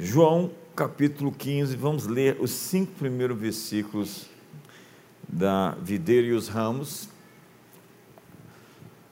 João 0.00 0.52
capítulo 0.76 1.32
15, 1.32 1.74
vamos 1.74 2.06
ler 2.06 2.36
os 2.38 2.52
cinco 2.52 2.92
primeiros 3.00 3.36
versículos 3.36 4.26
da 5.28 5.72
Videira 5.82 6.28
e 6.28 6.32
os 6.34 6.46
Ramos. 6.46 7.08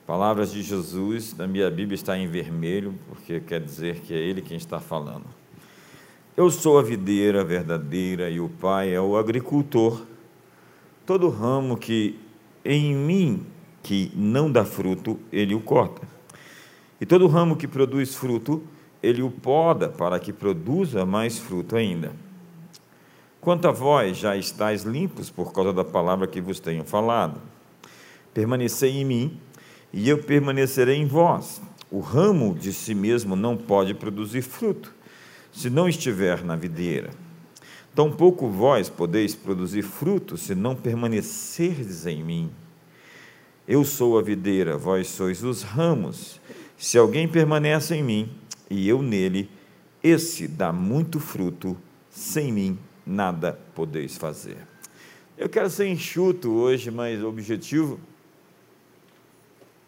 Palavras 0.06 0.52
de 0.52 0.62
Jesus, 0.62 1.36
na 1.36 1.44
minha 1.48 1.68
Bíblia 1.68 1.96
está 1.96 2.16
em 2.16 2.28
vermelho, 2.28 2.94
porque 3.08 3.40
quer 3.40 3.60
dizer 3.60 3.98
que 3.98 4.14
é 4.14 4.16
Ele 4.16 4.40
quem 4.40 4.56
está 4.56 4.78
falando. 4.78 5.24
Eu 6.36 6.52
sou 6.52 6.78
a 6.78 6.84
videira 6.84 7.42
verdadeira 7.42 8.30
e 8.30 8.38
o 8.38 8.48
Pai 8.48 8.94
é 8.94 9.00
o 9.00 9.16
agricultor. 9.16 10.06
Todo 11.04 11.28
ramo 11.30 11.76
que 11.76 12.16
em 12.64 12.94
mim 12.94 13.44
que 13.82 14.12
não 14.14 14.52
dá 14.52 14.64
fruto, 14.64 15.18
Ele 15.32 15.52
o 15.52 15.60
corta. 15.60 16.06
E 17.00 17.04
todo 17.04 17.26
ramo 17.26 17.56
que 17.56 17.66
produz 17.66 18.14
fruto, 18.14 18.62
ele 19.06 19.22
o 19.22 19.30
poda 19.30 19.88
para 19.88 20.18
que 20.18 20.32
produza 20.32 21.06
mais 21.06 21.38
fruto 21.38 21.76
ainda. 21.76 22.12
Quanto 23.40 23.68
a 23.68 23.70
vós, 23.70 24.16
já 24.16 24.36
estáis 24.36 24.82
limpos 24.82 25.30
por 25.30 25.52
causa 25.52 25.72
da 25.72 25.84
palavra 25.84 26.26
que 26.26 26.40
vos 26.40 26.58
tenho 26.58 26.84
falado. 26.84 27.40
Permanecei 28.34 28.90
em 28.90 29.04
mim, 29.04 29.40
e 29.92 30.08
eu 30.08 30.18
permanecerei 30.18 30.96
em 30.96 31.06
vós. 31.06 31.62
O 31.90 32.00
ramo 32.00 32.52
de 32.52 32.72
si 32.72 32.94
mesmo 32.94 33.36
não 33.36 33.56
pode 33.56 33.94
produzir 33.94 34.42
fruto, 34.42 34.92
se 35.52 35.70
não 35.70 35.88
estiver 35.88 36.42
na 36.42 36.56
videira. 36.56 37.10
Tampouco 37.94 38.48
vós 38.48 38.90
podeis 38.90 39.34
produzir 39.34 39.82
fruto, 39.82 40.36
se 40.36 40.54
não 40.54 40.74
permanecerdes 40.74 42.04
em 42.04 42.24
mim. 42.24 42.50
Eu 43.68 43.84
sou 43.84 44.18
a 44.18 44.22
videira, 44.22 44.76
vós 44.76 45.06
sois 45.06 45.44
os 45.44 45.62
ramos. 45.62 46.40
Se 46.76 46.98
alguém 46.98 47.28
permanece 47.28 47.94
em 47.94 48.02
mim 48.02 48.30
e 48.70 48.88
eu 48.88 49.02
nele, 49.02 49.50
esse 50.02 50.46
dá 50.46 50.72
muito 50.72 51.20
fruto, 51.20 51.76
sem 52.10 52.52
mim 52.52 52.78
nada 53.06 53.58
podeis 53.74 54.16
fazer. 54.16 54.58
Eu 55.38 55.48
quero 55.48 55.68
ser 55.68 55.86
enxuto 55.86 56.50
hoje, 56.52 56.90
mas 56.90 57.22
objetivo. 57.22 58.00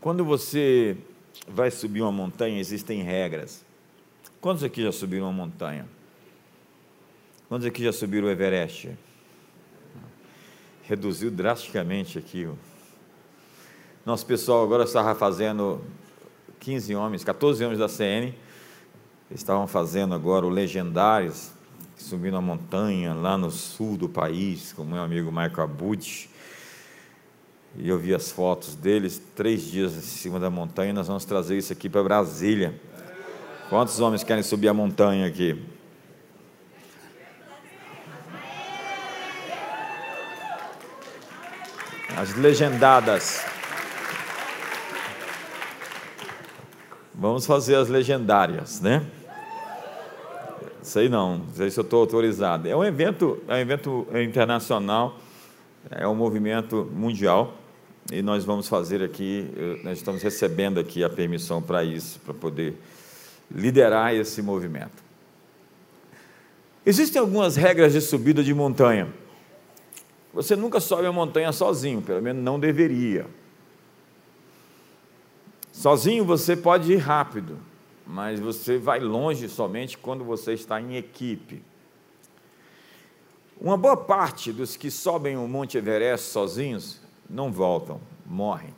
Quando 0.00 0.24
você 0.24 0.96
vai 1.48 1.70
subir 1.70 2.02
uma 2.02 2.12
montanha, 2.12 2.60
existem 2.60 3.02
regras. 3.02 3.64
Quantos 4.40 4.62
aqui 4.62 4.82
já 4.82 4.92
subiram 4.92 5.24
uma 5.24 5.32
montanha? 5.32 5.88
Quantos 7.48 7.66
aqui 7.66 7.82
já 7.82 7.92
subiram 7.92 8.28
o 8.28 8.30
Everest? 8.30 8.90
Reduziu 10.82 11.30
drasticamente 11.30 12.18
aqui. 12.18 12.48
Nosso 14.04 14.24
pessoal 14.26 14.62
agora 14.62 14.84
estava 14.84 15.14
fazendo 15.14 15.80
15 16.60 16.94
homens, 16.94 17.24
14 17.24 17.64
homens 17.64 17.78
da 17.78 17.88
CN, 17.88 18.34
estavam 19.30 19.66
fazendo 19.66 20.14
agora 20.14 20.46
o 20.46 20.48
Legendários, 20.48 21.50
subindo 21.96 22.36
a 22.36 22.40
montanha 22.40 23.12
lá 23.12 23.36
no 23.36 23.50
sul 23.50 23.96
do 23.96 24.08
país, 24.08 24.72
com 24.72 24.84
meu 24.84 25.02
amigo 25.02 25.30
Michael 25.30 25.62
Abud. 25.62 26.30
E 27.76 27.88
eu 27.88 27.98
vi 27.98 28.14
as 28.14 28.30
fotos 28.30 28.74
deles, 28.74 29.20
três 29.36 29.62
dias 29.62 29.94
em 29.94 30.00
cima 30.00 30.40
da 30.40 30.48
montanha, 30.48 30.92
nós 30.92 31.06
vamos 31.06 31.24
trazer 31.24 31.58
isso 31.58 31.72
aqui 31.72 31.88
para 31.88 32.02
Brasília. 32.02 32.80
Quantos 33.68 34.00
homens 34.00 34.24
querem 34.24 34.42
subir 34.42 34.68
a 34.68 34.74
montanha 34.74 35.26
aqui? 35.26 35.62
As 42.16 42.34
legendadas. 42.34 43.44
Vamos 47.14 47.46
fazer 47.46 47.76
as 47.76 47.88
legendárias, 47.88 48.80
né? 48.80 49.06
Sei 50.88 51.06
não, 51.06 51.36
não 51.36 51.54
sei 51.54 51.70
se 51.70 51.78
eu 51.78 51.84
estou 51.84 52.00
autorizado. 52.00 52.66
É 52.66 52.74
um 52.74 52.82
evento, 52.82 53.42
é 53.46 53.56
um 53.56 53.58
evento 53.58 54.06
internacional, 54.14 55.18
é 55.90 56.08
um 56.08 56.14
movimento 56.14 56.90
mundial 56.94 57.54
e 58.10 58.22
nós 58.22 58.42
vamos 58.42 58.68
fazer 58.68 59.02
aqui, 59.02 59.46
nós 59.84 59.98
estamos 59.98 60.22
recebendo 60.22 60.80
aqui 60.80 61.04
a 61.04 61.10
permissão 61.10 61.60
para 61.60 61.84
isso, 61.84 62.18
para 62.20 62.32
poder 62.32 62.74
liderar 63.50 64.14
esse 64.14 64.40
movimento. 64.40 65.02
Existem 66.86 67.20
algumas 67.20 67.54
regras 67.54 67.92
de 67.92 68.00
subida 68.00 68.42
de 68.42 68.54
montanha. 68.54 69.08
Você 70.32 70.56
nunca 70.56 70.80
sobe 70.80 71.06
a 71.06 71.12
montanha 71.12 71.52
sozinho, 71.52 72.00
pelo 72.00 72.22
menos 72.22 72.42
não 72.42 72.58
deveria. 72.58 73.26
Sozinho 75.70 76.24
você 76.24 76.56
pode 76.56 76.90
ir 76.90 76.96
rápido, 76.96 77.58
mas 78.08 78.40
você 78.40 78.78
vai 78.78 79.00
longe 79.00 79.50
somente 79.50 79.98
quando 79.98 80.24
você 80.24 80.54
está 80.54 80.80
em 80.80 80.96
equipe. 80.96 81.62
Uma 83.60 83.76
boa 83.76 83.98
parte 83.98 84.50
dos 84.50 84.76
que 84.76 84.90
sobem 84.90 85.36
o 85.36 85.46
Monte 85.46 85.76
Everest 85.76 86.30
sozinhos 86.30 87.00
não 87.28 87.52
voltam, 87.52 88.00
morrem. 88.24 88.74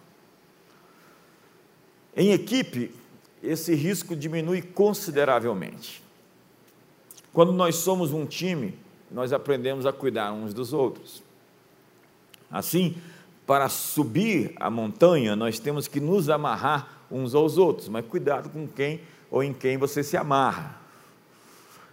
Em 2.16 2.32
equipe, 2.32 2.92
esse 3.40 3.72
risco 3.72 4.16
diminui 4.16 4.60
consideravelmente. 4.62 6.02
Quando 7.32 7.52
nós 7.52 7.76
somos 7.76 8.12
um 8.12 8.26
time, 8.26 8.76
nós 9.08 9.32
aprendemos 9.32 9.86
a 9.86 9.92
cuidar 9.92 10.32
uns 10.32 10.52
dos 10.52 10.72
outros. 10.72 11.22
Assim, 12.50 12.96
para 13.46 13.68
subir 13.68 14.54
a 14.56 14.68
montanha, 14.68 15.36
nós 15.36 15.60
temos 15.60 15.86
que 15.86 16.00
nos 16.00 16.28
amarrar 16.28 17.06
uns 17.08 17.32
aos 17.32 17.58
outros, 17.58 17.88
mas 17.88 18.04
cuidado 18.06 18.50
com 18.50 18.66
quem 18.66 19.00
ou 19.30 19.42
em 19.42 19.52
quem 19.52 19.76
você 19.76 20.02
se 20.02 20.16
amarra. 20.16 20.78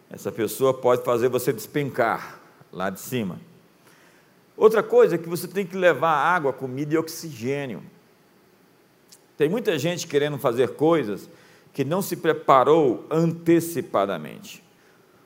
Essa 0.09 0.31
pessoa 0.31 0.74
pode 0.74 1.03
fazer 1.03 1.30
você 1.30 1.52
despencar 1.52 2.40
lá 2.72 2.90
de 2.90 3.00
cima. 3.00 3.40
Outra 4.56 4.81
coisa 4.81 5.16
é 5.16 5.18
que 5.18 5.30
você 5.30 5.48
tem 5.48 5.66
que 5.66 5.78
levar 5.78 6.12
água, 6.12 6.52
comida 6.52 6.94
e 6.94 6.98
oxigênio. 6.98 7.84
Tem 9.38 9.48
muita 9.48 9.78
gente 9.78 10.08
querendo 10.08 10.38
fazer 10.38 10.70
coisas 10.70 11.30
que 11.72 11.86
não 11.86 12.02
se 12.02 12.16
preparou 12.16 13.06
antecipadamente. 13.12 14.64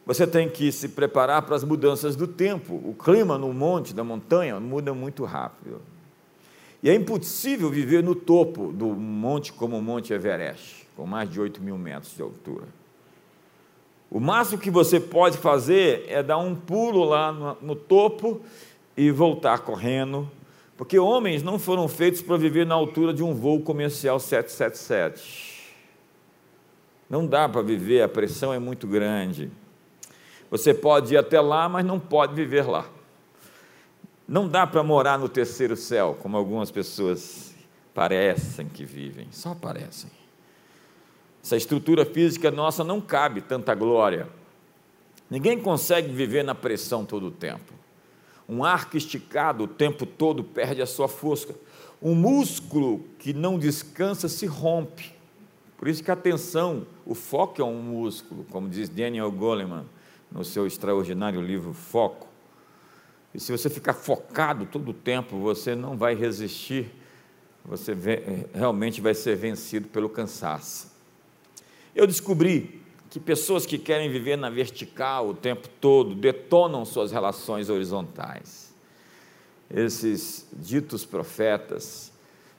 Você 0.06 0.28
tem 0.28 0.50
que 0.50 0.70
se 0.72 0.90
preparar 0.90 1.44
para 1.44 1.56
as 1.56 1.64
mudanças 1.64 2.16
do 2.16 2.28
tempo. 2.28 2.74
O 2.84 2.94
clima 2.94 3.38
no 3.38 3.54
monte, 3.54 3.94
da 3.94 4.04
montanha, 4.04 4.60
muda 4.60 4.94
muito 4.94 5.24
rápido. 5.24 5.82
E 6.84 6.90
é 6.90 6.96
impossível 6.96 7.70
viver 7.70 8.04
no 8.04 8.16
topo 8.16 8.74
do 8.74 8.88
monte 8.88 9.54
como 9.54 9.78
o 9.78 9.82
Monte 9.82 10.12
Everest, 10.12 10.81
com 10.96 11.06
mais 11.06 11.30
de 11.30 11.40
8 11.40 11.62
mil 11.62 11.78
metros 11.78 12.16
de 12.16 12.22
altura. 12.22 12.68
O 14.10 14.20
máximo 14.20 14.62
que 14.62 14.70
você 14.70 15.00
pode 15.00 15.38
fazer 15.38 16.06
é 16.10 16.22
dar 16.22 16.38
um 16.38 16.54
pulo 16.54 17.06
lá 17.06 17.32
no, 17.32 17.58
no 17.62 17.76
topo 17.76 18.42
e 18.98 19.10
voltar 19.10 19.60
correndo, 19.60 20.30
porque 20.76 21.00
homens 21.00 21.42
não 21.42 21.58
foram 21.58 21.88
feitos 21.88 22.22
para 22.22 22.36
viver 22.36 22.66
na 22.66 22.76
altura 22.76 23.14
de 23.14 23.24
um 23.24 23.34
voo 23.34 23.62
comercial 23.62 24.20
777. 24.20 25.74
Não 27.10 27.26
dá 27.26 27.48
para 27.48 27.62
viver, 27.62 28.02
a 28.02 28.10
pressão 28.10 28.54
é 28.54 28.60
muito 28.60 28.86
grande. 28.86 29.50
Você 30.50 30.74
pode 30.74 31.14
ir 31.14 31.18
até 31.18 31.40
lá, 31.40 31.70
mas 31.70 31.86
não 31.86 32.00
pode 32.00 32.34
viver 32.34 32.68
lá. 32.68 32.86
Não 34.28 34.48
dá 34.48 34.68
para 34.68 34.84
morar 34.84 35.18
no 35.18 35.30
terceiro 35.30 35.78
céu, 35.78 36.18
como 36.22 36.36
algumas 36.36 36.70
pessoas 36.70 37.56
parecem 37.94 38.68
que 38.68 38.84
vivem, 38.84 39.28
só 39.32 39.56
parecem. 39.56 40.21
Essa 41.44 41.58
estrutura 41.58 42.06
física 42.06 42.52
nossa 42.52 42.84
não 42.84 43.02
cabe 43.02 43.42
tanta 43.42 43.74
glória. 43.74 44.28
Ninguém 45.30 45.60
consegue 45.60 46.14
viver 46.14 46.44
na 46.44 46.54
pressão 46.54 47.06
todo 47.06 47.28
o 47.28 47.32
tempo. 47.32 47.74
Um 48.48 48.64
arco 48.64 48.98
esticado 48.98 49.64
o 49.64 49.68
tempo 49.68 50.06
todo 50.06 50.44
perde 50.44 50.82
a 50.82 50.86
sua 50.86 51.08
força. 51.08 51.56
Um 52.02 52.14
músculo 52.14 53.06
que 53.18 53.34
não 53.34 53.58
descansa 53.58 54.28
se 54.28 54.46
rompe. 54.46 55.14
Por 55.78 55.88
isso 55.88 56.04
que 56.04 56.12
a 56.12 56.14
atenção, 56.14 56.86
o 57.06 57.16
foco 57.16 57.62
é 57.62 57.66
um 57.66 57.82
músculo, 57.82 58.46
como 58.52 58.70
diz 58.70 58.90
Daniel 58.90 59.32
Goleman 59.32 59.86
no 60.32 60.46
seu 60.46 60.68
extraordinário 60.68 61.42
livro 61.42 61.74
Foco. 61.74 62.28
E 63.34 63.40
se 63.40 63.52
você 63.52 63.70
ficar 63.70 63.94
focado 63.94 64.66
todo 64.66 64.90
o 64.90 64.94
tempo, 64.94 65.38
você 65.38 65.74
não 65.74 65.98
vai 65.98 66.14
resistir, 66.14 66.92
você 67.64 67.96
realmente 68.54 69.00
vai 69.00 69.14
ser 69.14 69.36
vencido 69.36 69.88
pelo 69.88 70.10
cansaço. 70.10 70.91
Eu 71.96 72.08
descobri 72.08 72.82
que 73.10 73.20
pessoas 73.20 73.66
que 73.66 73.78
querem 73.78 74.10
viver 74.10 74.38
na 74.38 74.50
vertical 74.50 75.30
o 75.30 75.34
tempo 75.34 75.68
todo 75.68 76.16
detonam 76.16 76.86
suas 76.86 77.12
relações 77.12 77.70
horizontais. 77.70 78.74
Esses 79.70 80.48
ditos 80.54 81.06
profetas 81.06 82.12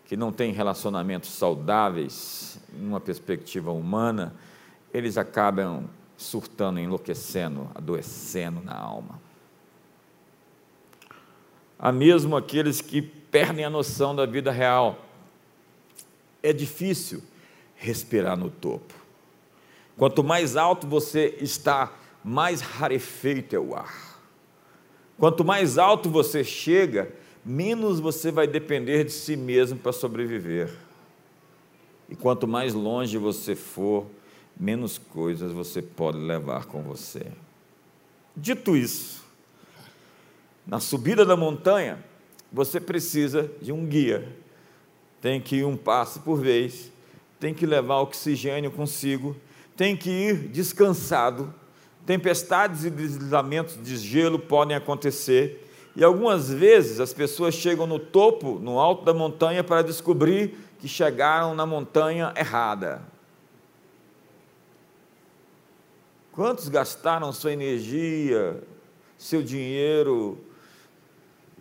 que 0.04 0.16
não 0.16 0.30
têm 0.32 0.52
relacionamentos 0.52 1.30
saudáveis, 1.30 2.58
numa 2.72 3.00
perspectiva 3.00 3.70
humana, 3.72 4.34
eles 4.92 5.16
acabam 5.16 5.88
surtando, 6.16 6.78
enlouquecendo, 6.78 7.70
adoecendo 7.74 8.60
na 8.62 8.76
alma 8.76 9.20
a 11.82 11.90
mesmo 11.90 12.36
aqueles 12.36 12.80
que 12.80 13.02
perdem 13.02 13.64
a 13.64 13.70
noção 13.70 14.14
da 14.14 14.24
vida 14.24 14.52
real. 14.52 15.04
É 16.40 16.52
difícil 16.52 17.20
respirar 17.74 18.36
no 18.36 18.48
topo. 18.48 18.94
Quanto 19.96 20.24
mais 20.24 20.56
alto 20.56 20.86
você 20.86 21.36
está 21.40 21.92
mais 22.24 22.60
rarefeito 22.60 23.54
é 23.54 23.58
o 23.58 23.74
ar. 23.74 24.20
Quanto 25.18 25.44
mais 25.44 25.78
alto 25.78 26.08
você 26.08 26.42
chega, 26.42 27.12
menos 27.44 28.00
você 28.00 28.30
vai 28.30 28.46
depender 28.46 29.04
de 29.04 29.12
si 29.12 29.36
mesmo 29.36 29.78
para 29.78 29.92
sobreviver. 29.92 30.72
E 32.08 32.16
quanto 32.16 32.46
mais 32.46 32.74
longe 32.74 33.18
você 33.18 33.54
for, 33.54 34.06
menos 34.58 34.98
coisas 34.98 35.52
você 35.52 35.80
pode 35.80 36.18
levar 36.18 36.66
com 36.66 36.82
você. 36.82 37.26
Dito 38.36 38.76
isso, 38.76 39.24
na 40.66 40.80
subida 40.80 41.24
da 41.24 41.36
montanha, 41.36 42.02
você 42.52 42.80
precisa 42.80 43.50
de 43.60 43.72
um 43.72 43.86
guia. 43.86 44.28
Tem 45.20 45.40
que 45.40 45.56
ir 45.56 45.64
um 45.64 45.76
passo 45.76 46.20
por 46.20 46.40
vez, 46.40 46.90
tem 47.38 47.54
que 47.54 47.66
levar 47.66 48.00
oxigênio 48.00 48.70
consigo, 48.70 49.36
tem 49.82 49.96
que 49.96 50.10
ir 50.10 50.46
descansado. 50.46 51.52
Tempestades 52.06 52.84
e 52.84 52.90
deslizamentos 52.90 53.76
de 53.82 53.96
gelo 53.96 54.38
podem 54.38 54.76
acontecer, 54.76 55.68
e 55.96 56.04
algumas 56.04 56.48
vezes 56.48 57.00
as 57.00 57.12
pessoas 57.12 57.52
chegam 57.52 57.84
no 57.84 57.98
topo, 57.98 58.60
no 58.60 58.78
alto 58.78 59.04
da 59.04 59.12
montanha, 59.12 59.64
para 59.64 59.82
descobrir 59.82 60.56
que 60.78 60.86
chegaram 60.86 61.52
na 61.56 61.66
montanha 61.66 62.32
errada. 62.36 63.02
Quantos 66.30 66.68
gastaram 66.68 67.32
sua 67.32 67.52
energia, 67.52 68.62
seu 69.18 69.42
dinheiro, 69.42 70.38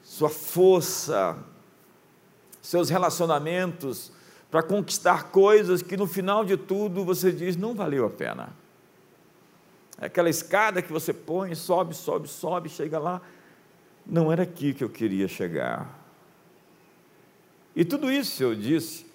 sua 0.04 0.30
força, 0.30 1.40
seus 2.62 2.88
relacionamentos 2.92 4.12
para 4.52 4.62
conquistar 4.62 5.32
coisas 5.32 5.82
que 5.82 5.96
no 5.96 6.06
final 6.06 6.44
de 6.44 6.58
tudo 6.58 7.06
você 7.06 7.32
diz 7.32 7.56
não 7.56 7.74
valeu 7.74 8.06
a 8.06 8.10
pena. 8.10 8.50
É 9.98 10.08
aquela 10.08 10.30
escada 10.30 10.82
que 10.82 10.92
você 10.92 11.14
põe, 11.14 11.56
sobe, 11.56 11.96
sobe, 11.96 12.28
sobe, 12.28 12.68
chega 12.68 13.00
lá, 13.00 13.22
não 14.06 14.30
era 14.30 14.44
aqui 14.44 14.74
que 14.74 14.84
eu 14.84 14.90
queria 14.90 15.28
chegar. 15.28 16.00
E 17.74 17.86
tudo 17.86 18.12
isso 18.12 18.44
eu 18.44 18.54
disse 18.54 19.06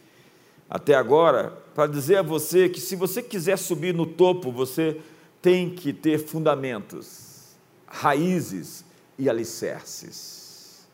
até 0.70 0.94
agora 0.94 1.50
para 1.74 1.86
dizer 1.86 2.16
a 2.16 2.22
você 2.22 2.68
que 2.68 2.80
se 2.80 2.96
você 2.96 3.22
quiser 3.22 3.58
subir 3.58 3.92
no 3.92 4.06
topo, 4.06 4.50
você 4.50 5.00
tem 5.42 5.68
que 5.68 5.92
ter 5.92 6.18
fundamentos, 6.18 7.54
raízes 7.86 8.84
e 9.18 9.28
alicerces. 9.28 10.86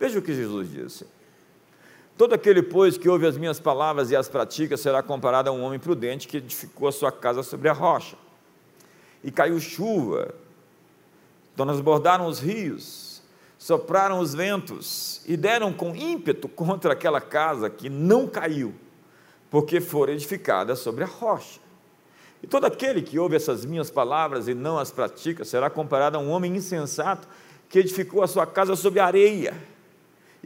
Veja 0.00 0.18
o 0.18 0.22
que 0.22 0.34
Jesus 0.34 0.70
disse. 0.70 1.15
Todo 2.16 2.34
aquele, 2.34 2.62
pois, 2.62 2.96
que 2.96 3.08
ouve 3.08 3.26
as 3.26 3.36
minhas 3.36 3.60
palavras 3.60 4.10
e 4.10 4.16
as 4.16 4.28
pratica, 4.28 4.76
será 4.76 5.02
comparado 5.02 5.50
a 5.50 5.52
um 5.52 5.62
homem 5.62 5.78
prudente 5.78 6.26
que 6.26 6.38
edificou 6.38 6.88
a 6.88 6.92
sua 6.92 7.12
casa 7.12 7.42
sobre 7.42 7.68
a 7.68 7.74
rocha. 7.74 8.16
E 9.22 9.30
caiu 9.30 9.60
chuva, 9.60 10.34
transbordaram 11.54 12.26
os 12.26 12.38
rios, 12.38 13.22
sopraram 13.58 14.18
os 14.18 14.34
ventos 14.34 15.20
e 15.26 15.36
deram 15.36 15.72
com 15.72 15.94
ímpeto 15.94 16.48
contra 16.48 16.94
aquela 16.94 17.20
casa 17.20 17.68
que 17.68 17.90
não 17.90 18.26
caiu, 18.26 18.74
porque 19.50 19.80
fora 19.80 20.12
edificada 20.12 20.74
sobre 20.74 21.04
a 21.04 21.06
rocha. 21.06 21.60
E 22.42 22.46
todo 22.46 22.64
aquele 22.64 23.02
que 23.02 23.18
ouve 23.18 23.36
essas 23.36 23.66
minhas 23.66 23.90
palavras 23.90 24.48
e 24.48 24.54
não 24.54 24.78
as 24.78 24.90
pratica 24.90 25.44
será 25.44 25.68
comparado 25.68 26.16
a 26.16 26.20
um 26.20 26.30
homem 26.30 26.56
insensato 26.56 27.28
que 27.68 27.78
edificou 27.78 28.22
a 28.22 28.28
sua 28.28 28.46
casa 28.46 28.74
sobre 28.74 29.00
areia. 29.00 29.54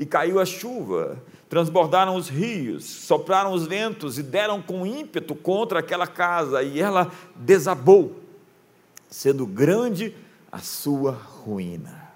E 0.00 0.06
caiu 0.06 0.40
a 0.40 0.46
chuva, 0.46 1.22
transbordaram 1.46 2.16
os 2.16 2.30
rios, 2.30 2.86
sopraram 2.86 3.52
os 3.52 3.66
ventos 3.66 4.18
e 4.18 4.22
deram 4.22 4.62
com 4.62 4.86
ímpeto 4.86 5.34
contra 5.34 5.80
aquela 5.80 6.06
casa, 6.06 6.62
e 6.62 6.80
ela 6.80 7.12
desabou, 7.36 8.18
sendo 9.10 9.46
grande 9.46 10.16
a 10.50 10.58
sua 10.58 11.12
ruína. 11.12 12.10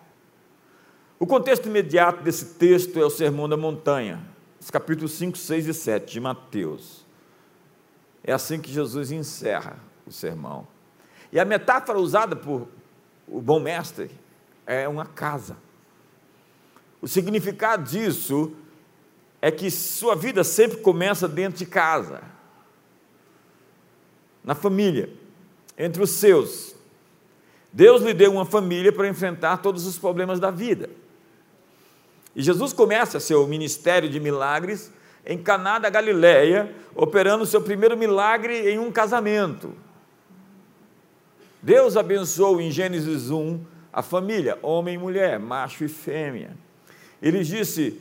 O 1.20 1.26
contexto 1.26 1.66
imediato 1.66 2.22
desse 2.22 2.54
texto 2.54 2.98
é 2.98 3.04
o 3.04 3.10
Sermão 3.10 3.46
da 3.46 3.56
Montanha, 3.56 4.24
os 4.58 4.70
capítulos 4.70 5.12
5, 5.12 5.36
6 5.36 5.66
e 5.66 5.74
7 5.74 6.10
de 6.10 6.20
Mateus. 6.20 7.04
É 8.24 8.32
assim 8.32 8.62
que 8.62 8.72
Jesus 8.72 9.12
encerra 9.12 9.76
o 10.06 10.10
sermão. 10.10 10.66
E 11.30 11.38
a 11.38 11.44
metáfora 11.44 11.98
usada 11.98 12.34
por 12.34 12.66
o 13.28 13.42
bom 13.42 13.60
mestre 13.60 14.10
é 14.66 14.88
uma 14.88 15.04
casa. 15.04 15.54
O 17.04 17.06
significado 17.06 17.84
disso 17.84 18.54
é 19.42 19.50
que 19.50 19.70
sua 19.70 20.16
vida 20.16 20.42
sempre 20.42 20.78
começa 20.78 21.28
dentro 21.28 21.58
de 21.58 21.66
casa, 21.66 22.22
na 24.42 24.54
família, 24.54 25.10
entre 25.76 26.02
os 26.02 26.12
seus. 26.12 26.74
Deus 27.70 28.00
lhe 28.00 28.14
deu 28.14 28.32
uma 28.32 28.46
família 28.46 28.90
para 28.90 29.06
enfrentar 29.06 29.58
todos 29.58 29.84
os 29.84 29.98
problemas 29.98 30.40
da 30.40 30.50
vida. 30.50 30.88
E 32.34 32.42
Jesus 32.42 32.72
começa 32.72 33.20
seu 33.20 33.46
ministério 33.46 34.08
de 34.08 34.18
milagres 34.18 34.90
em 35.26 35.36
Caná 35.36 35.78
da 35.78 35.90
Galileia, 35.90 36.74
operando 36.94 37.44
seu 37.44 37.60
primeiro 37.60 37.98
milagre 37.98 38.70
em 38.70 38.78
um 38.78 38.90
casamento. 38.90 39.74
Deus 41.60 41.98
abençoou 41.98 42.62
em 42.62 42.70
Gênesis 42.70 43.30
1 43.30 43.60
a 43.92 44.00
família, 44.00 44.58
homem 44.62 44.94
e 44.94 44.98
mulher, 44.98 45.38
macho 45.38 45.84
e 45.84 45.88
fêmea. 45.88 46.63
Ele 47.24 47.42
disse: 47.42 47.98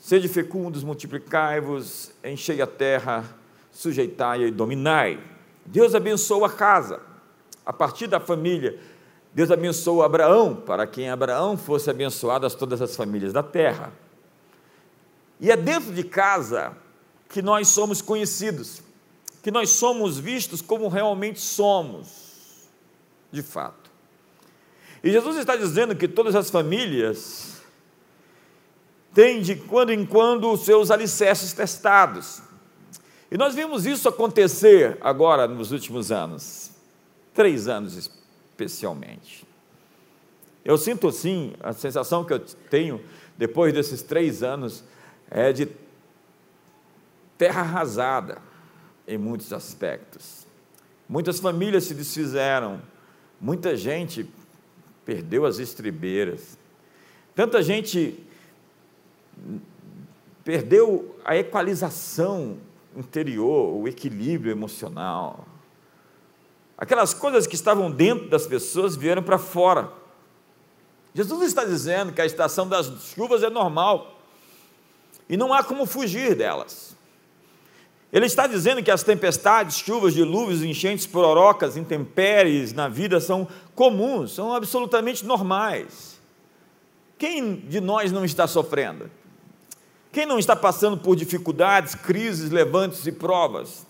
Sede 0.00 0.26
fecundos, 0.26 0.82
multiplicai-vos, 0.82 2.10
enchei 2.24 2.60
a 2.60 2.66
terra, 2.66 3.24
sujeitai 3.70 4.42
e 4.42 4.50
dominai. 4.50 5.20
Deus 5.64 5.94
abençoou 5.94 6.44
a 6.44 6.50
casa. 6.50 7.00
A 7.64 7.72
partir 7.72 8.08
da 8.08 8.18
família, 8.18 8.80
Deus 9.32 9.48
abençoou 9.52 10.02
Abraão, 10.02 10.56
para 10.56 10.88
que 10.88 11.02
em 11.02 11.08
Abraão 11.08 11.56
fosse 11.56 11.88
abençoadas 11.88 12.56
todas 12.56 12.82
as 12.82 12.96
famílias 12.96 13.32
da 13.32 13.44
terra. 13.44 13.92
E 15.38 15.48
é 15.48 15.56
dentro 15.56 15.92
de 15.92 16.02
casa 16.02 16.76
que 17.28 17.40
nós 17.40 17.68
somos 17.68 18.02
conhecidos, 18.02 18.82
que 19.40 19.52
nós 19.52 19.70
somos 19.70 20.18
vistos 20.18 20.60
como 20.60 20.88
realmente 20.88 21.40
somos, 21.40 22.66
de 23.30 23.42
fato. 23.42 23.88
E 25.04 25.12
Jesus 25.12 25.36
está 25.36 25.54
dizendo 25.54 25.94
que 25.94 26.08
todas 26.08 26.34
as 26.34 26.50
famílias 26.50 27.55
têm 29.16 29.40
de 29.40 29.56
quando 29.56 29.94
em 29.94 30.04
quando 30.04 30.52
os 30.52 30.66
seus 30.66 30.90
alicerces 30.90 31.54
testados. 31.54 32.42
E 33.30 33.38
nós 33.38 33.54
vimos 33.54 33.86
isso 33.86 34.06
acontecer 34.10 34.98
agora 35.00 35.48
nos 35.48 35.72
últimos 35.72 36.12
anos, 36.12 36.70
três 37.32 37.66
anos 37.66 37.96
especialmente. 37.96 39.46
Eu 40.62 40.76
sinto 40.76 41.08
assim, 41.08 41.54
a 41.60 41.72
sensação 41.72 42.26
que 42.26 42.32
eu 42.34 42.40
tenho 42.68 43.02
depois 43.38 43.72
desses 43.72 44.02
três 44.02 44.42
anos 44.42 44.84
é 45.30 45.50
de 45.50 45.66
terra 47.38 47.62
arrasada 47.62 48.36
em 49.08 49.16
muitos 49.16 49.50
aspectos. 49.50 50.46
Muitas 51.08 51.40
famílias 51.40 51.84
se 51.84 51.94
desfizeram, 51.94 52.82
muita 53.40 53.78
gente 53.78 54.28
perdeu 55.06 55.46
as 55.46 55.58
estribeiras, 55.58 56.58
tanta 57.34 57.62
gente 57.62 58.22
perdeu 60.46 61.18
a 61.24 61.36
equalização 61.36 62.58
interior, 62.96 63.74
o 63.74 63.88
equilíbrio 63.88 64.52
emocional. 64.52 65.44
Aquelas 66.78 67.12
coisas 67.12 67.48
que 67.48 67.56
estavam 67.56 67.90
dentro 67.90 68.28
das 68.28 68.46
pessoas 68.46 68.94
vieram 68.94 69.24
para 69.24 69.38
fora. 69.38 69.90
Jesus 71.12 71.48
está 71.48 71.64
dizendo 71.64 72.12
que 72.12 72.20
a 72.20 72.26
estação 72.26 72.68
das 72.68 72.86
chuvas 73.12 73.42
é 73.42 73.50
normal 73.50 74.20
e 75.28 75.36
não 75.36 75.52
há 75.52 75.64
como 75.64 75.84
fugir 75.84 76.36
delas. 76.36 76.94
Ele 78.12 78.26
está 78.26 78.46
dizendo 78.46 78.84
que 78.84 78.90
as 78.92 79.02
tempestades, 79.02 79.78
chuvas, 79.78 80.14
dilúvios, 80.14 80.62
enchentes, 80.62 81.08
pororocas, 81.08 81.76
intempéries 81.76 82.72
na 82.72 82.86
vida 82.86 83.18
são 83.18 83.48
comuns, 83.74 84.32
são 84.32 84.54
absolutamente 84.54 85.26
normais. 85.26 86.20
Quem 87.18 87.56
de 87.56 87.80
nós 87.80 88.12
não 88.12 88.24
está 88.24 88.46
sofrendo? 88.46 89.10
Quem 90.16 90.24
não 90.24 90.38
está 90.38 90.56
passando 90.56 90.96
por 90.96 91.14
dificuldades, 91.14 91.94
crises, 91.94 92.50
levantes 92.50 93.06
e 93.06 93.12
provas? 93.12 93.86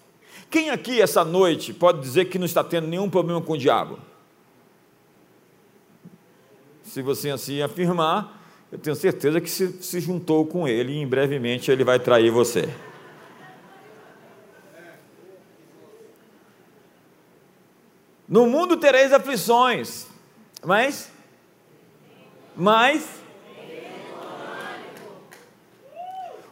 Quem 0.51 0.71
aqui 0.71 1.01
essa 1.01 1.25
noite 1.25 1.73
pode 1.73 2.01
dizer 2.01 2.25
que 2.25 2.37
não 2.37 2.47
está 2.47 2.65
tendo 2.65 2.89
nenhum 2.89 3.09
problema 3.09 3.41
com 3.41 3.53
o 3.53 3.57
diabo? 3.57 4.01
Se 6.83 7.01
você 7.01 7.31
assim 7.31 7.63
afirmar, 7.63 8.43
eu 8.73 8.79
tenho 8.81 8.97
certeza 8.97 9.41
que 9.41 9.49
se, 9.49 9.81
se 9.81 10.01
juntou 10.01 10.45
com 10.45 10.67
ele 10.67 10.95
e 10.95 10.97
em 10.97 11.07
brevemente 11.07 11.71
ele 11.71 11.85
vai 11.85 12.01
trair 12.01 12.33
você. 12.33 12.75
No 18.29 18.49
mundo 18.49 18.77
tereis 18.77 19.13
aflições, 19.13 20.09
mas, 20.65 21.09
mas, 22.57 23.26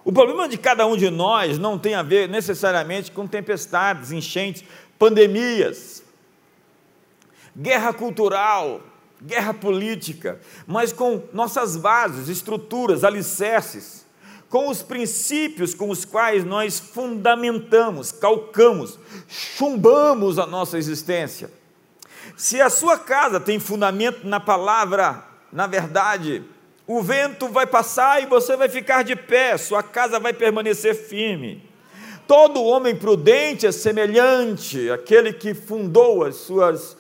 O 0.05 0.13
problema 0.13 0.47
de 0.47 0.59
cada 0.59 0.87
um 0.87 0.97
de 0.97 1.09
nós 1.09 1.59
não 1.59 1.79
tem 1.79 1.95
a 1.95 2.03
ver 2.03 2.29
necessariamente 2.29 3.11
com 3.11 3.27
tempestades, 3.27 4.13
enchentes, 4.13 4.63
pandemias. 4.99 6.03
guerra 7.57 7.93
cultural, 7.93 8.81
guerra 9.23 9.55
política, 9.55 10.41
mas 10.67 10.93
com 10.93 11.23
nossas 11.33 11.77
bases, 11.77 12.29
estruturas, 12.29 13.05
alicerces, 13.05 14.05
com 14.49 14.69
os 14.69 14.83
princípios 14.83 15.75
com 15.75 15.89
os 15.89 16.05
quais 16.05 16.45
nós 16.45 16.79
fundamentamos, 16.79 18.13
calcamos, 18.13 18.99
chumbamos 19.29 20.39
a 20.39 20.47
nossa 20.47 20.77
existência. 20.79 21.51
Se 22.37 22.61
a 22.61 22.69
sua 22.69 22.99
casa 22.99 23.41
tem 23.41 23.59
fundamento 23.59 24.27
na 24.27 24.41
palavra, 24.41 25.25
na 25.53 25.67
verdade, 25.67 26.45
o 26.87 27.03
vento 27.03 27.49
vai 27.49 27.67
passar 27.67 28.23
e 28.23 28.27
você 28.27 28.57
vai 28.57 28.69
ficar 28.69 29.03
de 29.03 29.17
pé, 29.17 29.57
sua 29.57 29.83
casa 29.83 30.21
vai 30.21 30.33
permanecer 30.33 30.95
firme. 30.95 31.63
Todo 32.27 32.63
homem 32.63 32.95
prudente 32.95 33.67
é 33.67 33.73
semelhante 33.73 34.91
àquele 34.91 35.33
que 35.33 35.55
fundou 35.55 36.25
as 36.25 36.37
suas 36.37 36.97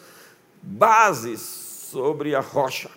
bases 0.62 1.41
sobre 1.41 2.35
a 2.35 2.41
rocha. 2.41 2.91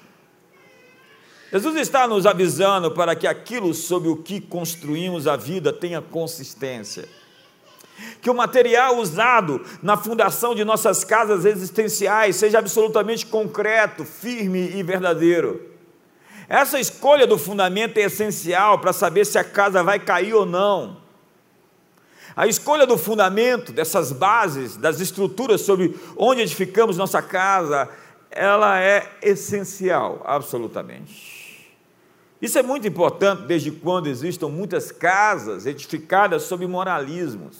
Jesus 1.51 1.75
está 1.77 2.07
nos 2.07 2.25
avisando 2.25 2.91
para 2.91 3.15
que 3.15 3.25
aquilo 3.25 3.73
sobre 3.73 4.09
o 4.09 4.17
que 4.17 4.41
construímos 4.41 5.27
a 5.27 5.37
vida 5.37 5.71
tenha 5.71 6.01
consistência. 6.01 7.07
Que 8.21 8.29
o 8.29 8.33
material 8.33 8.97
usado 8.97 9.65
na 9.81 9.95
fundação 9.97 10.53
de 10.53 10.65
nossas 10.65 11.03
casas 11.03 11.45
existenciais 11.45 12.35
seja 12.35 12.59
absolutamente 12.59 13.25
concreto, 13.25 14.03
firme 14.03 14.71
e 14.75 14.83
verdadeiro. 14.83 15.76
Essa 16.49 16.79
escolha 16.79 17.27
do 17.27 17.37
fundamento 17.37 17.97
é 17.97 18.01
essencial 18.01 18.79
para 18.79 18.93
saber 18.93 19.25
se 19.25 19.37
a 19.37 19.43
casa 19.43 19.83
vai 19.83 19.99
cair 19.99 20.33
ou 20.33 20.45
não. 20.45 20.97
A 22.35 22.47
escolha 22.47 22.85
do 22.85 22.97
fundamento, 22.97 23.71
dessas 23.71 24.11
bases, 24.11 24.77
das 24.77 24.99
estruturas 24.99 25.61
sobre 25.61 25.99
onde 26.15 26.41
edificamos 26.41 26.95
nossa 26.95 27.21
casa, 27.21 27.89
ela 28.29 28.79
é 28.79 29.17
essencial, 29.23 30.21
absolutamente. 30.23 31.67
Isso 32.39 32.59
é 32.59 32.61
muito 32.61 32.87
importante 32.87 33.47
desde 33.47 33.71
quando 33.71 34.07
existam 34.07 34.47
muitas 34.49 34.91
casas 34.91 35.65
edificadas 35.65 36.43
sobre 36.43 36.67
moralismos, 36.67 37.55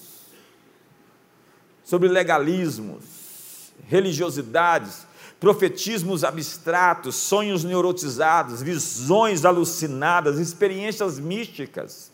sobre 1.84 2.08
legalismos, 2.08 3.74
religiosidades, 3.88 5.07
profetismos 5.40 6.24
abstratos, 6.24 7.16
sonhos 7.16 7.64
neurotizados, 7.64 8.62
visões 8.62 9.46
alucinadas, 9.46 10.40
experiências 10.40 11.20
místicas. 11.20 12.12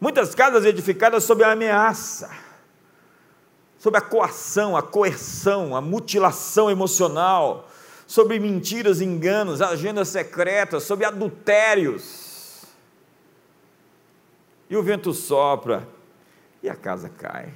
Muitas 0.00 0.34
casas 0.34 0.64
edificadas 0.64 1.24
sob 1.24 1.42
a 1.42 1.52
ameaça, 1.52 2.30
sob 3.78 3.98
a 3.98 4.00
coação, 4.00 4.76
a 4.76 4.82
coerção, 4.82 5.74
a 5.74 5.80
mutilação 5.80 6.70
emocional, 6.70 7.68
sobre 8.06 8.38
mentiras, 8.38 9.00
enganos, 9.00 9.60
agendas 9.60 10.08
secretas, 10.08 10.84
sobre 10.84 11.04
adultérios. 11.04 12.64
E 14.70 14.76
o 14.76 14.82
vento 14.82 15.12
sopra 15.12 15.86
e 16.62 16.68
a 16.68 16.76
casa 16.76 17.08
cai. 17.08 17.52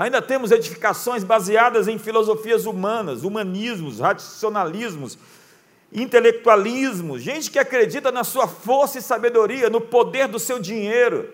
Ainda 0.00 0.22
temos 0.22 0.50
edificações 0.50 1.22
baseadas 1.22 1.86
em 1.86 1.98
filosofias 1.98 2.64
humanas, 2.64 3.22
humanismos, 3.22 4.00
racionalismos, 4.00 5.18
intelectualismo, 5.92 7.18
gente 7.18 7.50
que 7.50 7.58
acredita 7.58 8.10
na 8.10 8.24
sua 8.24 8.48
força 8.48 8.98
e 8.98 9.02
sabedoria, 9.02 9.68
no 9.68 9.78
poder 9.78 10.26
do 10.26 10.38
seu 10.38 10.58
dinheiro, 10.58 11.28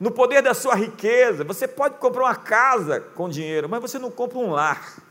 no 0.00 0.10
poder 0.10 0.40
da 0.40 0.54
sua 0.54 0.74
riqueza. 0.74 1.44
Você 1.44 1.68
pode 1.68 1.98
comprar 1.98 2.22
uma 2.22 2.34
casa 2.34 2.98
com 2.98 3.28
dinheiro, 3.28 3.68
mas 3.68 3.82
você 3.82 3.98
não 3.98 4.10
compra 4.10 4.38
um 4.38 4.52
lar. 4.52 5.02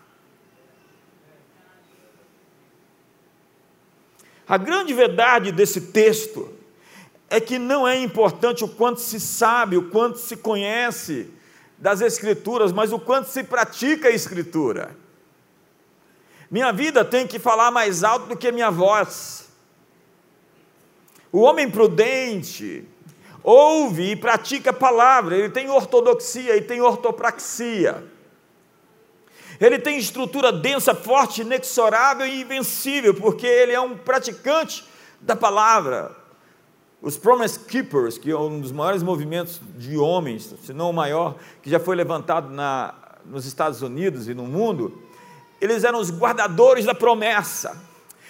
A 4.47 4.57
grande 4.57 4.91
verdade 4.95 5.51
desse 5.51 5.81
texto 5.81 6.51
é 7.29 7.39
que 7.39 7.59
não 7.59 7.87
é 7.87 7.95
importante 7.95 8.63
o 8.63 8.67
quanto 8.67 9.01
se 9.01 9.19
sabe, 9.19 9.77
o 9.77 9.91
quanto 9.91 10.17
se 10.17 10.35
conhece 10.35 11.36
das 11.77 12.01
Escrituras, 12.01 12.71
mas 12.71 12.91
o 12.91 12.99
quanto 12.99 13.29
se 13.29 13.43
pratica 13.43 14.07
a 14.07 14.11
Escritura. 14.11 14.95
Minha 16.49 16.71
vida 16.71 17.05
tem 17.05 17.27
que 17.27 17.39
falar 17.39 17.71
mais 17.71 18.03
alto 18.03 18.27
do 18.27 18.37
que 18.37 18.51
minha 18.51 18.71
voz. 18.71 19.49
O 21.31 21.41
homem 21.41 21.69
prudente 21.69 22.87
ouve 23.43 24.11
e 24.11 24.15
pratica 24.15 24.71
a 24.71 24.73
palavra, 24.73 25.37
ele 25.37 25.49
tem 25.49 25.69
ortodoxia 25.69 26.57
e 26.57 26.61
tem 26.61 26.81
ortopraxia. 26.81 28.03
Ele 29.59 29.79
tem 29.79 29.97
estrutura 29.97 30.51
densa, 30.51 30.93
forte, 30.93 31.41
inexorável 31.41 32.27
e 32.27 32.41
invencível, 32.41 33.13
porque 33.13 33.47
ele 33.47 33.71
é 33.71 33.79
um 33.79 33.97
praticante 33.97 34.83
da 35.21 35.35
palavra. 35.35 36.15
Os 37.01 37.15
Promise 37.15 37.59
Keepers, 37.59 38.17
que 38.17 38.31
é 38.31 38.37
um 38.37 38.59
dos 38.59 38.71
maiores 38.71 39.03
movimentos 39.03 39.61
de 39.77 39.97
homens, 39.97 40.53
se 40.63 40.73
não 40.73 40.89
o 40.89 40.93
maior, 40.93 41.35
que 41.61 41.69
já 41.69 41.79
foi 41.79 41.95
levantado 41.95 42.49
na, 42.49 42.93
nos 43.25 43.45
Estados 43.45 43.81
Unidos 43.81 44.27
e 44.27 44.33
no 44.33 44.43
mundo, 44.43 45.01
eles 45.61 45.83
eram 45.83 45.99
os 45.99 46.09
guardadores 46.09 46.85
da 46.85 46.95
promessa. 46.95 47.79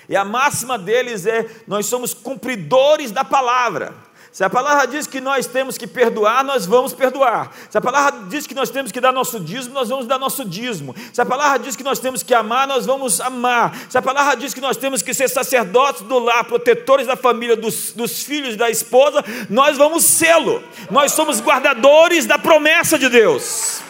E 0.10 0.16
a 0.16 0.24
máxima 0.26 0.78
deles 0.78 1.26
é: 1.26 1.50
nós 1.66 1.86
somos 1.86 2.14
cumpridores 2.14 3.12
da 3.12 3.24
palavra. 3.24 3.94
Se 4.38 4.44
a 4.44 4.50
palavra 4.52 4.86
diz 4.86 5.08
que 5.08 5.20
nós 5.20 5.48
temos 5.48 5.80
que 5.80 5.88
perdoar, 5.88 6.44
nós 6.44 6.64
vamos 6.64 6.94
perdoar. 6.94 7.52
Se 7.72 7.76
a 7.76 7.82
palavra 7.82 8.20
diz 8.30 8.46
que 8.46 8.54
nós 8.54 8.70
temos 8.70 8.92
que 8.92 9.02
dar 9.02 9.12
nosso 9.12 9.40
dízimo, 9.40 9.74
nós 9.74 9.90
vamos 9.90 10.06
dar 10.06 10.20
nosso 10.20 10.46
dízimo. 10.46 10.96
Se 11.12 11.20
a 11.20 11.26
palavra 11.26 11.58
diz 11.58 11.76
que 11.76 11.84
nós 11.84 11.98
temos 11.98 12.22
que 12.22 12.36
amar, 12.36 12.68
nós 12.68 12.86
vamos 12.86 13.20
amar. 13.20 13.76
Se 13.90 13.98
a 13.98 14.02
palavra 14.04 14.38
diz 14.38 14.54
que 14.54 14.62
nós 14.62 14.78
temos 14.78 15.02
que 15.02 15.12
ser 15.12 15.28
sacerdotes 15.28 16.04
do 16.04 16.20
lar, 16.20 16.44
protetores 16.44 17.08
da 17.08 17.16
família, 17.16 17.56
dos, 17.56 17.94
dos 17.94 18.22
filhos 18.22 18.56
da 18.56 18.70
esposa, 18.70 19.26
nós 19.50 19.76
vamos 19.76 20.04
sê-lo. 20.04 20.64
Nós 20.92 21.14
somos 21.14 21.42
guardadores 21.42 22.28
da 22.28 22.38
promessa 22.38 23.00
de 23.00 23.10
Deus. 23.10 23.82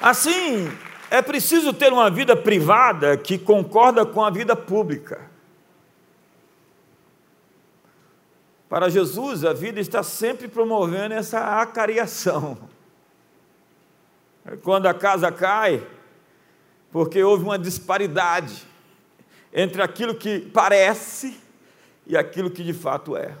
Assim, 0.00 0.70
é 1.10 1.20
preciso 1.20 1.72
ter 1.72 1.92
uma 1.92 2.08
vida 2.08 2.36
privada 2.36 3.16
que 3.16 3.36
concorda 3.38 4.06
com 4.06 4.24
a 4.24 4.30
vida 4.30 4.54
pública. 4.54 5.36
Para 8.68 8.90
Jesus, 8.90 9.44
a 9.44 9.52
vida 9.52 9.80
está 9.80 10.02
sempre 10.02 10.46
promovendo 10.46 11.14
essa 11.14 11.60
acariação. 11.60 12.58
Quando 14.62 14.86
a 14.86 14.94
casa 14.94 15.32
cai, 15.32 15.86
porque 16.90 17.22
houve 17.22 17.44
uma 17.44 17.58
disparidade 17.58 18.66
entre 19.52 19.80
aquilo 19.82 20.14
que 20.14 20.40
parece 20.40 21.38
e 22.06 22.16
aquilo 22.16 22.50
que 22.50 22.62
de 22.62 22.72
fato 22.72 23.16
é. 23.16 23.36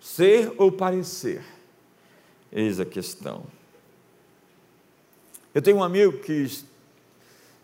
Ser 0.00 0.52
ou 0.56 0.70
parecer? 0.70 1.44
Eis 2.52 2.80
a 2.80 2.84
questão. 2.84 3.44
Eu 5.52 5.60
tenho 5.60 5.78
um 5.78 5.84
amigo 5.84 6.18
que 6.18 6.46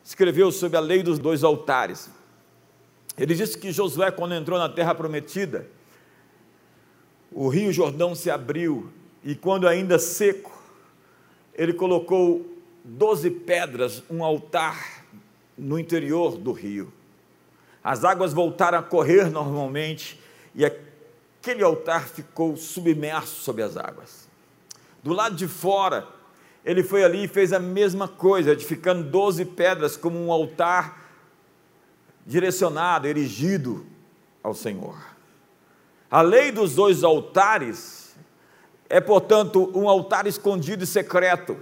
escreveu 0.05 0.51
sobre 0.51 0.77
a 0.77 0.81
lei 0.81 1.03
dos 1.03 1.19
dois 1.19 1.43
altares. 1.45 2.11
Ele 3.19 3.35
disse 3.35 3.57
que 3.57 3.73
Josué, 3.73 4.11
quando 4.11 4.35
entrou 4.35 4.59
na 4.59 4.69
terra 4.69 4.95
prometida, 4.95 5.67
o 7.33 7.49
rio 7.49 7.73
Jordão 7.73 8.15
se 8.15 8.31
abriu 8.31 8.91
e, 9.25 9.35
quando 9.35 9.67
ainda 9.67 9.99
seco, 9.99 10.53
ele 11.55 11.73
colocou 11.73 12.47
doze 12.85 13.31
pedras, 13.31 14.03
um 14.11 14.23
altar 14.23 15.05
no 15.57 15.79
interior 15.79 16.37
do 16.37 16.53
rio. 16.53 16.93
As 17.83 18.05
águas 18.05 18.33
voltaram 18.33 18.79
a 18.79 18.83
correr 18.83 19.31
normalmente 19.31 20.21
e 20.55 20.65
aquele 20.65 21.63
altar 21.63 22.09
ficou 22.09 22.57
submerso 22.57 23.43
sob 23.43 23.63
as 23.63 23.77
águas. 23.77 24.29
Do 25.03 25.13
lado 25.13 25.37
de 25.37 25.49
fora, 25.49 26.07
ele 26.65 26.83
foi 26.83 27.05
ali 27.05 27.25
e 27.25 27.29
fez 27.29 27.53
a 27.53 27.61
mesma 27.61 28.09
coisa, 28.09 28.53
edificando 28.53 29.09
doze 29.09 29.45
pedras 29.45 29.97
como 29.97 30.19
um 30.19 30.33
altar 30.33 31.06
direcionado, 32.26 33.06
erigido 33.06 33.87
ao 34.42 34.52
Senhor. 34.52 34.97
A 36.11 36.21
lei 36.21 36.50
dos 36.50 36.75
dois 36.75 37.04
altares 37.04 38.06
é, 38.88 39.00
portanto, 39.00 39.71
um 39.75 39.88
altar 39.88 40.26
escondido 40.26 40.85
e 40.85 40.87
secreto 40.87 41.56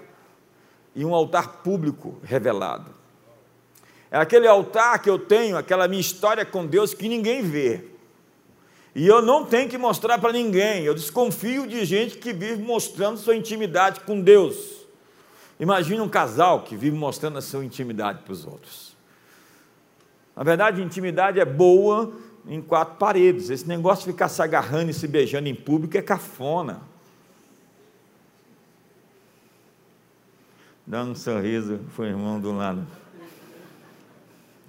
e 0.94 1.04
um 1.04 1.14
altar 1.14 1.62
público 1.62 2.18
revelado. 2.22 2.94
É 4.10 4.18
aquele 4.18 4.46
altar 4.46 5.00
que 5.00 5.10
eu 5.10 5.18
tenho, 5.18 5.56
aquela 5.56 5.88
minha 5.88 6.00
história 6.00 6.44
com 6.44 6.66
Deus 6.66 6.94
que 6.94 7.08
ninguém 7.08 7.42
vê. 7.42 7.84
E 8.94 9.06
eu 9.06 9.20
não 9.20 9.44
tenho 9.44 9.68
que 9.68 9.76
mostrar 9.76 10.18
para 10.18 10.32
ninguém. 10.32 10.84
Eu 10.84 10.94
desconfio 10.94 11.66
de 11.66 11.84
gente 11.84 12.18
que 12.18 12.32
vive 12.32 12.62
mostrando 12.62 13.18
sua 13.18 13.34
intimidade 13.34 14.00
com 14.00 14.20
Deus. 14.20 14.84
Imagine 15.58 16.00
um 16.00 16.08
casal 16.08 16.62
que 16.62 16.76
vive 16.76 16.96
mostrando 16.96 17.38
a 17.38 17.42
sua 17.42 17.64
intimidade 17.64 18.22
para 18.22 18.32
os 18.32 18.46
outros. 18.46 18.83
Na 20.36 20.42
verdade, 20.42 20.82
intimidade 20.82 21.38
é 21.38 21.44
boa 21.44 22.12
em 22.46 22.60
quatro 22.60 22.96
paredes. 22.96 23.50
Esse 23.50 23.66
negócio 23.66 24.04
de 24.04 24.12
ficar 24.12 24.28
se 24.28 24.42
agarrando 24.42 24.90
e 24.90 24.94
se 24.94 25.06
beijando 25.06 25.48
em 25.48 25.54
público 25.54 25.96
é 25.96 26.02
cafona. 26.02 26.82
Dá 30.86 31.02
um 31.02 31.14
sorriso 31.14 31.80
foi 31.90 32.08
irmão 32.08 32.38
do 32.38 32.52
lado. 32.52 32.86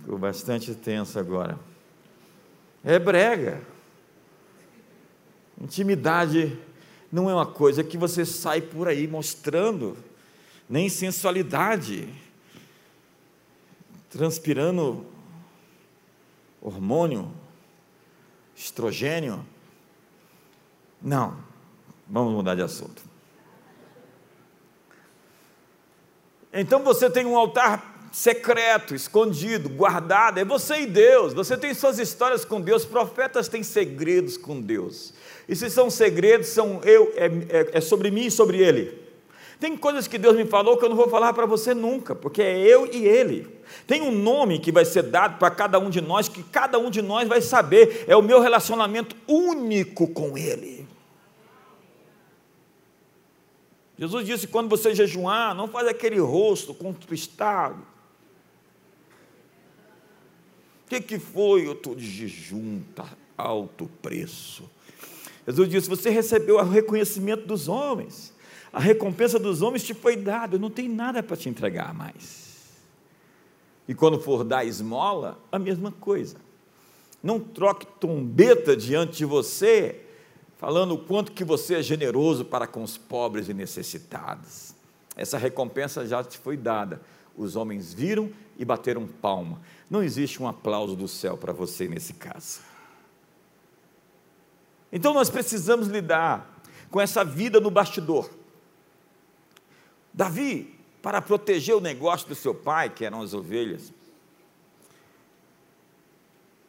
Ficou 0.01 0.17
bastante 0.17 0.73
tenso 0.73 1.19
agora. 1.19 1.59
É 2.83 2.97
brega. 2.97 3.61
Intimidade 5.59 6.57
não 7.11 7.29
é 7.29 7.33
uma 7.33 7.45
coisa 7.45 7.83
que 7.83 7.97
você 7.97 8.25
sai 8.25 8.61
por 8.61 8.87
aí 8.87 9.07
mostrando, 9.07 9.97
nem 10.69 10.89
sensualidade, 10.89 12.07
transpirando 14.09 15.05
hormônio, 16.65 17.31
estrogênio. 18.55 19.45
Não, 20.99 21.37
vamos 22.07 22.33
mudar 22.33 22.55
de 22.55 22.63
assunto. 22.63 23.03
Então 26.51 26.83
você 26.83 27.07
tem 27.07 27.25
um 27.25 27.37
altar 27.37 28.09
secreto, 28.11 28.95
escondido, 28.95 29.69
guardado, 29.69 30.39
é 30.39 30.45
você 30.45 30.81
e 30.81 30.85
Deus. 30.87 31.33
Você 31.33 31.55
tem 31.55 31.73
suas 31.73 31.99
histórias 31.99 32.43
com 32.43 32.59
Deus, 32.59 32.83
profetas 32.83 33.47
têm 33.47 33.61
segredos 33.61 34.35
com 34.35 34.59
Deus. 34.59 35.13
E 35.47 35.55
se 35.55 35.69
são 35.69 35.91
segredos, 35.91 36.47
são 36.47 36.81
eu, 36.83 37.13
é, 37.15 37.25
é, 37.25 37.77
é 37.77 37.81
sobre 37.81 38.09
mim 38.09 38.25
e 38.25 38.31
sobre 38.31 38.57
Ele. 38.57 39.04
Tem 39.59 39.77
coisas 39.77 40.07
que 40.07 40.17
Deus 40.17 40.35
me 40.35 40.45
falou 40.45 40.77
que 40.77 40.85
eu 40.85 40.89
não 40.89 40.95
vou 40.95 41.09
falar 41.09 41.33
para 41.33 41.45
você 41.45 41.73
nunca, 41.73 42.13
porque 42.13 42.41
é 42.41 42.59
eu 42.59 42.85
e 42.85 43.05
Ele. 43.05 43.47
Tem 43.87 44.01
um 44.01 44.11
nome 44.11 44.59
que 44.59 44.71
vai 44.71 44.85
ser 44.85 45.03
dado 45.03 45.37
para 45.39 45.49
cada 45.49 45.79
um 45.79 45.89
de 45.89 46.01
nós, 46.01 46.27
que 46.27 46.43
cada 46.43 46.77
um 46.77 46.89
de 46.89 47.01
nós 47.01 47.27
vai 47.27 47.41
saber, 47.41 48.05
é 48.07 48.15
o 48.15 48.21
meu 48.21 48.41
relacionamento 48.41 49.15
único 49.27 50.07
com 50.07 50.37
Ele. 50.37 50.85
Jesus 53.97 54.25
disse: 54.25 54.47
quando 54.47 54.69
você 54.69 54.93
jejuar, 54.93 55.55
não 55.55 55.67
faz 55.67 55.87
aquele 55.87 56.19
rosto 56.19 56.73
contristado. 56.73 57.81
O 60.85 60.89
que, 60.89 61.01
que 61.01 61.17
foi? 61.17 61.65
Eu 61.65 61.73
estou 61.73 61.95
de 61.95 62.05
jejum, 62.05 62.81
está 62.89 63.07
alto 63.37 63.89
preço. 64.01 64.69
Jesus 65.47 65.69
disse: 65.69 65.89
Você 65.89 66.09
recebeu 66.09 66.57
o 66.57 66.63
reconhecimento 66.63 67.47
dos 67.47 67.67
homens, 67.67 68.33
a 68.75 68.79
recompensa 68.81 69.39
dos 69.39 69.61
homens 69.61 69.85
te 69.85 69.93
foi 69.93 70.17
dada, 70.17 70.59
não 70.59 70.69
tenho 70.69 70.93
nada 70.93 71.23
para 71.23 71.37
te 71.37 71.47
entregar 71.47 71.93
mais. 71.93 72.73
E 73.87 73.95
quando 73.95 74.19
for 74.19 74.43
dar 74.43 74.65
esmola, 74.65 75.39
a 75.49 75.57
mesma 75.57 75.93
coisa. 75.93 76.35
Não 77.23 77.39
troque 77.39 77.87
trombeta 78.01 78.75
diante 78.75 79.19
de 79.19 79.23
você, 79.23 80.01
falando 80.57 80.95
o 80.95 80.97
quanto 80.97 81.31
que 81.31 81.45
você 81.45 81.75
é 81.75 81.81
generoso 81.81 82.43
para 82.43 82.67
com 82.67 82.83
os 82.83 82.97
pobres 82.97 83.47
e 83.47 83.53
necessitados. 83.53 84.75
Essa 85.15 85.37
recompensa 85.37 86.05
já 86.05 86.21
te 86.21 86.37
foi 86.37 86.57
dada. 86.57 86.99
Os 87.37 87.55
homens 87.55 87.93
viram 87.93 88.29
e 88.57 88.65
bateram 88.65 89.07
palma. 89.07 89.61
Não 89.89 90.03
existe 90.03 90.43
um 90.43 90.49
aplauso 90.49 90.97
do 90.97 91.07
céu 91.07 91.37
para 91.37 91.53
você 91.53 91.87
nesse 91.87 92.15
caso. 92.15 92.59
Então 94.91 95.13
nós 95.13 95.29
precisamos 95.29 95.87
lidar 95.87 96.59
com 96.91 96.99
essa 96.99 97.23
vida 97.23 97.61
no 97.61 97.71
bastidor. 97.71 98.29
Davi, 100.15 100.73
para 101.01 101.21
proteger 101.21 101.75
o 101.75 101.81
negócio 101.81 102.25
do 102.29 102.35
seu 102.35 102.55
pai, 102.55 102.89
que 102.89 103.03
eram 103.03 103.21
as 103.21 103.33
ovelhas, 103.33 103.91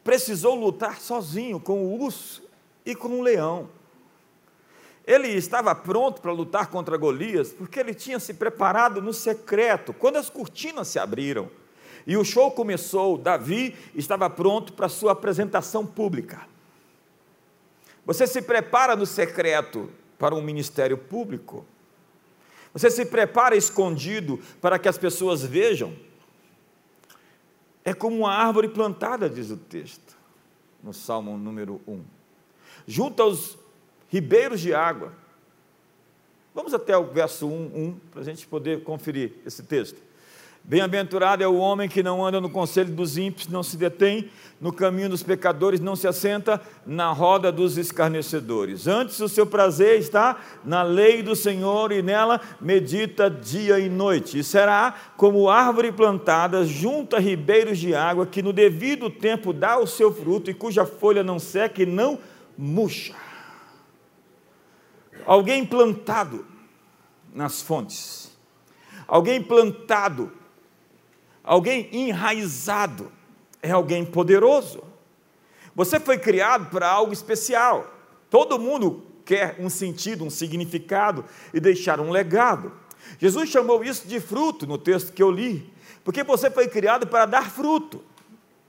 precisou 0.03 0.53
lutar 0.53 0.99
sozinho 0.99 1.57
com 1.57 1.81
o 1.81 2.03
urso 2.03 2.43
e 2.85 2.93
com 2.93 3.07
o 3.07 3.21
leão. 3.21 3.69
Ele 5.05 5.29
estava 5.29 5.73
pronto 5.73 6.21
para 6.21 6.33
lutar 6.33 6.67
contra 6.67 6.97
Golias, 6.97 7.53
porque 7.53 7.79
ele 7.79 7.93
tinha 7.93 8.19
se 8.19 8.33
preparado 8.33 9.01
no 9.01 9.13
secreto, 9.13 9.93
quando 9.93 10.17
as 10.17 10.29
cortinas 10.29 10.89
se 10.89 10.99
abriram. 10.99 11.49
E 12.05 12.17
o 12.17 12.25
show 12.25 12.51
começou, 12.51 13.17
Davi 13.17 13.73
estava 13.95 14.29
pronto 14.29 14.73
para 14.73 14.89
sua 14.89 15.13
apresentação 15.13 15.85
pública. 15.85 16.45
Você 18.05 18.27
se 18.27 18.41
prepara 18.41 18.93
no 18.93 19.05
secreto 19.05 19.89
para 20.19 20.35
um 20.35 20.41
ministério 20.41 20.97
público? 20.97 21.65
Você 22.77 22.91
se 22.91 23.05
prepara 23.05 23.55
escondido 23.55 24.39
para 24.61 24.77
que 24.77 24.87
as 24.87 24.97
pessoas 24.97 25.43
vejam? 25.43 25.95
É 27.83 27.91
como 27.93 28.17
uma 28.17 28.31
árvore 28.31 28.69
plantada, 28.69 29.27
diz 29.27 29.49
o 29.49 29.57
texto, 29.57 30.15
no 30.83 30.93
Salmo 30.93 31.37
número 31.37 31.81
1, 31.87 32.03
junto 32.85 33.23
aos 33.23 33.57
ribeiros 34.09 34.61
de 34.61 34.75
água. 34.75 35.11
Vamos 36.53 36.73
até 36.73 36.95
o 36.95 37.05
verso 37.05 37.47
1, 37.47 37.51
1 37.51 37.99
para 38.11 38.21
a 38.21 38.23
gente 38.23 38.45
poder 38.45 38.83
conferir 38.83 39.33
esse 39.45 39.63
texto. 39.63 39.99
Bem-aventurado 40.69 41.41
é 41.41 41.47
o 41.47 41.55
homem 41.55 41.87
que 41.87 42.03
não 42.03 42.25
anda 42.25 42.41
no 42.41 42.49
conselho 42.49 42.93
dos 42.93 43.17
ímpios, 43.17 43.47
não 43.47 43.63
se 43.63 43.77
detém 43.77 44.29
no 44.59 44.73
caminho 44.73 45.07
dos 45.07 45.23
pecadores, 45.23 45.79
não 45.79 45.95
se 45.95 46.09
assenta 46.09 46.61
na 46.85 47.09
roda 47.13 47.53
dos 47.53 47.77
escarnecedores. 47.77 48.85
Antes, 48.85 49.17
o 49.21 49.29
seu 49.29 49.47
prazer 49.47 49.97
está 49.97 50.35
na 50.65 50.83
lei 50.83 51.23
do 51.23 51.37
Senhor 51.37 51.93
e 51.93 52.01
nela 52.01 52.41
medita 52.59 53.29
dia 53.29 53.79
e 53.79 53.87
noite. 53.87 54.39
E 54.39 54.43
será 54.43 54.93
como 55.15 55.49
árvore 55.49 55.89
plantada 55.89 56.65
junto 56.65 57.15
a 57.15 57.19
ribeiros 57.19 57.77
de 57.77 57.95
água, 57.95 58.25
que 58.25 58.43
no 58.43 58.51
devido 58.51 59.09
tempo 59.09 59.53
dá 59.53 59.79
o 59.79 59.87
seu 59.87 60.13
fruto 60.13 60.51
e 60.51 60.53
cuja 60.53 60.85
folha 60.85 61.23
não 61.23 61.39
seca 61.39 61.81
e 61.81 61.85
não 61.85 62.19
murcha. 62.57 63.15
Alguém 65.25 65.65
plantado 65.65 66.45
nas 67.33 67.61
fontes, 67.61 68.37
alguém 69.07 69.41
plantado 69.41 70.33
Alguém 71.47 71.87
enraizado 71.93 73.09
é 73.61 73.71
alguém 73.71 74.03
poderoso. 74.03 74.83
Você 75.73 75.97
foi 75.97 76.17
criado 76.17 76.69
para 76.69 76.89
algo 76.89 77.13
especial. 77.13 77.89
Todo 78.29 78.59
mundo 78.59 79.05
quer 79.23 79.55
um 79.57 79.69
sentido, 79.69 80.25
um 80.25 80.29
significado 80.29 81.23
e 81.53 81.61
deixar 81.61 82.01
um 82.01 82.11
legado. 82.11 82.73
Jesus 83.17 83.49
chamou 83.49 83.81
isso 83.81 84.05
de 84.09 84.19
fruto 84.19 84.67
no 84.67 84.77
texto 84.77 85.13
que 85.13 85.23
eu 85.23 85.31
li, 85.31 85.71
porque 86.03 86.21
você 86.21 86.51
foi 86.51 86.67
criado 86.67 87.07
para 87.07 87.25
dar 87.25 87.49
fruto, 87.49 88.03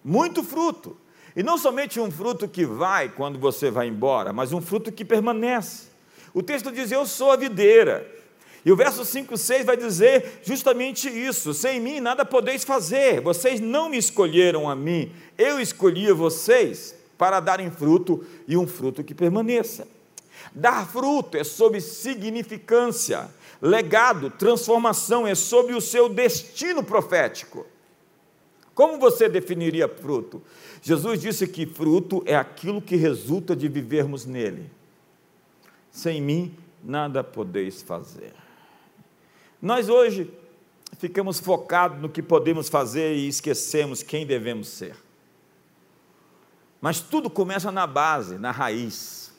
muito 0.05 0.45
fruto. 0.45 0.97
E 1.35 1.43
não 1.43 1.59
somente 1.59 1.99
um 1.99 2.13
fruto 2.13 2.47
que 2.47 2.65
vai 2.65 3.09
quando 3.09 3.41
você 3.41 3.73
vai 3.73 3.89
embora, 3.89 4.33
mas 4.33 4.53
um 4.53 4.61
fruto 4.61 4.93
que 4.93 5.05
permanece. 5.05 5.89
O 6.33 6.45
texto 6.45 6.71
diz: 6.71 6.93
Eu 6.93 7.05
sou 7.05 7.33
a 7.33 7.37
videira, 7.37 8.09
e 8.69 8.71
o 8.71 8.77
verso 8.77 9.03
5, 9.03 9.35
6 9.35 9.65
vai 9.65 9.79
dizer 9.79 10.41
justamente 10.43 11.09
isso: 11.09 11.55
sem 11.55 11.81
mim 11.81 12.01
nada 12.01 12.23
podeis 12.23 12.65
fazer, 12.65 13.19
vocês 13.23 13.61
não 13.61 13.89
me 13.89 13.97
escolheram 13.97 14.69
a 14.69 14.77
mim, 14.77 15.11
eu 15.39 15.59
escolhi 15.59 16.13
vocês 16.13 16.95
para 17.17 17.41
darem 17.41 17.71
fruto 17.71 18.23
e 18.47 18.59
um 18.59 18.67
fruto 18.67 19.03
que 19.03 19.15
permaneça. 19.15 19.89
Dar 20.55 20.87
fruto 20.87 21.39
é 21.39 21.45
sobre 21.45 21.81
significância, 21.81 23.31
legado, 23.63 24.29
transformação, 24.29 25.27
é 25.27 25.35
sobre 25.35 25.75
o 25.75 25.81
seu 25.81 26.11
destino 26.11 26.85
profético. 26.85 27.65
Como 28.75 28.99
você 28.99 29.31
definiria 29.31 29.89
fruto? 29.89 30.43
Jesus 30.83 31.23
disse 31.23 31.47
que 31.47 31.65
fruto 31.65 32.23
é 32.27 32.37
aquilo 32.37 32.83
que 32.83 32.97
resulta 32.97 33.57
de 33.57 33.67
vivermos 33.67 34.27
nele. 34.27 34.71
Sem 35.91 36.21
mim 36.21 36.55
nada 36.85 37.25
podeis 37.25 37.81
fazer. 37.81 38.35
Nós 39.61 39.89
hoje 39.89 40.33
ficamos 40.99 41.41
focados 41.41 42.01
no 42.01 42.09
que 42.09 42.23
podemos 42.23 42.69
fazer 42.69 43.15
e 43.15 43.29
esquecemos 43.29 44.03
quem 44.03 44.27
devemos 44.27 44.69
ser. 44.69 44.97
Mas 46.81 47.01
tudo 47.01 47.29
começa 47.29 47.73
na 47.73 47.87
base, 47.87 48.39
na 48.39 48.51
raiz. 48.51 49.33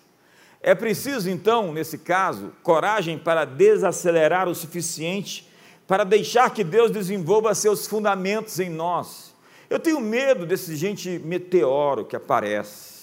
É 0.61 0.75
preciso, 0.75 1.29
então, 1.29 1.71
nesse 1.71 1.97
caso, 1.97 2.53
coragem 2.61 3.17
para 3.17 3.45
desacelerar 3.45 4.47
o 4.49 4.55
suficiente 4.55 5.49
para 5.89 6.03
deixar 6.03 6.51
que 6.51 6.63
Deus 6.63 6.91
desenvolva 6.91 7.55
seus 7.55 7.87
fundamentos 7.87 8.59
em 8.59 8.69
nós. 8.69 9.33
Eu 9.67 9.79
tenho 9.79 9.99
medo 9.99 10.45
desse 10.45 10.75
gente 10.75 11.17
meteoro 11.17 12.05
que 12.05 12.15
aparece. 12.15 12.99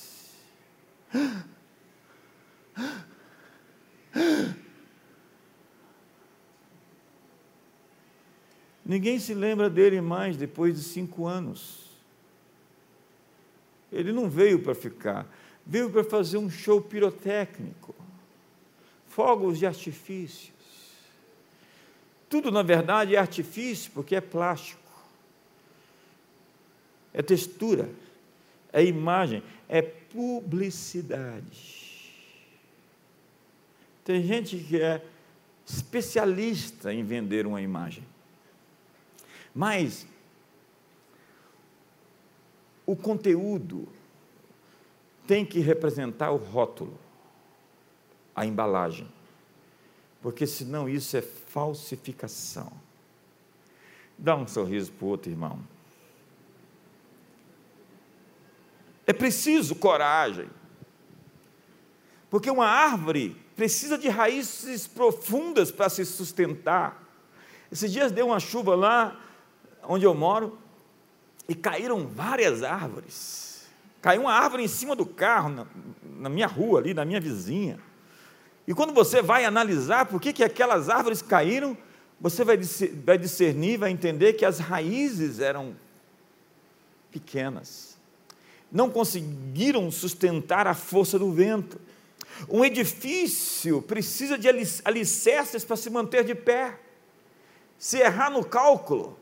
Ninguém 8.87 9.19
se 9.19 9.35
lembra 9.35 9.69
dele 9.69 10.01
mais 10.01 10.37
depois 10.37 10.77
de 10.77 10.83
cinco 10.85 11.27
anos. 11.27 11.87
Ele 13.91 14.13
não 14.13 14.31
veio 14.31 14.63
para 14.63 14.77
ficar, 14.77 15.27
veio 15.67 15.91
para 15.91 16.05
fazer 16.05 16.39
um 16.39 16.49
show 16.49 16.81
pirotécnico, 16.81 17.93
fogos 19.09 19.59
de 19.59 19.67
artifícios. 19.67 20.55
Tudo, 22.29 22.53
na 22.53 22.63
verdade, 22.63 23.17
é 23.17 23.19
artifício 23.19 23.91
porque 23.91 24.15
é 24.15 24.21
plástico, 24.21 24.81
é 27.13 27.23
textura, 27.23 27.91
é 28.73 28.85
imagem, 28.85 29.43
é 29.69 29.83
publicidade. 29.83 31.35
Tem 34.05 34.23
gente 34.23 34.57
que 34.59 34.81
é 34.81 35.05
especialista 35.67 36.95
em 36.95 37.03
vender 37.03 37.49
uma 37.49 37.61
imagem. 37.61 38.05
Mas 39.57 40.07
o 42.85 42.95
conteúdo 42.95 43.89
tem 45.27 45.47
que 45.47 45.61
representar 45.61 46.31
o 46.31 46.37
rótulo, 46.37 47.01
a 48.35 48.45
embalagem, 48.45 49.11
porque 50.21 50.47
senão 50.47 50.87
isso 50.87 51.17
é 51.17 51.23
falsificação. 51.23 52.71
Dá 54.19 54.37
um 54.37 54.47
sorriso 54.47 54.93
para 54.93 55.07
o 55.07 55.09
outro 55.09 55.31
irmão. 55.31 55.59
É 59.07 59.13
preciso 59.15 59.75
coragem, 59.75 60.51
porque 62.29 62.51
uma 62.51 62.67
árvore 62.67 63.41
precisa 63.57 63.97
de 63.97 64.11
raízes 64.11 64.87
profundas 64.87 65.71
para 65.71 65.89
se 65.89 66.05
sustentar. 66.05 67.03
Esses 67.73 67.91
dias 67.91 68.13
deu 68.13 68.27
uma 68.27 68.39
chuva 68.39 68.75
lá 68.75 69.23
onde 69.89 70.05
eu 70.05 70.15
moro 70.15 70.59
e 71.49 71.55
caíram 71.55 72.07
várias 72.07 72.63
árvores. 72.63 73.67
Caiu 74.01 74.23
uma 74.23 74.33
árvore 74.33 74.63
em 74.63 74.69
cima 74.69 74.95
do 74.95 75.07
carro, 75.07 75.49
na, 75.49 75.67
na 76.19 76.29
minha 76.29 76.47
rua 76.47 76.81
ali, 76.81 76.95
na 76.95 77.05
minha 77.05 77.21
vizinha. 77.21 77.79
E 78.67 78.75
quando 78.75 78.93
você 78.93 79.23
vai 79.23 79.45
analisar 79.45 80.07
por 80.07 80.21
que, 80.21 80.33
que 80.33 80.45
aquelas 80.45 80.89
árvores 80.89 81.23
caíram, 81.23 81.77
você 82.21 82.45
vai, 82.45 82.59
vai 83.05 83.19
discernir, 83.19 83.79
vai 83.79 83.91
entender 83.91 84.33
que 84.35 84.45
as 84.45 84.59
raízes 84.59 85.39
eram 85.39 85.77
pequenas. 87.11 87.97
Não 88.71 88.91
conseguiram 88.91 89.91
sustentar 89.91 90.67
a 90.67 90.75
força 90.75 91.19
do 91.19 91.33
vento. 91.33 91.81
Um 92.49 92.65
edifício 92.65 93.81
precisa 93.81 94.37
de 94.37 94.49
alicerces 94.85 95.65
para 95.65 95.77
se 95.77 95.89
manter 95.89 96.25
de 96.25 96.35
pé. 96.35 96.79
Se 97.79 97.99
errar 97.99 98.31
no 98.31 98.45
cálculo, 98.45 99.19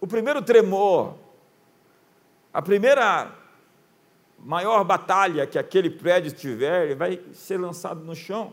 o 0.00 0.06
primeiro 0.06 0.40
tremor, 0.42 1.14
a 2.52 2.62
primeira 2.62 3.32
maior 4.38 4.84
batalha 4.84 5.46
que 5.46 5.58
aquele 5.58 5.90
prédio 5.90 6.32
tiver, 6.32 6.86
ele 6.86 6.94
vai 6.94 7.20
ser 7.32 7.58
lançado 7.58 8.04
no 8.04 8.14
chão. 8.14 8.52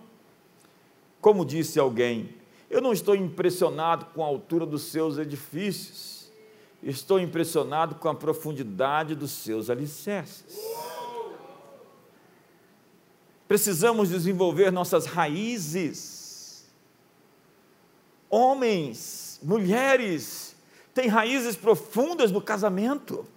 Como 1.21 1.45
disse 1.45 1.79
alguém, 1.79 2.35
eu 2.69 2.81
não 2.81 2.91
estou 2.91 3.15
impressionado 3.15 4.07
com 4.07 4.23
a 4.23 4.27
altura 4.27 4.65
dos 4.65 4.83
seus 4.83 5.17
edifícios, 5.17 6.31
estou 6.83 7.19
impressionado 7.19 7.95
com 7.95 8.09
a 8.09 8.15
profundidade 8.15 9.15
dos 9.15 9.31
seus 9.31 9.69
alicerces. 9.69 10.59
Precisamos 13.47 14.09
desenvolver 14.09 14.71
nossas 14.71 15.05
raízes. 15.05 16.65
Homens, 18.29 19.39
mulheres, 19.41 20.44
têm 20.95 21.09
raízes 21.09 21.57
profundas 21.57 22.31
no 22.31 22.41
casamento. 22.41 23.27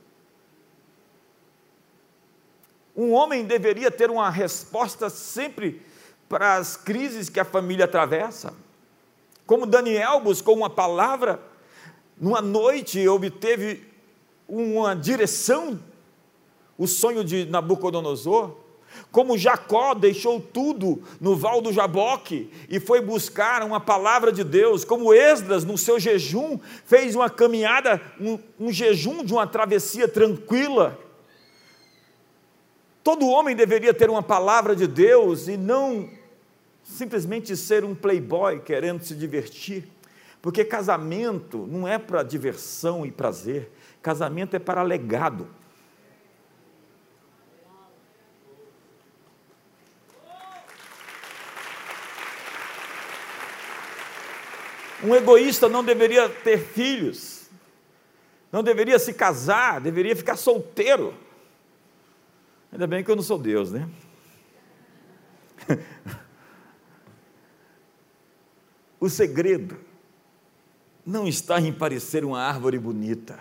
Um 2.96 3.12
homem 3.12 3.44
deveria 3.44 3.90
ter 3.90 4.10
uma 4.10 4.30
resposta 4.30 5.10
sempre 5.10 5.82
para 6.28 6.54
as 6.54 6.76
crises 6.76 7.28
que 7.28 7.40
a 7.40 7.44
família 7.44 7.84
atravessa. 7.84 8.54
Como 9.44 9.66
Daniel 9.66 10.20
buscou 10.20 10.56
uma 10.56 10.70
palavra, 10.70 11.40
numa 12.16 12.40
noite 12.40 13.06
obteve 13.08 13.84
uma 14.46 14.94
direção, 14.94 15.80
o 16.76 16.86
sonho 16.86 17.24
de 17.24 17.44
Nabucodonosor. 17.46 18.54
Como 19.10 19.38
Jacó 19.38 19.94
deixou 19.94 20.40
tudo 20.40 21.02
no 21.20 21.36
val 21.36 21.60
do 21.60 21.72
Jaboque 21.72 22.50
e 22.68 22.78
foi 22.78 23.00
buscar 23.00 23.62
uma 23.62 23.80
palavra 23.80 24.32
de 24.32 24.44
Deus, 24.44 24.84
como 24.84 25.14
Esdras, 25.14 25.64
no 25.64 25.78
seu 25.78 25.98
jejum, 25.98 26.58
fez 26.84 27.14
uma 27.14 27.30
caminhada, 27.30 28.00
um, 28.20 28.38
um 28.58 28.72
jejum 28.72 29.24
de 29.24 29.32
uma 29.32 29.46
travessia 29.46 30.06
tranquila. 30.06 30.98
Todo 33.02 33.28
homem 33.28 33.56
deveria 33.56 33.94
ter 33.94 34.10
uma 34.10 34.22
palavra 34.22 34.76
de 34.76 34.86
Deus 34.86 35.48
e 35.48 35.56
não 35.56 36.10
simplesmente 36.82 37.56
ser 37.56 37.84
um 37.84 37.94
playboy 37.94 38.60
querendo 38.60 39.02
se 39.02 39.14
divertir. 39.14 39.84
Porque 40.40 40.64
casamento 40.64 41.66
não 41.66 41.86
é 41.86 41.98
para 41.98 42.22
diversão 42.22 43.04
e 43.04 43.10
prazer, 43.10 43.70
casamento 44.00 44.54
é 44.54 44.58
para 44.58 44.82
legado. 44.82 45.48
Um 55.02 55.14
egoísta 55.14 55.68
não 55.68 55.84
deveria 55.84 56.28
ter 56.28 56.58
filhos, 56.58 57.48
não 58.50 58.62
deveria 58.62 58.98
se 58.98 59.12
casar, 59.12 59.80
deveria 59.80 60.16
ficar 60.16 60.36
solteiro. 60.36 61.14
Ainda 62.72 62.86
bem 62.86 63.04
que 63.04 63.10
eu 63.10 63.16
não 63.16 63.22
sou 63.22 63.38
Deus, 63.38 63.72
né? 63.72 63.88
o 69.00 69.08
segredo 69.08 69.78
não 71.06 71.26
está 71.26 71.60
em 71.60 71.72
parecer 71.72 72.24
uma 72.24 72.40
árvore 72.40 72.78
bonita. 72.78 73.38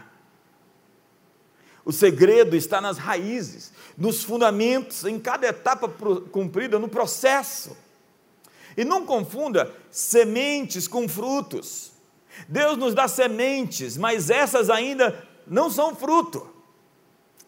O 1.84 1.92
segredo 1.92 2.56
está 2.56 2.80
nas 2.82 2.98
raízes, 2.98 3.72
nos 3.98 4.24
fundamentos, 4.24 5.06
em 5.06 5.18
cada 5.18 5.48
etapa 5.48 5.88
cumprida 6.32 6.78
no 6.78 6.90
processo. 6.90 7.76
E 8.78 8.86
não 8.86 9.06
confunda 9.06 9.74
sementes 9.90 10.88
com 10.88 11.10
frutos. 11.10 11.92
Deus 12.48 12.78
nos 12.78 12.94
dá 12.94 13.08
sementes, 13.08 13.98
mas 13.98 14.30
essas 14.30 14.70
ainda 14.70 15.28
não 15.48 15.70
são 15.70 15.96
fruto. 15.96 16.48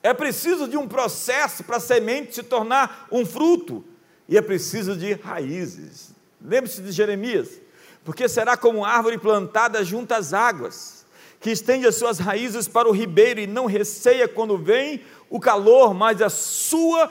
É 0.02 0.14
preciso 0.14 0.68
de 0.68 0.76
um 0.76 0.88
processo 0.88 1.64
para 1.64 1.78
a 1.78 1.80
semente 1.80 2.34
se 2.34 2.44
tornar 2.44 3.08
um 3.12 3.26
fruto, 3.26 3.84
e 4.28 4.38
é 4.38 4.42
preciso 4.42 4.96
de 4.96 5.14
raízes. 5.14 6.16
Lembre-se 6.42 6.82
de 6.82 6.92
Jeremias: 6.92 7.60
porque 8.04 8.30
será 8.30 8.56
como 8.56 8.86
árvore 8.86 9.18
plantada 9.18 9.84
junto 9.84 10.14
às 10.14 10.34
águas, 10.34 11.06
que 11.40 11.52
estende 11.52 11.86
as 11.86 11.96
suas 11.96 12.18
raízes 12.18 12.68
para 12.68 12.88
o 12.88 12.94
ribeiro 12.94 13.40
e 13.40 13.48
não 13.48 13.66
receia 13.66 14.28
quando 14.28 14.58
vem 14.58 15.02
o 15.30 15.40
calor, 15.40 15.94
mas 15.94 16.22
a 16.22 16.30
sua 16.30 17.10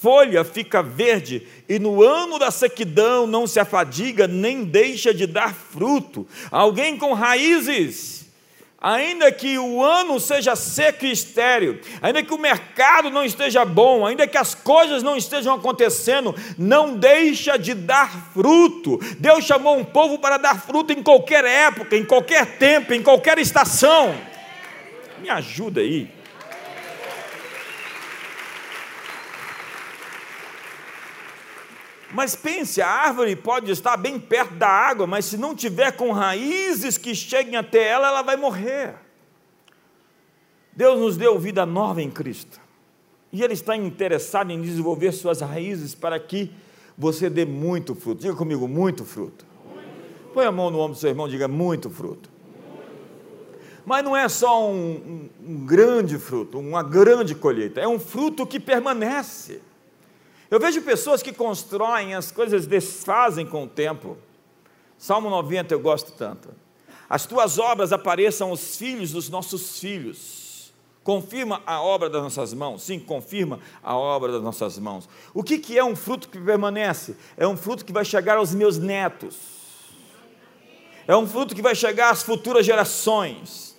folha 0.00 0.42
fica 0.44 0.82
verde, 0.82 1.46
e 1.68 1.78
no 1.78 2.02
ano 2.02 2.38
da 2.38 2.50
sequidão 2.50 3.26
não 3.26 3.46
se 3.46 3.60
afadiga, 3.60 4.26
nem 4.26 4.64
deixa 4.64 5.12
de 5.12 5.26
dar 5.26 5.54
fruto. 5.54 6.26
Alguém 6.50 6.96
com 6.96 7.12
raízes, 7.12 8.26
ainda 8.80 9.30
que 9.30 9.58
o 9.58 9.84
ano 9.84 10.18
seja 10.18 10.56
seco 10.56 11.04
e 11.04 11.12
estéril, 11.12 11.80
ainda 12.00 12.22
que 12.22 12.32
o 12.32 12.38
mercado 12.38 13.10
não 13.10 13.22
esteja 13.22 13.64
bom, 13.64 14.06
ainda 14.06 14.26
que 14.26 14.38
as 14.38 14.54
coisas 14.54 15.02
não 15.02 15.16
estejam 15.16 15.54
acontecendo, 15.54 16.34
não 16.56 16.96
deixa 16.96 17.58
de 17.58 17.74
dar 17.74 18.32
fruto. 18.32 18.98
Deus 19.18 19.44
chamou 19.44 19.76
um 19.76 19.84
povo 19.84 20.18
para 20.18 20.38
dar 20.38 20.58
fruto 20.58 20.92
em 20.92 21.02
qualquer 21.02 21.44
época, 21.44 21.94
em 21.94 22.04
qualquer 22.04 22.58
tempo, 22.58 22.94
em 22.94 23.02
qualquer 23.02 23.38
estação. 23.38 24.14
Me 25.20 25.28
ajuda 25.28 25.82
aí. 25.82 26.19
Mas 32.12 32.34
pense, 32.34 32.82
a 32.82 32.88
árvore 32.88 33.36
pode 33.36 33.70
estar 33.70 33.96
bem 33.96 34.18
perto 34.18 34.54
da 34.54 34.68
água, 34.68 35.06
mas 35.06 35.26
se 35.26 35.36
não 35.36 35.54
tiver 35.54 35.92
com 35.92 36.10
raízes 36.10 36.98
que 36.98 37.14
cheguem 37.14 37.56
até 37.56 37.88
ela, 37.88 38.08
ela 38.08 38.22
vai 38.22 38.36
morrer. 38.36 38.94
Deus 40.72 40.98
nos 40.98 41.16
deu 41.16 41.38
vida 41.38 41.64
nova 41.64 42.02
em 42.02 42.10
Cristo. 42.10 42.60
E 43.32 43.42
Ele 43.42 43.52
está 43.52 43.76
interessado 43.76 44.50
em 44.50 44.60
desenvolver 44.60 45.12
suas 45.12 45.40
raízes 45.40 45.94
para 45.94 46.18
que 46.18 46.52
você 46.98 47.30
dê 47.30 47.44
muito 47.44 47.94
fruto. 47.94 48.22
Diga 48.22 48.34
comigo, 48.34 48.66
muito 48.66 49.04
fruto. 49.04 49.46
Põe 50.34 50.46
a 50.46 50.52
mão 50.52 50.70
no 50.70 50.78
ombro 50.78 50.94
do 50.94 50.98
seu 50.98 51.10
irmão 51.10 51.28
e 51.28 51.30
diga 51.30 51.46
muito 51.46 51.90
fruto. 51.90 52.28
Mas 53.84 54.04
não 54.04 54.16
é 54.16 54.28
só 54.28 54.68
um, 54.68 54.74
um, 55.44 55.52
um 55.52 55.66
grande 55.66 56.18
fruto, 56.18 56.58
uma 56.58 56.82
grande 56.82 57.34
colheita, 57.34 57.80
é 57.80 57.88
um 57.88 57.98
fruto 57.98 58.46
que 58.46 58.60
permanece. 58.60 59.60
Eu 60.50 60.58
vejo 60.58 60.82
pessoas 60.82 61.22
que 61.22 61.32
constroem, 61.32 62.14
as 62.14 62.32
coisas 62.32 62.66
desfazem 62.66 63.46
com 63.46 63.64
o 63.64 63.68
tempo. 63.68 64.18
Salmo 64.98 65.30
90 65.30 65.72
eu 65.72 65.80
gosto 65.80 66.12
tanto. 66.12 66.48
As 67.08 67.24
tuas 67.24 67.58
obras 67.58 67.92
apareçam 67.92 68.50
aos 68.50 68.76
filhos 68.76 69.12
dos 69.12 69.28
nossos 69.28 69.78
filhos. 69.78 70.72
Confirma 71.04 71.62
a 71.64 71.80
obra 71.80 72.10
das 72.10 72.22
nossas 72.22 72.52
mãos. 72.52 72.82
Sim, 72.82 72.98
confirma 72.98 73.60
a 73.82 73.96
obra 73.96 74.32
das 74.32 74.42
nossas 74.42 74.78
mãos. 74.78 75.08
O 75.32 75.42
que, 75.42 75.58
que 75.58 75.78
é 75.78 75.84
um 75.84 75.94
fruto 75.94 76.28
que 76.28 76.38
permanece? 76.38 77.16
É 77.36 77.46
um 77.46 77.56
fruto 77.56 77.84
que 77.84 77.92
vai 77.92 78.04
chegar 78.04 78.36
aos 78.36 78.52
meus 78.52 78.76
netos. 78.76 79.36
É 81.06 81.16
um 81.16 81.26
fruto 81.26 81.54
que 81.54 81.62
vai 81.62 81.74
chegar 81.74 82.10
às 82.10 82.22
futuras 82.22 82.66
gerações 82.66 83.69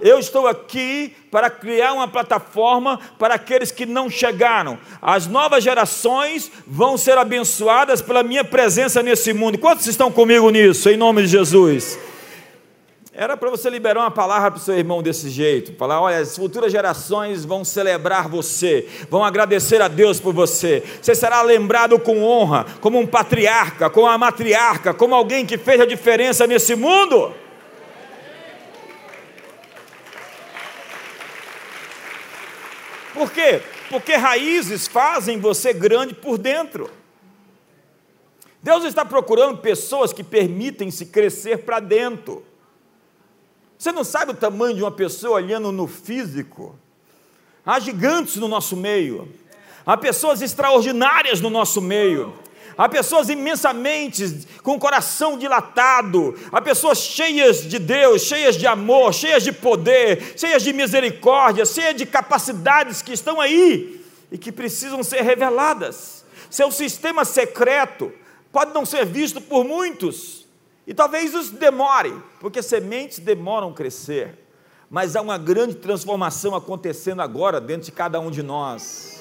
eu 0.00 0.18
estou 0.18 0.46
aqui 0.46 1.14
para 1.30 1.48
criar 1.48 1.92
uma 1.92 2.08
plataforma 2.08 2.98
para 3.18 3.34
aqueles 3.34 3.70
que 3.70 3.86
não 3.86 4.10
chegaram. 4.10 4.78
As 5.00 5.26
novas 5.26 5.64
gerações 5.64 6.50
vão 6.66 6.96
ser 6.96 7.16
abençoadas 7.18 8.02
pela 8.02 8.22
minha 8.22 8.44
presença 8.44 9.02
nesse 9.02 9.32
mundo. 9.32 9.58
Quantos 9.58 9.86
estão 9.86 10.10
comigo 10.10 10.50
nisso, 10.50 10.88
em 10.88 10.96
nome 10.96 11.22
de 11.22 11.28
Jesus? 11.28 11.98
Era 13.12 13.36
para 13.36 13.50
você 13.50 13.68
liberar 13.68 14.00
uma 14.00 14.10
palavra 14.10 14.52
para 14.52 14.58
o 14.58 14.62
seu 14.62 14.78
irmão 14.78 15.02
desse 15.02 15.28
jeito, 15.28 15.76
falar: 15.76 16.00
olha, 16.00 16.18
as 16.18 16.36
futuras 16.36 16.70
gerações 16.70 17.44
vão 17.44 17.64
celebrar 17.64 18.28
você, 18.28 18.88
vão 19.10 19.24
agradecer 19.24 19.82
a 19.82 19.88
Deus 19.88 20.20
por 20.20 20.32
você. 20.32 20.82
Você 21.02 21.14
será 21.14 21.42
lembrado 21.42 21.98
com 21.98 22.22
honra, 22.22 22.64
como 22.80 22.98
um 22.98 23.06
patriarca, 23.06 23.90
como 23.90 24.06
uma 24.06 24.16
matriarca, 24.16 24.94
como 24.94 25.14
alguém 25.14 25.44
que 25.44 25.58
fez 25.58 25.80
a 25.80 25.86
diferença 25.86 26.46
nesse 26.46 26.76
mundo. 26.76 27.34
Por 33.20 33.30
quê? 33.30 33.60
Porque 33.90 34.14
raízes 34.16 34.88
fazem 34.88 35.38
você 35.38 35.74
grande 35.74 36.14
por 36.14 36.38
dentro. 36.38 36.90
Deus 38.62 38.82
está 38.82 39.04
procurando 39.04 39.58
pessoas 39.58 40.10
que 40.10 40.24
permitem-se 40.24 41.04
crescer 41.04 41.58
para 41.58 41.80
dentro. 41.80 42.42
Você 43.76 43.92
não 43.92 44.04
sabe 44.04 44.30
o 44.30 44.34
tamanho 44.34 44.74
de 44.74 44.82
uma 44.82 44.90
pessoa 44.90 45.34
olhando 45.34 45.70
no 45.70 45.86
físico? 45.86 46.78
Há 47.62 47.78
gigantes 47.78 48.36
no 48.36 48.48
nosso 48.48 48.74
meio, 48.74 49.30
há 49.84 49.98
pessoas 49.98 50.40
extraordinárias 50.40 51.42
no 51.42 51.50
nosso 51.50 51.82
meio, 51.82 52.32
há 52.80 52.88
pessoas 52.88 53.28
imensamente 53.28 54.48
com 54.62 54.74
o 54.74 54.78
coração 54.78 55.36
dilatado, 55.36 56.34
há 56.50 56.62
pessoas 56.62 56.96
cheias 56.96 57.68
de 57.68 57.78
Deus, 57.78 58.22
cheias 58.22 58.56
de 58.56 58.66
amor, 58.66 59.12
cheias 59.12 59.42
de 59.42 59.52
poder, 59.52 60.32
cheias 60.34 60.62
de 60.62 60.72
misericórdia, 60.72 61.66
cheias 61.66 61.94
de 61.94 62.06
capacidades 62.06 63.02
que 63.02 63.12
estão 63.12 63.38
aí 63.38 64.02
e 64.32 64.38
que 64.38 64.50
precisam 64.50 65.02
ser 65.02 65.20
reveladas. 65.20 66.24
Seu 66.48 66.72
sistema 66.72 67.22
secreto 67.26 68.10
pode 68.50 68.72
não 68.72 68.86
ser 68.86 69.04
visto 69.04 69.42
por 69.42 69.62
muitos, 69.62 70.46
e 70.86 70.94
talvez 70.94 71.34
isso 71.34 71.52
demore, 71.52 72.14
porque 72.40 72.62
sementes 72.62 73.18
demoram 73.18 73.74
crescer, 73.74 74.38
mas 74.88 75.14
há 75.16 75.20
uma 75.20 75.36
grande 75.36 75.74
transformação 75.74 76.54
acontecendo 76.54 77.20
agora 77.20 77.60
dentro 77.60 77.84
de 77.84 77.92
cada 77.92 78.18
um 78.18 78.30
de 78.30 78.42
nós. 78.42 79.19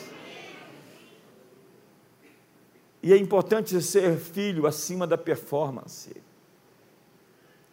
E 3.02 3.14
é 3.14 3.18
importante 3.18 3.82
ser 3.82 4.18
filho 4.18 4.68
acima 4.68 5.08
da 5.08 5.18
performance. 5.18 6.16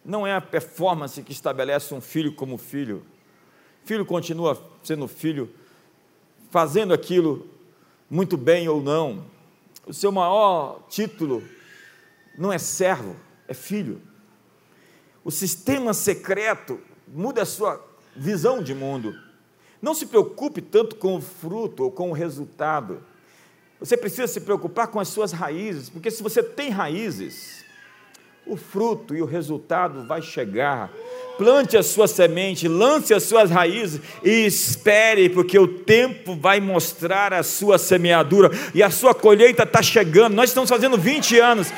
Não 0.05 0.27
é 0.27 0.35
a 0.35 0.41
performance 0.41 1.21
que 1.23 1.33
estabelece 1.33 1.93
um 1.93 2.01
filho 2.01 2.33
como 2.33 2.57
filho. 2.57 3.05
Filho 3.85 4.07
continua 4.07 4.61
sendo 4.83 5.09
filho, 5.09 5.51
fazendo 6.51 6.95
aquilo 6.95 7.49
muito 8.09 8.37
bem 8.37 8.69
ou 8.69 8.81
não. 8.81 9.25
O 9.85 9.93
seu 9.93 10.12
maior 10.12 10.83
título 10.89 11.43
não 12.39 12.53
é 12.53 12.59
servo, 12.59 13.17
é 13.49 13.55
filho. 13.55 14.01
O 15.25 15.31
sistema 15.31 15.93
secreto 15.93 16.81
muda 17.09 17.43
a 17.43 17.47
sua 17.47 17.85
visão 18.15 18.62
de 18.62 18.75
mundo. 18.75 19.12
Não 19.83 19.95
se 19.95 20.07
preocupe 20.07 20.62
tanto 20.62 20.97
com 20.97 21.17
o 21.17 21.21
fruto 21.21 21.85
ou 21.85 21.91
com 21.91 22.11
o 22.11 22.15
resultado. 22.15 23.03
Você 23.79 23.97
precisa 23.97 24.27
se 24.27 24.41
preocupar 24.41 24.87
com 24.89 24.99
as 24.99 25.09
suas 25.09 25.33
raízes, 25.33 25.91
porque 25.91 26.11
se 26.11 26.23
você 26.23 26.43
tem 26.43 26.71
raízes, 26.71 27.65
o 28.47 28.57
fruto 28.57 29.15
e 29.15 29.21
o 29.21 29.27
resultado 29.27 30.07
vai 30.07 30.23
chegar. 30.23 30.91
Plante 31.37 31.77
a 31.77 31.83
sua 31.83 32.09
semente, 32.09 32.67
lance 32.67 33.12
as 33.12 33.25
suas 33.25 33.51
raízes 33.51 34.01
e 34.25 34.47
espere, 34.47 35.29
porque 35.29 35.59
o 35.59 35.69
tempo 35.69 36.35
vai 36.35 36.61
mostrar 36.61 37.35
a 37.35 37.43
sua 37.43 37.77
semeadura 37.77 38.51
e 38.75 38.83
a 38.83 38.89
sua 38.89 39.15
colheita 39.15 39.65
está 39.65 39.83
chegando. 39.83 40.35
Nós 40.35 40.51
estamos 40.51 40.71
fazendo 40.71 40.97
20 40.97 41.39
anos, 41.39 41.69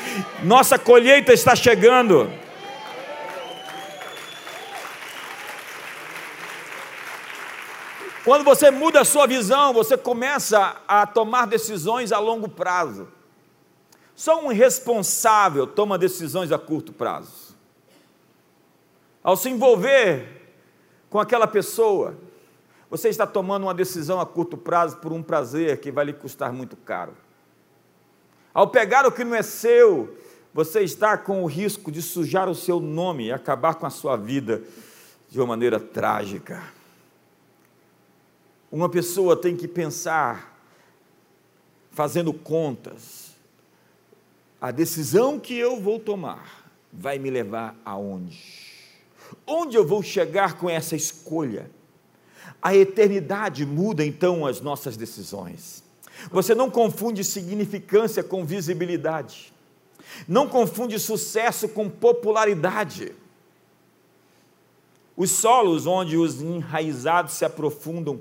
nossa 0.43 0.79
colheita 0.79 1.33
está 1.33 1.55
chegando. 1.55 2.31
Quando 8.29 8.43
você 8.43 8.69
muda 8.69 9.01
a 9.01 9.03
sua 9.03 9.25
visão, 9.25 9.73
você 9.73 9.97
começa 9.97 10.79
a 10.87 11.07
tomar 11.07 11.47
decisões 11.47 12.11
a 12.11 12.19
longo 12.19 12.47
prazo. 12.47 13.07
Só 14.15 14.45
um 14.45 14.51
irresponsável 14.51 15.65
toma 15.65 15.97
decisões 15.97 16.51
a 16.51 16.59
curto 16.59 16.93
prazo. 16.93 17.57
Ao 19.23 19.35
se 19.35 19.49
envolver 19.49 20.47
com 21.09 21.19
aquela 21.19 21.47
pessoa, 21.47 22.19
você 22.87 23.09
está 23.09 23.25
tomando 23.25 23.63
uma 23.63 23.73
decisão 23.73 24.21
a 24.21 24.27
curto 24.27 24.55
prazo 24.55 24.97
por 24.97 25.11
um 25.11 25.23
prazer 25.23 25.79
que 25.79 25.91
vai 25.91 26.05
lhe 26.05 26.13
custar 26.13 26.53
muito 26.53 26.77
caro. 26.77 27.17
Ao 28.53 28.67
pegar 28.67 29.07
o 29.07 29.11
que 29.11 29.23
não 29.23 29.33
é 29.33 29.41
seu, 29.41 30.15
você 30.53 30.81
está 30.81 31.17
com 31.17 31.41
o 31.41 31.47
risco 31.47 31.91
de 31.91 32.03
sujar 32.03 32.47
o 32.47 32.53
seu 32.53 32.79
nome 32.79 33.25
e 33.25 33.31
acabar 33.31 33.73
com 33.73 33.87
a 33.87 33.89
sua 33.89 34.15
vida 34.15 34.61
de 35.27 35.39
uma 35.39 35.47
maneira 35.47 35.79
trágica. 35.79 36.77
Uma 38.71 38.87
pessoa 38.87 39.35
tem 39.35 39.55
que 39.55 39.67
pensar, 39.67 40.61
fazendo 41.91 42.31
contas, 42.31 43.33
a 44.61 44.71
decisão 44.71 45.39
que 45.39 45.55
eu 45.57 45.79
vou 45.79 45.99
tomar 45.99 46.71
vai 46.91 47.17
me 47.17 47.29
levar 47.29 47.75
aonde? 47.83 48.69
Onde 49.45 49.75
eu 49.75 49.87
vou 49.87 50.03
chegar 50.03 50.57
com 50.57 50.69
essa 50.69 50.95
escolha? 50.95 51.69
A 52.61 52.75
eternidade 52.75 53.65
muda 53.65 54.05
então 54.05 54.45
as 54.45 54.61
nossas 54.61 54.97
decisões. 54.97 55.83
Você 56.31 56.53
não 56.53 56.69
confunde 56.69 57.23
significância 57.23 58.23
com 58.23 58.45
visibilidade. 58.45 59.53
Não 60.27 60.47
confunde 60.47 60.99
sucesso 60.99 61.69
com 61.69 61.89
popularidade. 61.89 63.13
Os 65.15 65.31
solos 65.31 65.85
onde 65.85 66.17
os 66.17 66.41
enraizados 66.41 67.33
se 67.33 67.45
aprofundam 67.45 68.19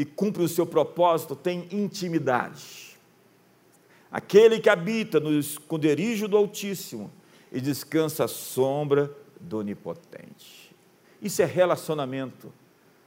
e 0.00 0.04
cumprem 0.06 0.46
o 0.46 0.48
seu 0.48 0.64
propósito 0.64 1.36
têm 1.36 1.68
intimidade. 1.70 2.96
Aquele 4.10 4.58
que 4.58 4.70
habita 4.70 5.20
no 5.20 5.30
esconderijo 5.38 6.26
do 6.26 6.38
Altíssimo 6.38 7.10
e 7.52 7.60
descansa 7.60 8.24
à 8.24 8.28
sombra 8.28 9.14
do 9.38 9.58
Onipotente. 9.58 10.74
Isso 11.20 11.42
é 11.42 11.44
relacionamento. 11.44 12.50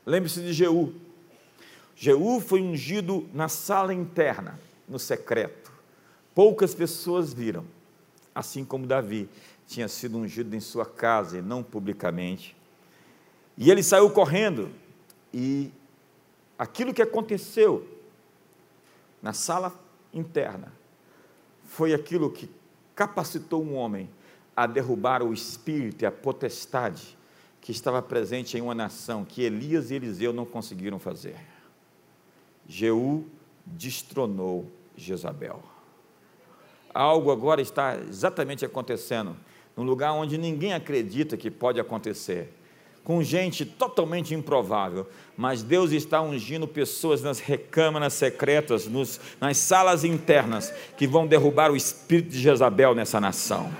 Lembre-se 0.06 0.40
de 0.42 0.54
Jeú. 0.54 0.94
Jeú 1.96 2.40
foi 2.40 2.62
ungido 2.62 3.28
na 3.34 3.50
sala 3.50 3.92
interna, 3.92 4.60
no 4.88 5.00
secreto. 5.00 5.72
Poucas 6.36 6.76
pessoas 6.76 7.34
viram, 7.34 7.66
assim 8.36 8.64
como 8.64 8.86
Davi 8.86 9.28
tinha 9.66 9.88
sido 9.88 10.16
ungido 10.20 10.56
em 10.56 10.60
sua 10.60 10.86
casa 10.86 11.40
e 11.40 11.42
não 11.42 11.64
publicamente. 11.64 12.56
E 13.58 13.72
ele 13.72 13.82
saiu 13.82 14.12
correndo, 14.12 14.70
e 15.34 15.72
aquilo 16.58 16.94
que 16.94 17.02
aconteceu 17.02 17.88
na 19.22 19.34
sala 19.34 19.74
interna 20.14 20.72
foi 21.64 21.94
aquilo 21.94 22.30
que 22.30 22.50
capacitou 22.96 23.64
um 23.64 23.76
homem 23.76 24.10
a 24.56 24.68
derrubar 24.68 25.24
o 25.24 25.34
espírito 25.34 26.04
e 26.04 26.06
a 26.06 26.12
potestade 26.12 27.18
que 27.60 27.72
estava 27.72 28.02
presente 28.02 28.58
em 28.58 28.62
uma 28.62 28.76
nação 28.76 29.26
que 29.26 29.42
Elias 29.42 29.90
e 29.90 29.96
Eliseu 29.96 30.34
não 30.34 30.46
conseguiram 30.46 31.00
fazer. 31.00 31.38
Jeú 32.68 33.26
destronou 33.66 34.70
Jezabel. 34.96 35.64
Algo 36.94 37.32
agora 37.32 37.62
está 37.62 37.96
exatamente 37.96 38.64
acontecendo, 38.64 39.36
num 39.76 39.84
lugar 39.84 40.12
onde 40.12 40.38
ninguém 40.38 40.74
acredita 40.74 41.36
que 41.36 41.50
pode 41.50 41.80
acontecer, 41.80 42.54
com 43.04 43.22
gente 43.22 43.66
totalmente 43.66 44.34
improvável, 44.34 45.08
mas 45.36 45.62
Deus 45.62 45.92
está 45.92 46.22
ungindo 46.22 46.68
pessoas 46.68 47.22
nas 47.22 47.40
recâmaras 47.40 48.14
secretas, 48.14 48.88
nos, 48.88 49.20
nas 49.42 49.58
salas 49.58 50.04
internas, 50.04 50.74
que 50.96 51.06
vão 51.06 51.28
derrubar 51.28 51.72
o 51.72 51.76
espírito 51.76 52.30
de 52.30 52.40
Jezabel 52.40 52.96
nessa 52.96 53.20
nação. 53.20 53.72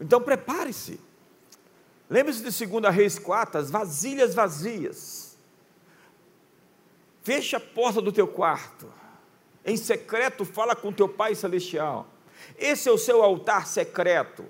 Então 0.00 0.20
prepare-se. 0.20 1.00
Lembre-se 2.08 2.42
de 2.42 2.66
2 2.66 2.94
Reis 2.94 3.18
4, 3.18 3.60
as 3.60 3.70
vasilhas 3.70 4.34
vazias. 4.34 5.36
Feche 7.22 7.56
a 7.56 7.60
porta 7.60 8.00
do 8.00 8.12
teu 8.12 8.26
quarto. 8.26 8.97
Em 9.68 9.76
secreto, 9.76 10.44
fala 10.44 10.74
com 10.74 10.92
teu 10.92 11.08
Pai 11.08 11.34
Celestial. 11.34 12.06
Esse 12.58 12.88
é 12.88 12.92
o 12.92 12.98
seu 12.98 13.22
altar 13.22 13.66
secreto. 13.66 14.44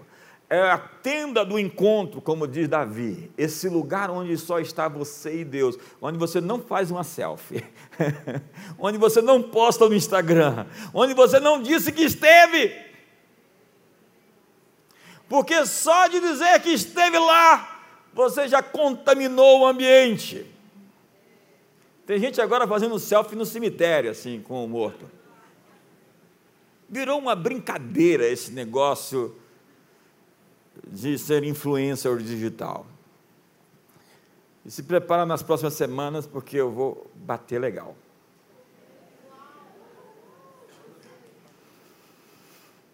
É 0.50 0.70
a 0.70 0.78
tenda 0.78 1.44
do 1.44 1.58
encontro, 1.58 2.22
como 2.22 2.46
diz 2.46 2.68
Davi. 2.68 3.30
Esse 3.36 3.68
lugar 3.68 4.10
onde 4.10 4.36
só 4.38 4.58
está 4.58 4.88
você 4.88 5.40
e 5.40 5.44
Deus. 5.44 5.76
Onde 6.00 6.18
você 6.18 6.40
não 6.40 6.58
faz 6.60 6.90
uma 6.90 7.04
selfie. 7.04 7.64
onde 8.78 8.96
você 8.96 9.20
não 9.20 9.42
posta 9.42 9.88
no 9.88 9.94
Instagram. 9.94 10.66
Onde 10.94 11.12
você 11.12 11.38
não 11.38 11.62
disse 11.62 11.92
que 11.92 12.04
esteve 12.04 12.88
porque 15.28 15.66
só 15.66 16.06
de 16.06 16.20
dizer 16.20 16.60
que 16.60 16.70
esteve 16.70 17.18
lá, 17.18 17.82
você 18.14 18.48
já 18.48 18.62
contaminou 18.62 19.60
o 19.60 19.66
ambiente. 19.66 20.46
Tem 22.08 22.18
gente 22.18 22.40
agora 22.40 22.66
fazendo 22.66 22.98
selfie 22.98 23.36
no 23.36 23.44
cemitério, 23.44 24.10
assim, 24.10 24.40
com 24.40 24.64
o 24.64 24.66
morto. 24.66 25.04
Virou 26.88 27.18
uma 27.18 27.36
brincadeira 27.36 28.26
esse 28.26 28.50
negócio 28.50 29.36
de 30.86 31.18
ser 31.18 31.44
influencer 31.44 32.16
digital. 32.16 32.86
E 34.64 34.70
se 34.70 34.84
prepara 34.84 35.26
nas 35.26 35.42
próximas 35.42 35.74
semanas, 35.74 36.26
porque 36.26 36.56
eu 36.56 36.70
vou 36.70 37.10
bater 37.14 37.60
legal. 37.60 37.94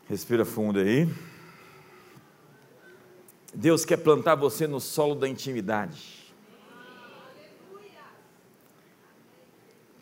Respira 0.08 0.44
fundo 0.44 0.80
aí. 0.80 1.08
Deus 3.54 3.84
quer 3.84 3.98
plantar 3.98 4.34
você 4.34 4.66
no 4.66 4.80
solo 4.80 5.14
da 5.14 5.28
intimidade. 5.28 6.13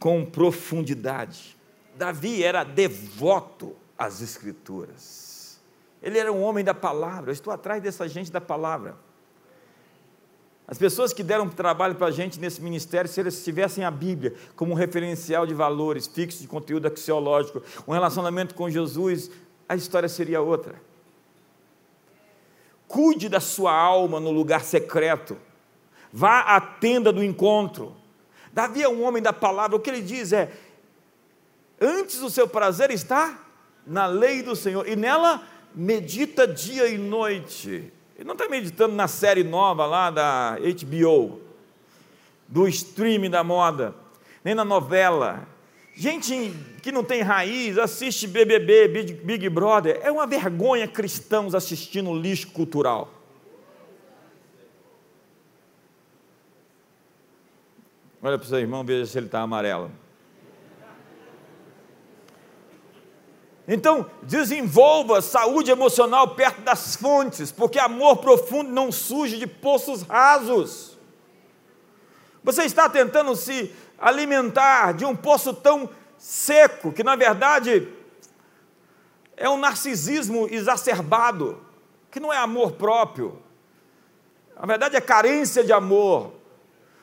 Com 0.02 0.24
profundidade. 0.24 1.56
Davi 1.94 2.42
era 2.42 2.64
devoto 2.64 3.76
às 3.96 4.20
Escrituras. 4.20 5.60
Ele 6.02 6.18
era 6.18 6.32
um 6.32 6.42
homem 6.42 6.64
da 6.64 6.74
palavra. 6.74 7.30
Eu 7.30 7.32
estou 7.32 7.52
atrás 7.52 7.80
dessa 7.80 8.08
gente 8.08 8.32
da 8.32 8.40
palavra. 8.40 8.96
As 10.66 10.76
pessoas 10.76 11.12
que 11.12 11.22
deram 11.22 11.48
trabalho 11.48 11.94
para 11.94 12.08
a 12.08 12.10
gente 12.10 12.40
nesse 12.40 12.60
ministério, 12.60 13.08
se 13.08 13.20
eles 13.20 13.44
tivessem 13.44 13.84
a 13.84 13.92
Bíblia 13.92 14.34
como 14.56 14.72
um 14.72 14.74
referencial 14.74 15.46
de 15.46 15.54
valores 15.54 16.08
fixos, 16.08 16.42
de 16.42 16.48
conteúdo 16.48 16.88
axiológico, 16.88 17.62
um 17.86 17.92
relacionamento 17.92 18.56
com 18.56 18.68
Jesus, 18.68 19.30
a 19.68 19.76
história 19.76 20.08
seria 20.08 20.40
outra. 20.40 20.74
Cuide 22.88 23.28
da 23.28 23.38
sua 23.38 23.72
alma 23.72 24.18
no 24.18 24.32
lugar 24.32 24.64
secreto. 24.64 25.38
Vá 26.12 26.40
à 26.40 26.60
tenda 26.60 27.12
do 27.12 27.22
encontro. 27.22 28.01
Davi 28.52 28.82
é 28.82 28.88
um 28.88 29.02
homem 29.02 29.22
da 29.22 29.32
palavra. 29.32 29.76
O 29.76 29.80
que 29.80 29.90
ele 29.90 30.02
diz 30.02 30.32
é: 30.32 30.52
antes 31.80 32.20
o 32.20 32.30
seu 32.30 32.46
prazer 32.46 32.90
está 32.90 33.38
na 33.86 34.06
lei 34.06 34.42
do 34.42 34.54
Senhor, 34.54 34.86
e 34.88 34.94
nela 34.94 35.42
medita 35.74 36.46
dia 36.46 36.86
e 36.86 36.98
noite. 36.98 37.92
Ele 38.16 38.24
não 38.24 38.34
está 38.34 38.48
meditando 38.48 38.94
na 38.94 39.08
série 39.08 39.42
nova 39.42 39.86
lá 39.86 40.10
da 40.10 40.56
HBO, 40.60 41.40
do 42.46 42.68
streaming 42.68 43.30
da 43.30 43.42
moda, 43.42 43.94
nem 44.44 44.54
na 44.54 44.64
novela. 44.64 45.48
Gente 45.94 46.54
que 46.82 46.92
não 46.92 47.04
tem 47.04 47.22
raiz, 47.22 47.76
assiste 47.78 48.26
BBB, 48.26 48.88
Big 49.24 49.48
Brother. 49.48 50.00
É 50.02 50.10
uma 50.10 50.26
vergonha 50.26 50.88
cristãos 50.88 51.54
assistindo 51.54 52.14
lixo 52.14 52.48
cultural. 52.48 53.21
Olha 58.22 58.38
para 58.38 58.44
o 58.44 58.48
seu 58.48 58.60
irmão, 58.60 58.84
veja 58.84 59.04
se 59.04 59.18
ele 59.18 59.26
está 59.26 59.40
amarelo. 59.40 59.90
Então, 63.66 64.08
desenvolva 64.22 65.20
saúde 65.20 65.70
emocional 65.70 66.34
perto 66.34 66.60
das 66.62 66.94
fontes, 66.94 67.50
porque 67.50 67.78
amor 67.78 68.18
profundo 68.18 68.70
não 68.70 68.92
surge 68.92 69.38
de 69.38 69.46
poços 69.46 70.02
rasos. 70.02 70.98
Você 72.44 72.64
está 72.64 72.88
tentando 72.88 73.34
se 73.34 73.72
alimentar 73.98 74.94
de 74.94 75.04
um 75.04 75.14
poço 75.14 75.54
tão 75.54 75.88
seco, 76.18 76.92
que 76.92 77.02
na 77.02 77.16
verdade 77.16 77.88
é 79.36 79.48
um 79.48 79.56
narcisismo 79.56 80.46
exacerbado, 80.48 81.64
que 82.10 82.20
não 82.20 82.32
é 82.32 82.36
amor 82.36 82.72
próprio. 82.72 83.40
Na 84.58 84.66
verdade 84.66 84.96
é 84.96 85.00
carência 85.00 85.64
de 85.64 85.72
amor. 85.72 86.41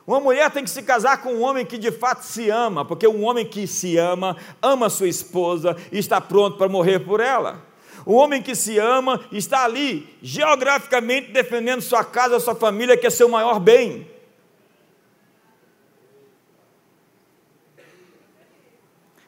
Uma 0.10 0.19
mulher 0.19 0.50
tem 0.50 0.63
que 0.63 0.72
se 0.72 0.82
casar 0.82 1.22
com 1.22 1.36
um 1.36 1.43
homem 1.43 1.63
que 1.63 1.78
de 1.78 1.91
fato 1.91 2.24
se 2.24 2.50
ama, 2.50 2.84
porque 2.84 3.08
um 3.08 3.24
homem 3.24 3.45
que 3.45 3.67
se 3.67 3.95
ama, 3.95 4.36
ama 4.60 4.89
sua 4.89 5.08
esposa 5.08 5.78
e 5.91 6.00
está 6.00 6.19
pronto 6.19 6.58
para 6.58 6.67
morrer 6.67 6.98
por 6.98 7.19
ela. 7.19 7.63
O 8.08 8.15
homem 8.15 8.41
que 8.41 8.56
se 8.56 8.80
ama 8.80 9.24
está 9.32 9.63
ali, 9.63 10.17
geograficamente 10.19 11.32
defendendo 11.32 11.82
sua 11.82 12.04
casa, 12.04 12.39
sua 12.39 12.56
família, 12.56 12.98
que 12.98 13.06
é 13.06 13.10
seu 13.12 13.30
maior 13.30 13.60
bem. 13.60 14.10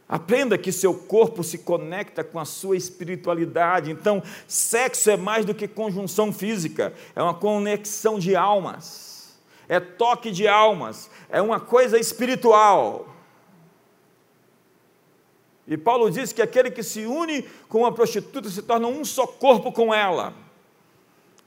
Aprenda 0.09 0.57
que 0.57 0.71
seu 0.71 0.95
corpo 0.95 1.43
se 1.43 1.59
conecta 1.59 2.23
com 2.23 2.39
a 2.39 2.45
sua 2.45 2.75
espiritualidade. 2.75 3.91
Então, 3.91 4.23
sexo 4.47 5.11
é 5.11 5.15
mais 5.15 5.45
do 5.45 5.53
que 5.53 5.67
conjunção 5.67 6.33
física, 6.33 6.91
é 7.15 7.21
uma 7.21 7.35
conexão 7.35 8.17
de 8.17 8.35
almas 8.35 9.10
é 9.67 9.79
toque 9.79 10.31
de 10.31 10.47
almas, 10.47 11.09
é 11.29 11.41
uma 11.41 11.59
coisa 11.59 11.97
espiritual. 11.97 13.07
E 15.67 15.77
Paulo 15.77 16.09
diz 16.09 16.33
que 16.33 16.41
aquele 16.41 16.69
que 16.69 16.83
se 16.83 17.05
une 17.05 17.43
com 17.69 17.79
uma 17.79 17.91
prostituta 17.91 18.49
se 18.49 18.61
torna 18.61 18.87
um 18.87 19.05
só 19.05 19.25
corpo 19.25 19.71
com 19.71 19.93
ela. 19.93 20.33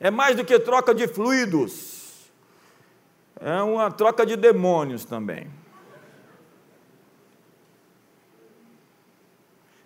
É 0.00 0.11
mais 0.11 0.37
do 0.37 0.44
que 0.44 0.59
troca 0.59 0.94
de 0.94 1.07
fluidos, 1.07 2.31
é 3.40 3.62
uma 3.62 3.90
troca 3.90 4.24
de 4.24 4.37
demônios 4.37 5.05
também. 5.05 5.50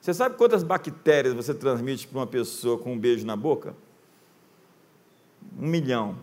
Você 0.00 0.14
sabe 0.14 0.36
quantas 0.36 0.62
bactérias 0.62 1.34
você 1.34 1.52
transmite 1.52 2.06
para 2.06 2.20
uma 2.20 2.26
pessoa 2.26 2.78
com 2.78 2.94
um 2.94 2.98
beijo 2.98 3.26
na 3.26 3.36
boca? 3.36 3.74
Um 5.58 5.66
milhão. 5.66 6.16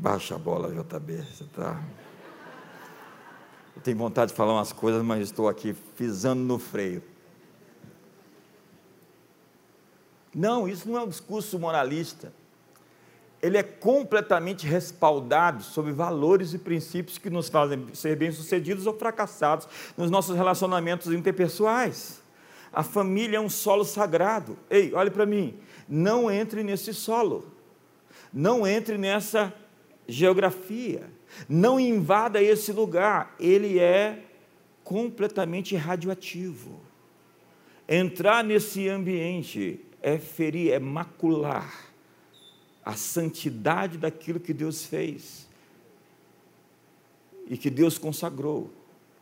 Baixa 0.00 0.36
a 0.36 0.38
bola, 0.38 0.68
JB, 0.70 1.24
você 1.24 1.42
está. 1.42 1.82
Eu 3.74 3.82
tenho 3.82 3.96
vontade 3.96 4.30
de 4.30 4.36
falar 4.36 4.52
umas 4.52 4.72
coisas, 4.72 5.02
mas 5.02 5.22
estou 5.22 5.48
aqui 5.48 5.74
pisando 5.96 6.40
no 6.40 6.56
freio. 6.56 7.02
Não, 10.32 10.68
isso 10.68 10.88
não 10.88 10.98
é 10.98 11.02
um 11.02 11.08
discurso 11.08 11.58
moralista. 11.58 12.32
Ele 13.42 13.58
é 13.58 13.62
completamente 13.64 14.64
respaldado 14.68 15.64
sobre 15.64 15.90
valores 15.90 16.54
e 16.54 16.58
princípios 16.58 17.18
que 17.18 17.28
nos 17.28 17.48
fazem 17.48 17.92
ser 17.92 18.16
bem-sucedidos 18.16 18.86
ou 18.86 18.96
fracassados 18.96 19.66
nos 19.96 20.12
nossos 20.12 20.36
relacionamentos 20.36 21.12
interpessoais. 21.12 22.22
A 22.72 22.84
família 22.84 23.38
é 23.38 23.40
um 23.40 23.50
solo 23.50 23.84
sagrado. 23.84 24.56
Ei, 24.70 24.94
olhe 24.94 25.10
para 25.10 25.26
mim. 25.26 25.58
Não 25.88 26.30
entre 26.30 26.62
nesse 26.62 26.94
solo. 26.94 27.52
Não 28.32 28.64
entre 28.64 28.96
nessa 28.96 29.52
geografia. 30.08 31.10
Não 31.48 31.78
invada 31.78 32.42
esse 32.42 32.72
lugar, 32.72 33.36
ele 33.38 33.78
é 33.78 34.24
completamente 34.82 35.76
radioativo. 35.76 36.80
Entrar 37.86 38.42
nesse 38.42 38.88
ambiente 38.88 39.80
é 40.02 40.18
ferir, 40.18 40.72
é 40.72 40.78
macular 40.78 41.92
a 42.84 42.94
santidade 42.94 43.98
daquilo 43.98 44.40
que 44.40 44.54
Deus 44.54 44.86
fez 44.86 45.46
e 47.46 47.56
que 47.56 47.70
Deus 47.70 47.98
consagrou, 47.98 48.70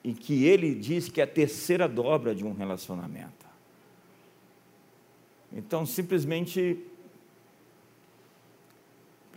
e 0.02 0.12
que 0.12 0.44
Ele 0.44 0.74
diz 0.74 1.08
que 1.08 1.20
é 1.20 1.24
a 1.24 1.28
terceira 1.28 1.88
dobra 1.88 2.34
de 2.34 2.44
um 2.44 2.52
relacionamento. 2.52 3.46
Então, 5.52 5.86
simplesmente 5.86 6.78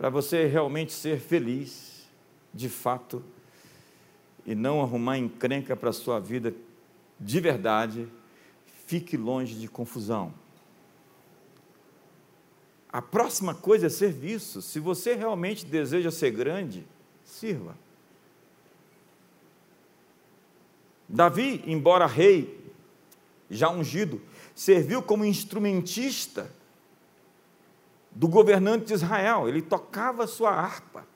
para 0.00 0.08
você 0.08 0.46
realmente 0.46 0.94
ser 0.94 1.20
feliz, 1.20 2.08
de 2.54 2.70
fato, 2.70 3.22
e 4.46 4.54
não 4.54 4.80
arrumar 4.80 5.18
encrenca 5.18 5.76
para 5.76 5.90
a 5.90 5.92
sua 5.92 6.18
vida 6.18 6.54
de 7.20 7.38
verdade, 7.38 8.08
fique 8.86 9.14
longe 9.14 9.56
de 9.56 9.68
confusão. 9.68 10.32
A 12.90 13.02
próxima 13.02 13.54
coisa 13.54 13.88
é 13.88 13.90
serviço. 13.90 14.62
Se 14.62 14.80
você 14.80 15.14
realmente 15.14 15.66
deseja 15.66 16.10
ser 16.10 16.30
grande, 16.30 16.86
sirva. 17.22 17.76
Davi, 21.06 21.62
embora 21.66 22.06
rei, 22.06 22.72
já 23.50 23.68
ungido, 23.68 24.18
serviu 24.54 25.02
como 25.02 25.26
instrumentista 25.26 26.50
do 28.10 28.28
governante 28.28 28.86
de 28.86 28.94
Israel, 28.94 29.48
ele 29.48 29.62
tocava 29.62 30.26
sua 30.26 30.50
harpa. 30.50 31.06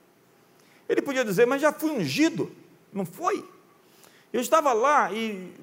Ele 0.87 1.01
podia 1.01 1.25
dizer, 1.25 1.45
mas 1.45 1.61
já 1.61 1.73
fui 1.73 1.91
ungido, 1.91 2.51
não 2.93 3.05
foi? 3.05 3.47
Eu 4.31 4.39
estava 4.41 4.71
lá 4.73 5.11
e 5.11 5.53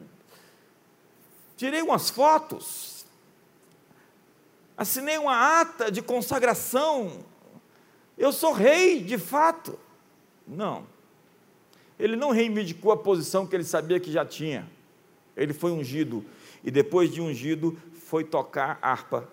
tirei 1.57 1.83
umas 1.83 2.11
fotos, 2.11 3.07
assinei 4.77 5.19
uma 5.19 5.61
ata 5.61 5.91
de 5.91 6.03
consagração, 6.03 7.25
eu 8.17 8.33
sou 8.33 8.53
rei 8.53 9.03
de 9.03 9.19
fato. 9.19 9.79
Não. 10.47 10.87
Ele 11.99 12.17
não 12.17 12.31
reivindicou 12.31 12.93
a 12.93 12.97
posição 12.97 13.47
que 13.47 13.55
ele 13.55 13.65
sabia 13.65 14.01
que 14.01 14.11
já 14.11 14.25
tinha. 14.25 14.69
Ele 15.37 15.53
foi 15.53 15.71
ungido 15.71 16.25
e 16.65 16.71
depois 16.71 17.13
de 17.13 17.21
ungido 17.21 17.77
foi 17.93 18.25
tocar 18.25 18.79
harpa 18.83 19.29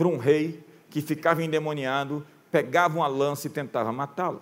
para 0.00 0.08
um 0.08 0.16
rei 0.16 0.64
que 0.88 1.02
ficava 1.02 1.44
endemoniado, 1.44 2.26
pegava 2.50 2.96
uma 2.96 3.06
lança 3.06 3.48
e 3.48 3.50
tentava 3.50 3.92
matá-lo. 3.92 4.40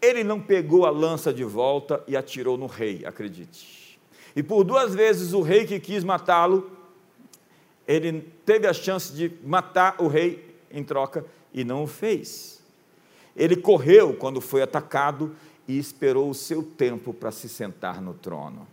ele 0.00 0.24
não 0.24 0.40
pegou 0.40 0.86
a 0.86 0.90
lança 0.90 1.34
de 1.34 1.44
volta 1.44 2.02
e 2.08 2.16
atirou 2.16 2.56
no 2.56 2.64
rei, 2.66 3.04
acredite. 3.04 4.00
E 4.34 4.42
por 4.42 4.64
duas 4.64 4.94
vezes 4.94 5.34
o 5.34 5.42
rei 5.42 5.66
que 5.66 5.78
quis 5.78 6.02
matá-lo, 6.02 6.70
ele 7.86 8.22
teve 8.46 8.66
a 8.66 8.72
chance 8.72 9.12
de 9.12 9.32
matar 9.44 9.96
o 9.98 10.08
rei 10.08 10.56
em 10.70 10.82
troca 10.82 11.26
e 11.52 11.62
não 11.62 11.82
o 11.82 11.86
fez. 11.86 12.62
Ele 13.36 13.56
correu 13.56 14.14
quando 14.14 14.40
foi 14.40 14.62
atacado 14.62 15.36
e 15.68 15.76
esperou 15.76 16.30
o 16.30 16.34
seu 16.34 16.62
tempo 16.62 17.12
para 17.12 17.30
se 17.30 17.50
sentar 17.50 18.00
no 18.00 18.14
trono. 18.14 18.66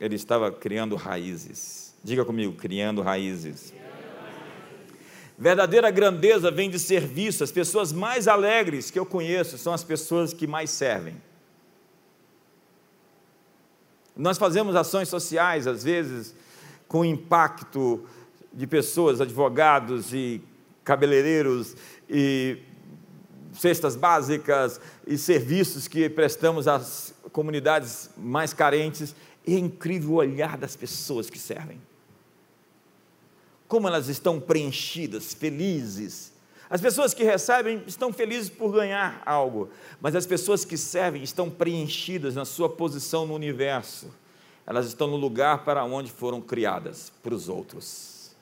Ele 0.00 0.14
estava 0.14 0.52
criando 0.52 0.94
raízes. 0.94 1.96
Diga 2.02 2.24
comigo, 2.24 2.52
criando 2.52 3.02
raízes. 3.02 3.74
Verdadeira 5.40 5.90
grandeza 5.90 6.50
vem 6.50 6.68
de 6.68 6.78
serviço. 6.78 7.42
As 7.42 7.50
pessoas 7.50 7.94
mais 7.94 8.28
alegres 8.28 8.90
que 8.90 8.98
eu 8.98 9.06
conheço 9.06 9.56
são 9.56 9.72
as 9.72 9.82
pessoas 9.82 10.34
que 10.34 10.46
mais 10.46 10.68
servem. 10.68 11.16
Nós 14.14 14.36
fazemos 14.36 14.76
ações 14.76 15.08
sociais, 15.08 15.66
às 15.66 15.82
vezes, 15.82 16.34
com 16.86 17.06
impacto 17.06 18.04
de 18.52 18.66
pessoas, 18.66 19.18
advogados 19.18 20.12
e 20.12 20.42
cabeleireiros 20.84 21.74
e 22.06 22.58
cestas 23.54 23.96
básicas 23.96 24.78
e 25.06 25.16
serviços 25.16 25.88
que 25.88 26.10
prestamos 26.10 26.68
às 26.68 27.14
comunidades 27.32 28.10
mais 28.14 28.52
carentes. 28.52 29.16
É 29.48 29.52
incrível 29.52 30.10
o 30.10 30.14
olhar 30.16 30.58
das 30.58 30.76
pessoas 30.76 31.30
que 31.30 31.38
servem 31.38 31.80
como 33.70 33.86
elas 33.86 34.08
estão 34.08 34.40
preenchidas, 34.40 35.32
felizes. 35.32 36.32
As 36.68 36.80
pessoas 36.80 37.14
que 37.14 37.22
recebem 37.22 37.84
estão 37.86 38.12
felizes 38.12 38.50
por 38.50 38.72
ganhar 38.72 39.22
algo, 39.24 39.70
mas 40.00 40.16
as 40.16 40.26
pessoas 40.26 40.64
que 40.64 40.76
servem 40.76 41.22
estão 41.22 41.48
preenchidas 41.48 42.34
na 42.34 42.44
sua 42.44 42.68
posição 42.68 43.24
no 43.24 43.32
universo. 43.32 44.12
Elas 44.66 44.86
estão 44.86 45.06
no 45.06 45.16
lugar 45.16 45.64
para 45.64 45.84
onde 45.84 46.10
foram 46.10 46.40
criadas, 46.40 47.12
para 47.22 47.32
os 47.32 47.48
outros. 47.48 48.32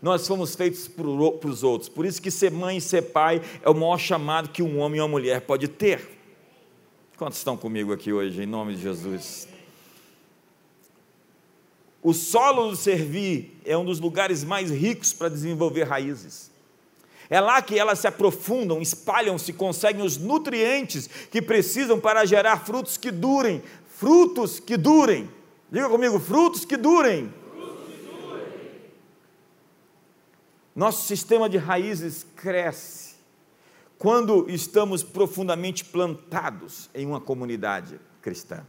Nós 0.00 0.24
fomos 0.24 0.54
feitos 0.54 0.86
para 0.86 1.08
os 1.08 1.64
outros, 1.64 1.88
por 1.88 2.06
isso 2.06 2.22
que 2.22 2.30
ser 2.30 2.52
mãe 2.52 2.76
e 2.76 2.80
ser 2.80 3.02
pai 3.02 3.42
é 3.62 3.68
o 3.68 3.74
maior 3.74 3.98
chamado 3.98 4.50
que 4.50 4.62
um 4.62 4.78
homem 4.78 4.98
e 4.98 5.02
uma 5.02 5.08
mulher 5.08 5.40
pode 5.40 5.66
ter. 5.66 6.16
Quantos 7.16 7.38
estão 7.38 7.56
comigo 7.56 7.92
aqui 7.92 8.12
hoje, 8.12 8.40
em 8.40 8.46
nome 8.46 8.76
de 8.76 8.82
Jesus? 8.82 9.48
O 12.06 12.14
solo 12.14 12.70
do 12.70 12.76
servir 12.76 13.60
é 13.64 13.76
um 13.76 13.84
dos 13.84 13.98
lugares 13.98 14.44
mais 14.44 14.70
ricos 14.70 15.12
para 15.12 15.28
desenvolver 15.28 15.82
raízes. 15.82 16.52
É 17.28 17.40
lá 17.40 17.60
que 17.60 17.76
elas 17.76 17.98
se 17.98 18.06
aprofundam, 18.06 18.80
espalham-se, 18.80 19.52
conseguem 19.52 20.06
os 20.06 20.16
nutrientes 20.16 21.08
que 21.32 21.42
precisam 21.42 21.98
para 21.98 22.24
gerar 22.24 22.64
frutos 22.64 22.96
que 22.96 23.10
durem. 23.10 23.60
Frutos 23.88 24.60
que 24.60 24.76
durem. 24.76 25.28
Diga 25.68 25.88
comigo, 25.88 26.20
frutos 26.20 26.64
que 26.64 26.76
durem. 26.76 27.28
Frutos 27.50 27.86
que 27.86 28.08
durem. 28.08 28.52
Nosso 30.76 31.08
sistema 31.08 31.48
de 31.48 31.58
raízes 31.58 32.24
cresce 32.36 33.16
quando 33.98 34.48
estamos 34.48 35.02
profundamente 35.02 35.84
plantados 35.84 36.88
em 36.94 37.04
uma 37.04 37.20
comunidade 37.20 37.98
cristã. 38.22 38.64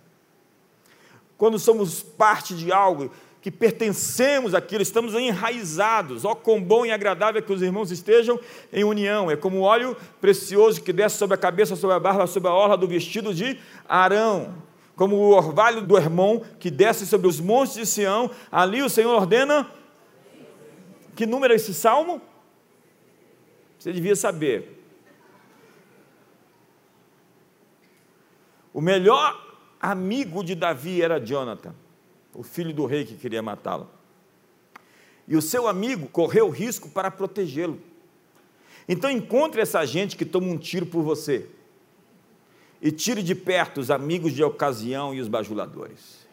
Quando 1.38 1.59
somos 1.59 2.01
parte 2.01 2.55
de 2.55 2.71
algo 2.71 3.11
que 3.48 3.52
pertencemos 3.52 4.54
àquilo, 4.54 4.82
estamos 4.82 5.14
enraizados. 5.14 6.26
Ó, 6.26 6.36
quão 6.36 6.62
bom 6.62 6.86
e 6.86 6.91
agradável 6.91 7.39
é 7.39 7.41
que 7.41 7.54
os 7.54 7.62
irmãos 7.62 7.91
estejam 7.91 8.38
em 8.74 8.84
união. 8.84 9.32
É 9.32 9.38
como 9.38 9.60
o 9.60 9.62
óleo 9.62 9.95
precioso 10.20 10.82
que 10.82 10.91
desce 10.91 11.18
sobre 11.18 11.36
a 11.36 11.38
cabeça, 11.38 11.74
sobre 11.78 11.95
a 11.95 12.00
barba, 12.00 12.28
sobre 12.28 12.50
a 12.50 12.54
orla 12.54 12.76
do 12.76 12.86
vestido 12.86 13.34
de 13.34 13.58
Arão. 13.88 14.54
Como 14.98 15.16
o 15.16 15.30
orvalho 15.30 15.82
do 15.82 15.98
Hermon 15.98 16.41
que 16.60 16.70
desce 16.70 17.08
sobre 17.08 17.26
os 17.26 17.39
montes 17.39 17.76
de 17.76 17.86
Sião. 17.86 18.30
Ali 18.52 18.82
o 18.82 18.89
Senhor 18.89 19.16
ordena. 19.16 19.72
Que 21.16 21.26
número 21.26 21.54
é 21.54 21.56
esse 21.56 21.74
salmo? 21.74 22.22
Você 23.80 23.93
devia 23.93 24.18
saber. 24.18 24.78
O 28.74 28.82
melhor 28.82 29.41
amigo 29.80 30.43
de 30.43 30.54
Davi 30.54 31.02
era 31.02 31.18
Jonathan 31.18 31.86
o 32.38 32.43
filho 32.43 32.71
do 32.71 32.85
rei 32.85 33.03
que 33.03 33.15
queria 33.15 33.41
matá-lo. 33.41 33.89
E 35.27 35.35
o 35.35 35.41
seu 35.41 35.67
amigo 35.67 36.07
correu 36.07 36.49
risco 36.49 36.88
para 36.88 37.09
protegê-lo. 37.09 37.81
Então 38.88 39.09
encontre 39.09 39.59
essa 39.59 39.83
gente 39.85 40.15
que 40.15 40.23
toma 40.23 40.47
um 40.47 40.57
tiro 40.57 40.85
por 40.85 41.01
você. 41.01 41.49
E 42.79 42.91
tire 42.91 43.23
de 43.23 43.33
perto 43.33 43.79
os 43.79 43.89
amigos 43.89 44.33
de 44.33 44.43
ocasião 44.43 45.15
e 45.15 45.19
os 45.19 45.27
bajuladores. 45.27 46.27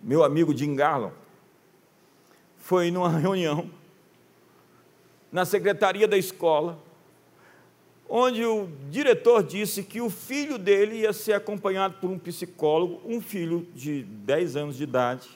Meu 0.00 0.24
amigo 0.24 0.56
Jim 0.56 0.74
Garland 0.74 1.14
foi 2.56 2.90
numa 2.90 3.10
reunião 3.20 3.70
na 5.30 5.44
secretaria 5.44 6.08
da 6.08 6.16
escola 6.16 6.82
onde 8.08 8.44
o 8.44 8.68
diretor 8.90 9.42
disse 9.42 9.82
que 9.82 10.00
o 10.00 10.08
filho 10.08 10.58
dele 10.58 11.00
ia 11.00 11.12
ser 11.12 11.32
acompanhado 11.32 11.96
por 12.00 12.10
um 12.10 12.18
psicólogo, 12.18 13.00
um 13.04 13.20
filho 13.20 13.66
de 13.74 14.02
10 14.02 14.56
anos 14.56 14.76
de 14.76 14.84
idade, 14.84 15.28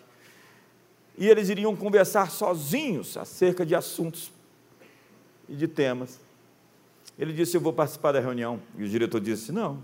e 1.19 1.29
eles 1.29 1.49
iriam 1.49 1.77
conversar 1.77 2.31
sozinhos 2.31 3.17
acerca 3.17 3.67
de 3.67 3.75
assuntos 3.75 4.33
e 5.49 5.55
de 5.55 5.69
temas. 5.69 6.21
Ele 7.19 7.33
disse: 7.33 7.57
Eu 7.57 7.61
vou 7.61 7.73
participar 7.73 8.13
da 8.13 8.21
reunião. 8.21 8.61
E 8.79 8.85
o 8.85 8.89
diretor 8.89 9.21
disse: 9.21 9.53
Não, 9.53 9.83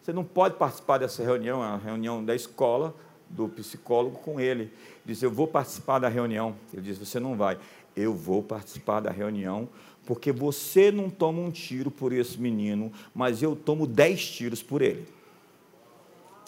você 0.00 0.12
não 0.12 0.22
pode 0.22 0.54
participar 0.54 0.98
dessa 0.98 1.24
reunião, 1.24 1.64
é 1.64 1.66
a 1.66 1.76
reunião 1.76 2.24
da 2.24 2.34
escola, 2.34 2.94
do 3.28 3.48
psicólogo 3.48 4.18
com 4.18 4.38
ele. 4.38 4.62
Ele 4.62 4.72
disse: 5.04 5.24
Eu 5.24 5.32
vou 5.32 5.48
participar 5.48 5.98
da 5.98 6.08
reunião. 6.08 6.54
Ele 6.72 6.82
disse: 6.82 7.04
Você 7.04 7.18
não 7.18 7.36
vai. 7.36 7.58
Eu 7.96 8.14
vou 8.14 8.40
participar 8.40 9.00
da 9.00 9.10
reunião 9.10 9.68
porque 10.06 10.30
você 10.30 10.92
não 10.92 11.10
toma 11.10 11.40
um 11.40 11.50
tiro 11.50 11.90
por 11.90 12.12
esse 12.12 12.40
menino, 12.40 12.92
mas 13.12 13.42
eu 13.42 13.56
tomo 13.56 13.86
dez 13.86 14.30
tiros 14.30 14.62
por 14.62 14.80
ele. 14.80 15.06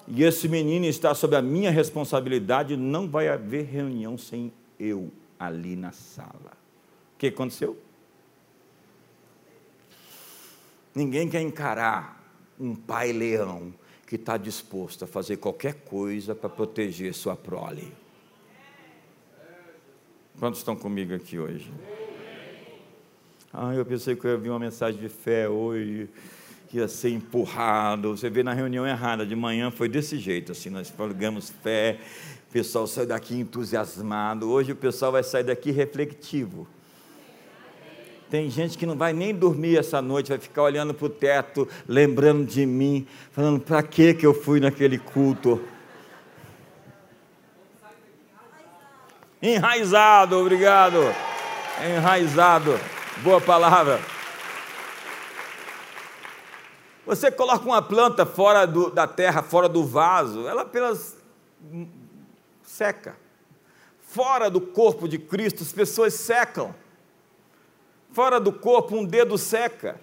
E 0.06 0.22
esse 0.22 0.48
menino 0.48 0.86
está 0.86 1.14
sob 1.14 1.36
a 1.36 1.42
minha 1.42 1.70
responsabilidade, 1.70 2.76
não 2.76 3.08
vai 3.08 3.28
haver 3.28 3.66
reunião 3.66 4.16
sem 4.16 4.52
eu 4.78 5.10
ali 5.38 5.76
na 5.76 5.92
sala. 5.92 6.56
O 7.14 7.18
que 7.18 7.26
aconteceu? 7.26 7.76
Ninguém 10.94 11.28
quer 11.28 11.42
encarar 11.42 12.24
um 12.58 12.74
pai 12.74 13.12
leão 13.12 13.74
que 14.06 14.14
está 14.14 14.36
disposto 14.36 15.04
a 15.04 15.06
fazer 15.06 15.36
qualquer 15.36 15.74
coisa 15.74 16.34
para 16.34 16.48
proteger 16.48 17.12
sua 17.12 17.36
prole. 17.36 17.92
Quantos 20.38 20.60
estão 20.60 20.74
comigo 20.74 21.12
aqui 21.12 21.38
hoje? 21.38 21.70
Ah, 23.52 23.74
eu 23.74 23.84
pensei 23.84 24.14
que 24.14 24.26
eu 24.26 24.30
ia 24.32 24.36
ouvir 24.36 24.50
uma 24.50 24.58
mensagem 24.58 25.00
de 25.00 25.08
fé 25.08 25.48
hoje, 25.48 26.08
que 26.68 26.76
ia 26.76 26.86
ser 26.86 27.10
empurrado. 27.10 28.14
Você 28.14 28.28
vê 28.28 28.42
na 28.42 28.52
reunião 28.52 28.86
errada, 28.86 29.24
de 29.24 29.34
manhã 29.34 29.70
foi 29.70 29.88
desse 29.88 30.18
jeito, 30.18 30.52
assim, 30.52 30.68
nós 30.68 30.90
falamos 30.90 31.50
fé, 31.62 31.98
o 32.48 32.52
pessoal 32.52 32.86
saiu 32.86 33.06
daqui 33.06 33.34
entusiasmado. 33.34 34.50
Hoje 34.50 34.72
o 34.72 34.76
pessoal 34.76 35.12
vai 35.12 35.22
sair 35.22 35.44
daqui 35.44 35.70
refletivo. 35.70 36.68
Tem 38.28 38.50
gente 38.50 38.76
que 38.76 38.84
não 38.84 38.96
vai 38.96 39.14
nem 39.14 39.34
dormir 39.34 39.78
essa 39.78 40.02
noite, 40.02 40.28
vai 40.28 40.38
ficar 40.38 40.62
olhando 40.62 40.92
para 40.92 41.06
o 41.06 41.08
teto, 41.08 41.66
lembrando 41.86 42.44
de 42.44 42.66
mim, 42.66 43.06
falando: 43.32 43.60
para 43.60 43.82
que 43.82 44.18
eu 44.22 44.34
fui 44.34 44.60
naquele 44.60 44.98
culto? 44.98 45.58
Enraizado, 49.40 50.36
obrigado. 50.36 50.98
Enraizado. 51.96 52.78
Boa 53.20 53.40
palavra. 53.40 54.00
Você 57.04 57.32
coloca 57.32 57.64
uma 57.64 57.82
planta 57.82 58.24
fora 58.24 58.64
do, 58.64 58.90
da 58.90 59.08
terra, 59.08 59.42
fora 59.42 59.68
do 59.68 59.84
vaso, 59.84 60.46
ela 60.46 60.62
apenas 60.62 61.16
seca. 62.62 63.16
Fora 64.00 64.48
do 64.48 64.60
corpo 64.60 65.08
de 65.08 65.18
Cristo, 65.18 65.64
as 65.64 65.72
pessoas 65.72 66.14
secam. 66.14 66.72
Fora 68.12 68.38
do 68.38 68.52
corpo, 68.52 68.94
um 68.94 69.04
dedo 69.04 69.36
seca. 69.36 70.00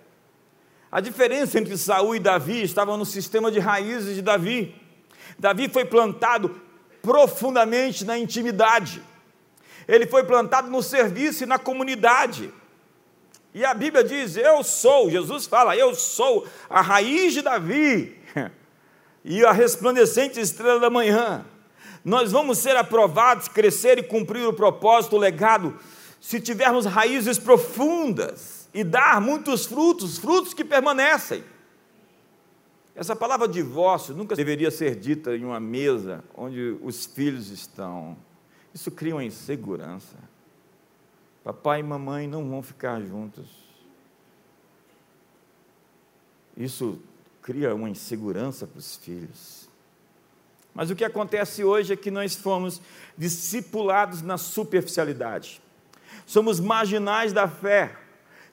A 0.91 0.99
diferença 0.99 1.57
entre 1.57 1.77
Saul 1.77 2.17
e 2.17 2.19
Davi 2.19 2.63
estava 2.63 2.97
no 2.97 3.05
sistema 3.05 3.49
de 3.49 3.59
raízes 3.59 4.15
de 4.15 4.21
Davi. 4.21 4.75
Davi 5.39 5.69
foi 5.69 5.85
plantado 5.85 6.59
profundamente 7.01 8.03
na 8.03 8.17
intimidade. 8.17 9.01
Ele 9.87 10.05
foi 10.05 10.25
plantado 10.25 10.69
no 10.69 10.83
serviço 10.83 11.43
e 11.43 11.47
na 11.47 11.57
comunidade. 11.57 12.51
E 13.55 13.63
a 13.63 13.73
Bíblia 13.73 14.03
diz: 14.03 14.35
Eu 14.35 14.61
sou, 14.65 15.09
Jesus 15.09 15.47
fala, 15.47 15.77
eu 15.77 15.95
sou 15.95 16.45
a 16.69 16.81
raiz 16.81 17.33
de 17.33 17.41
Davi 17.41 18.19
e 19.23 19.45
a 19.45 19.53
resplandecente 19.53 20.41
estrela 20.41 20.77
da 20.77 20.89
manhã. 20.89 21.45
Nós 22.03 22.33
vamos 22.33 22.57
ser 22.57 22.75
aprovados, 22.75 23.47
crescer 23.47 23.97
e 23.97 24.03
cumprir 24.03 24.45
o 24.45 24.51
propósito, 24.51 25.15
o 25.15 25.19
legado, 25.19 25.73
se 26.19 26.41
tivermos 26.41 26.85
raízes 26.85 27.39
profundas 27.39 28.67
e 28.73 28.83
dar 28.83 29.21
muitos 29.21 29.65
frutos, 29.65 30.17
frutos 30.17 30.53
que 30.53 30.65
permanecem. 30.65 31.41
Essa 32.93 33.15
palavra 33.15 33.47
divórcio 33.47 34.13
nunca 34.13 34.35
deveria 34.35 34.69
ser 34.69 34.95
dita 34.97 35.33
em 35.33 35.45
uma 35.45 35.61
mesa 35.61 36.25
onde 36.35 36.77
os 36.83 37.05
filhos 37.05 37.49
estão. 37.49 38.17
Isso 38.73 38.91
cria 38.91 39.15
uma 39.15 39.23
insegurança. 39.23 40.34
Papai 41.45 41.81
e 41.81 41.83
mamãe 41.83 42.27
não 42.27 42.49
vão 42.49 42.63
ficar 42.63 42.99
juntos. 43.01 43.45
Isso 46.57 46.99
cria 47.39 47.75
uma 47.75 47.87
insegurança 47.87 48.65
para 48.65 48.79
os 48.79 48.95
filhos. 48.95 49.69
Mas 50.73 50.89
o 50.89 50.95
que 50.95 51.05
acontece 51.05 51.63
hoje 51.63 51.93
é 51.93 51.95
que 51.95 52.09
nós 52.09 52.33
fomos 52.33 52.81
discipulados 53.15 54.23
na 54.23 54.39
superficialidade. 54.39 55.61
Somos 56.25 56.59
marginais 56.59 57.31
da 57.31 57.47
fé, 57.47 57.95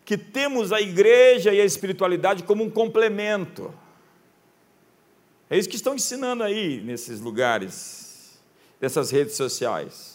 que 0.05 0.19
temos 0.19 0.71
a 0.71 0.79
igreja 0.79 1.51
e 1.51 1.63
a 1.63 1.65
espiritualidade 1.65 2.43
como 2.43 2.63
um 2.63 2.71
complemento. 2.71 3.73
É 5.49 5.57
isso 5.57 5.69
que 5.69 5.77
estão 5.77 5.95
ensinando 5.95 6.43
aí 6.43 6.79
nesses 6.83 7.21
lugares, 7.21 8.39
dessas 8.79 9.11
redes 9.11 9.35
sociais. 9.35 10.12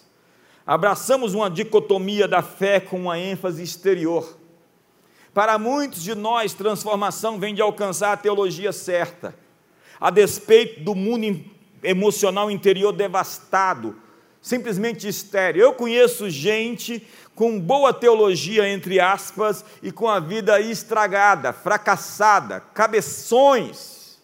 Abraçamos 0.68 1.34
uma 1.34 1.50
dicotomia 1.50 2.28
da 2.28 2.42
fé 2.42 2.82
com 2.82 3.00
uma 3.00 3.18
ênfase 3.18 3.64
exterior. 3.64 4.38
Para 5.34 5.58
muitos 5.58 6.04
de 6.04 6.14
nós, 6.14 6.54
transformação 6.54 7.40
vem 7.40 7.56
de 7.56 7.62
alcançar 7.62 8.12
a 8.12 8.18
teologia 8.18 8.74
certa, 8.74 9.34
a 9.98 10.10
despeito 10.10 10.82
do 10.82 10.94
mundo 10.94 11.46
emocional 11.82 12.52
interior 12.52 12.92
devastado, 12.92 13.96
simplesmente 14.42 15.08
estéreo. 15.08 15.62
Eu 15.62 15.74
conheço 15.74 16.30
gente 16.30 17.08
com 17.34 17.58
boa 17.58 17.94
teologia, 17.94 18.68
entre 18.68 19.00
aspas, 19.00 19.64
e 19.82 19.90
com 19.90 20.10
a 20.10 20.20
vida 20.20 20.60
estragada, 20.60 21.54
fracassada, 21.54 22.60
cabeções, 22.60 24.20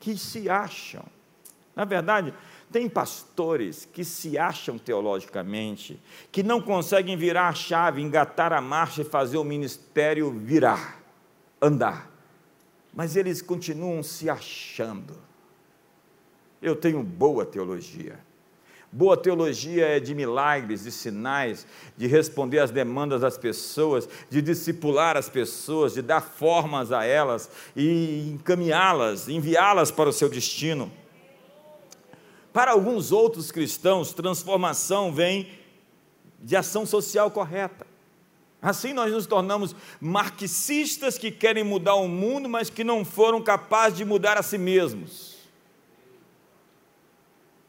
que 0.00 0.16
se 0.16 0.48
acham. 0.48 1.04
Na 1.76 1.84
verdade, 1.84 2.32
tem 2.70 2.88
pastores 2.88 3.88
que 3.92 4.04
se 4.04 4.36
acham 4.36 4.78
teologicamente, 4.78 5.98
que 6.30 6.42
não 6.42 6.60
conseguem 6.60 7.16
virar 7.16 7.48
a 7.48 7.54
chave, 7.54 8.02
engatar 8.02 8.52
a 8.52 8.60
marcha 8.60 9.02
e 9.02 9.04
fazer 9.04 9.38
o 9.38 9.44
ministério 9.44 10.30
virar, 10.30 11.00
andar. 11.60 12.10
Mas 12.94 13.16
eles 13.16 13.40
continuam 13.40 14.02
se 14.02 14.28
achando. 14.28 15.16
Eu 16.60 16.76
tenho 16.76 17.02
boa 17.02 17.46
teologia. 17.46 18.18
Boa 18.90 19.16
teologia 19.18 19.86
é 19.86 20.00
de 20.00 20.14
milagres, 20.14 20.84
de 20.84 20.90
sinais, 20.90 21.66
de 21.96 22.06
responder 22.06 22.58
às 22.58 22.70
demandas 22.70 23.20
das 23.20 23.36
pessoas, 23.36 24.08
de 24.30 24.40
discipular 24.40 25.14
as 25.14 25.28
pessoas, 25.28 25.92
de 25.92 26.00
dar 26.00 26.22
formas 26.22 26.90
a 26.90 27.04
elas 27.04 27.50
e 27.76 28.30
encaminhá-las, 28.32 29.28
enviá-las 29.28 29.90
para 29.90 30.08
o 30.08 30.12
seu 30.12 30.28
destino. 30.28 30.90
Para 32.52 32.72
alguns 32.72 33.12
outros 33.12 33.50
cristãos, 33.50 34.12
transformação 34.12 35.12
vem 35.12 35.50
de 36.40 36.56
ação 36.56 36.86
social 36.86 37.30
correta. 37.30 37.86
Assim 38.60 38.92
nós 38.92 39.12
nos 39.12 39.26
tornamos 39.26 39.74
marxistas 40.00 41.16
que 41.16 41.30
querem 41.30 41.62
mudar 41.62 41.94
o 41.94 42.08
mundo, 42.08 42.48
mas 42.48 42.68
que 42.68 42.82
não 42.82 43.04
foram 43.04 43.40
capazes 43.40 43.98
de 43.98 44.04
mudar 44.04 44.36
a 44.36 44.42
si 44.42 44.58
mesmos. 44.58 45.38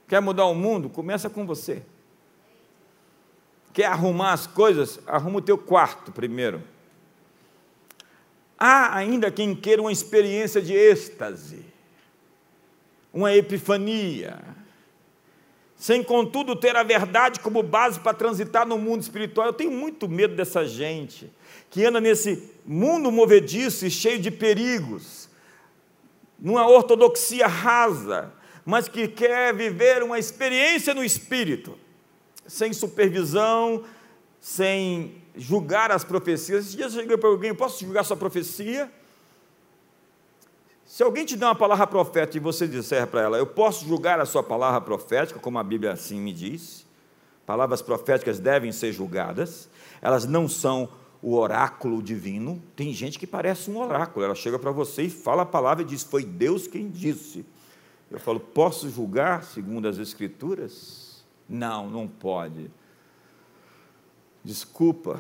Quer 0.08 0.20
mudar 0.20 0.46
o 0.46 0.56
mundo? 0.56 0.90
Começa 0.90 1.30
com 1.30 1.46
você. 1.46 1.84
Quer 3.72 3.86
arrumar 3.86 4.34
as 4.34 4.48
coisas? 4.48 5.00
Arruma 5.06 5.38
o 5.38 5.42
teu 5.42 5.58
quarto 5.58 6.12
primeiro. 6.12 6.64
Há 8.58 8.98
ainda 8.98 9.32
quem 9.32 9.56
queira 9.56 9.82
uma 9.82 9.92
experiência 9.92 10.62
de 10.62 10.74
êxtase, 10.74 11.64
uma 13.14 13.34
epifania, 13.34 14.40
sem 15.80 16.04
contudo 16.04 16.58
ter 16.58 16.76
a 16.76 16.84
verdade 16.84 17.40
como 17.40 17.64
base 17.64 18.02
para 18.02 18.14
transitar 18.14 18.68
no 18.68 18.78
mundo 18.78 19.02
espiritual. 19.02 19.48
Eu 19.48 19.54
tenho 19.54 19.72
muito 19.72 20.10
medo 20.10 20.36
dessa 20.36 20.68
gente 20.68 21.32
que 21.70 21.86
anda 21.86 22.02
nesse 22.02 22.52
mundo 22.66 23.10
movediço 23.10 23.86
e 23.86 23.90
cheio 23.90 24.20
de 24.20 24.30
perigos, 24.30 25.30
numa 26.38 26.68
ortodoxia 26.68 27.48
rasa, 27.48 28.34
mas 28.66 28.90
que 28.90 29.08
quer 29.08 29.56
viver 29.56 30.04
uma 30.04 30.20
experiência 30.20 30.94
no 30.94 31.02
espírito, 31.04 31.78
sem 32.46 32.74
supervisão, 32.74 33.86
sem 34.42 35.16
julgar 35.34 35.92
as 35.92 36.04
profecias. 36.04 36.68
Esse 36.68 36.76
dia 36.76 36.88
eu 36.88 36.92
cheguei 36.92 37.16
para 37.16 37.30
alguém: 37.30 37.56
posso 37.56 37.86
julgar 37.86 38.04
sua 38.04 38.18
profecia? 38.18 38.92
Se 40.90 41.04
alguém 41.04 41.24
te 41.24 41.38
der 41.38 41.46
uma 41.46 41.54
palavra 41.54 41.86
profética 41.86 42.38
e 42.38 42.40
você 42.40 42.68
disser 42.68 43.06
para 43.06 43.22
ela, 43.22 43.38
eu 43.38 43.46
posso 43.46 43.86
julgar 43.86 44.20
a 44.20 44.26
sua 44.26 44.42
palavra 44.42 44.82
profética, 44.82 45.40
como 45.40 45.60
a 45.60 45.64
Bíblia 45.64 45.92
assim 45.92 46.20
me 46.20 46.34
diz, 46.34 46.84
palavras 47.46 47.80
proféticas 47.80 48.40
devem 48.40 48.72
ser 48.72 48.92
julgadas, 48.92 49.70
elas 50.02 50.26
não 50.26 50.50
são 50.50 50.90
o 51.22 51.36
oráculo 51.36 52.02
divino. 52.02 52.60
Tem 52.76 52.92
gente 52.92 53.20
que 53.20 53.28
parece 53.28 53.70
um 53.70 53.78
oráculo, 53.78 54.26
ela 54.26 54.34
chega 54.34 54.58
para 54.58 54.72
você 54.72 55.04
e 55.04 55.12
fala 55.12 55.44
a 55.44 55.46
palavra 55.46 55.84
e 55.84 55.86
diz: 55.86 56.02
Foi 56.02 56.26
Deus 56.26 56.66
quem 56.66 56.90
disse. 56.90 57.46
Eu 58.10 58.20
falo, 58.20 58.40
posso 58.40 58.90
julgar 58.90 59.44
segundo 59.44 59.88
as 59.88 60.00
Escrituras? 60.00 61.24
Não, 61.48 61.88
não 61.88 62.08
pode. 62.08 62.72
Desculpa, 64.44 65.20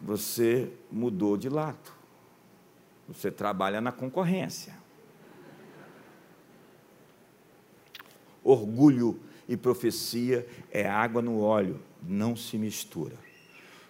você 0.00 0.72
mudou 0.90 1.36
de 1.36 1.50
lado. 1.50 2.01
Você 3.12 3.30
trabalha 3.30 3.80
na 3.80 3.92
concorrência. 3.92 4.74
Orgulho 8.42 9.20
e 9.48 9.56
profecia 9.56 10.46
é 10.70 10.88
água 10.88 11.22
no 11.22 11.40
óleo, 11.40 11.80
não 12.02 12.34
se 12.34 12.58
mistura. 12.58 13.16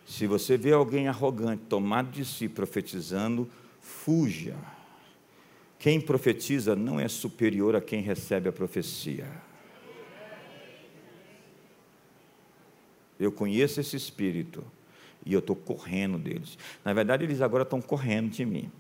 Se 0.05 0.27
você 0.27 0.57
vê 0.57 0.73
alguém 0.73 1.09
arrogante, 1.09 1.63
tomado 1.69 2.11
de 2.11 2.25
si, 2.25 2.49
profetizando, 2.49 3.49
fuja 3.81 4.57
quem 5.83 6.01
profetiza 6.01 6.77
não 6.77 7.01
é 7.01 7.09
superior 7.09 7.75
a 7.75 7.81
quem 7.81 8.03
recebe 8.03 8.49
a 8.49 8.53
profecia. 8.53 9.27
Eu 13.19 13.33
conheço 13.33 13.81
esse 13.81 13.97
espírito 13.97 14.65
e 15.27 15.33
eu 15.33 15.41
estou 15.41 15.57
correndo 15.57 16.19
deles. 16.19 16.57
Na 16.85 16.93
verdade, 16.93 17.25
eles 17.25 17.41
agora 17.41 17.65
estão 17.65 17.83
correndo 17.83 18.31
de 18.31 18.47
mim. 18.47 18.71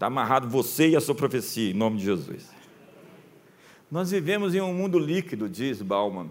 Está 0.00 0.06
amarrado 0.06 0.48
você 0.48 0.88
e 0.88 0.96
a 0.96 1.00
sua 1.00 1.14
profecia, 1.14 1.72
em 1.72 1.74
nome 1.74 1.98
de 1.98 2.04
Jesus. 2.04 2.48
Nós 3.90 4.10
vivemos 4.10 4.54
em 4.54 4.60
um 4.62 4.72
mundo 4.72 4.98
líquido, 4.98 5.46
diz 5.46 5.82
Bauman. 5.82 6.30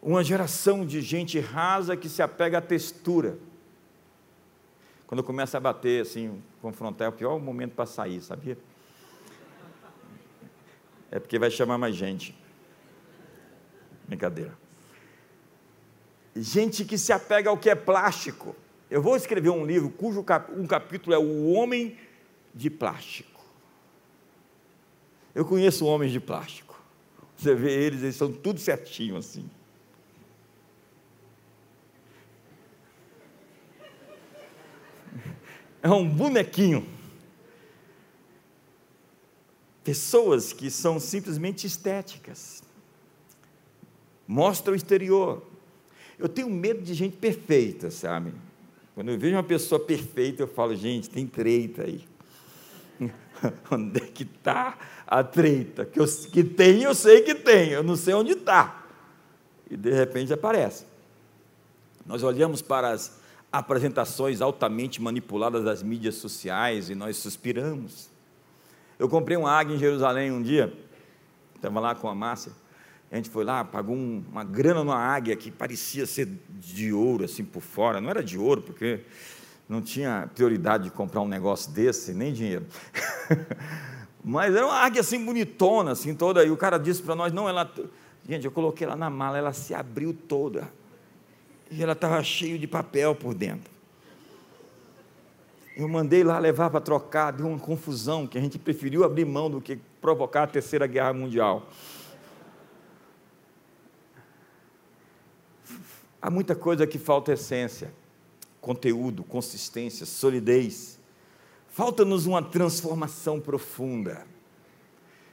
Uma 0.00 0.24
geração 0.24 0.86
de 0.86 1.02
gente 1.02 1.38
rasa 1.38 1.98
que 1.98 2.08
se 2.08 2.22
apega 2.22 2.56
à 2.56 2.60
textura 2.62 3.38
quando 5.06 5.22
começa 5.22 5.58
a 5.58 5.60
bater, 5.60 6.00
assim, 6.00 6.42
confrontar, 6.62 7.08
é 7.08 7.08
o 7.10 7.12
pior 7.12 7.38
momento 7.38 7.74
para 7.74 7.84
sair, 7.84 8.22
sabia? 8.22 8.56
É 11.10 11.18
porque 11.18 11.38
vai 11.38 11.50
chamar 11.50 11.76
mais 11.76 11.94
gente. 11.94 12.34
Brincadeira. 14.08 14.56
Gente 16.34 16.86
que 16.86 16.96
se 16.96 17.12
apega 17.12 17.50
ao 17.50 17.58
que 17.58 17.68
é 17.68 17.74
plástico. 17.74 18.56
Eu 18.90 19.00
vou 19.00 19.16
escrever 19.16 19.50
um 19.50 19.64
livro 19.64 19.88
cujo 19.90 20.22
cap 20.24 20.52
um 20.52 20.66
capítulo 20.66 21.14
é 21.14 21.18
O 21.18 21.52
Homem 21.52 21.96
de 22.54 22.68
Plástico. 22.68 23.40
Eu 25.34 25.44
conheço 25.44 25.86
homens 25.86 26.10
de 26.10 26.18
plástico. 26.18 26.76
Você 27.36 27.54
vê 27.54 27.70
eles, 27.70 28.02
eles 28.02 28.16
são 28.16 28.32
tudo 28.32 28.58
certinho 28.58 29.16
assim. 29.16 29.48
é 35.82 35.88
um 35.88 36.08
bonequinho. 36.08 36.86
Pessoas 39.82 40.52
que 40.52 40.70
são 40.70 41.00
simplesmente 41.00 41.66
estéticas, 41.66 42.62
mostra 44.28 44.72
o 44.72 44.76
exterior. 44.76 45.42
Eu 46.18 46.28
tenho 46.28 46.50
medo 46.50 46.82
de 46.82 46.92
gente 46.92 47.16
perfeita, 47.16 47.90
sabe? 47.90 48.32
Quando 48.94 49.10
eu 49.10 49.18
vejo 49.18 49.36
uma 49.36 49.42
pessoa 49.42 49.80
perfeita, 49.80 50.42
eu 50.42 50.48
falo, 50.48 50.74
gente, 50.74 51.08
tem 51.08 51.26
treta 51.26 51.82
aí. 51.82 52.04
onde 53.70 53.98
é 53.98 54.06
que 54.06 54.24
está 54.24 54.78
a 55.06 55.22
treta? 55.24 55.84
Que, 55.84 56.00
eu, 56.00 56.06
que 56.06 56.44
tem, 56.44 56.82
eu 56.82 56.94
sei 56.94 57.22
que 57.22 57.34
tem, 57.34 57.70
eu 57.70 57.82
não 57.82 57.96
sei 57.96 58.14
onde 58.14 58.32
está. 58.32 58.84
E 59.70 59.76
de 59.76 59.92
repente 59.92 60.32
aparece. 60.32 60.84
Nós 62.04 62.22
olhamos 62.22 62.60
para 62.60 62.90
as 62.90 63.20
apresentações 63.52 64.40
altamente 64.40 65.00
manipuladas 65.00 65.64
das 65.64 65.82
mídias 65.82 66.16
sociais 66.16 66.90
e 66.90 66.94
nós 66.94 67.16
suspiramos. 67.16 68.08
Eu 68.98 69.08
comprei 69.08 69.36
um 69.36 69.46
águia 69.46 69.74
em 69.74 69.78
Jerusalém 69.78 70.30
um 70.30 70.42
dia, 70.42 70.72
estava 71.56 71.80
lá 71.80 71.94
com 71.94 72.08
a 72.08 72.14
Márcia, 72.14 72.52
A 73.10 73.16
gente 73.16 73.28
foi 73.28 73.44
lá, 73.44 73.64
pagou 73.64 73.96
um, 73.96 74.24
uma 74.30 74.44
grana 74.44 74.84
numa 74.84 74.96
águia 74.96 75.34
que 75.34 75.50
parecia 75.50 76.06
ser 76.06 76.28
de 76.48 76.92
ouro, 76.92 77.24
assim 77.24 77.44
por 77.44 77.60
fora. 77.60 78.00
Não 78.00 78.08
era 78.08 78.22
de 78.22 78.38
ouro, 78.38 78.62
porque 78.62 79.00
não 79.68 79.82
tinha 79.82 80.28
prioridade 80.32 80.84
de 80.84 80.90
comprar 80.90 81.20
um 81.20 81.28
negócio 81.28 81.72
desse, 81.72 82.12
nem 82.12 82.32
dinheiro. 82.32 82.66
Mas 84.22 84.54
era 84.54 84.64
uma 84.64 84.76
águia 84.76 85.00
assim 85.00 85.24
bonitona, 85.24 85.92
assim 85.92 86.14
toda. 86.14 86.44
E 86.44 86.50
o 86.50 86.56
cara 86.56 86.78
disse 86.78 87.02
para 87.02 87.16
nós: 87.16 87.32
não, 87.32 87.48
ela. 87.48 87.68
Gente, 88.28 88.44
eu 88.44 88.52
coloquei 88.52 88.86
ela 88.86 88.94
na 88.94 89.10
mala, 89.10 89.38
ela 89.38 89.52
se 89.52 89.74
abriu 89.74 90.12
toda. 90.12 90.70
E 91.70 91.82
ela 91.82 91.92
estava 91.92 92.22
cheia 92.22 92.58
de 92.58 92.66
papel 92.66 93.14
por 93.14 93.34
dentro. 93.34 93.70
Eu 95.76 95.88
mandei 95.88 96.22
lá 96.22 96.38
levar 96.38 96.68
para 96.68 96.80
trocar, 96.80 97.30
deu 97.30 97.46
uma 97.46 97.58
confusão, 97.58 98.26
que 98.26 98.36
a 98.36 98.40
gente 98.40 98.58
preferiu 98.58 99.02
abrir 99.02 99.24
mão 99.24 99.50
do 99.50 99.60
que 99.60 99.78
provocar 100.00 100.42
a 100.42 100.46
terceira 100.46 100.86
guerra 100.86 101.12
mundial. 101.12 101.66
Há 106.22 106.30
muita 106.30 106.54
coisa 106.54 106.86
que 106.86 106.98
falta 106.98 107.32
essência, 107.32 107.92
conteúdo, 108.60 109.24
consistência, 109.24 110.04
solidez. 110.04 110.98
Falta-nos 111.68 112.26
uma 112.26 112.42
transformação 112.42 113.40
profunda. 113.40 114.26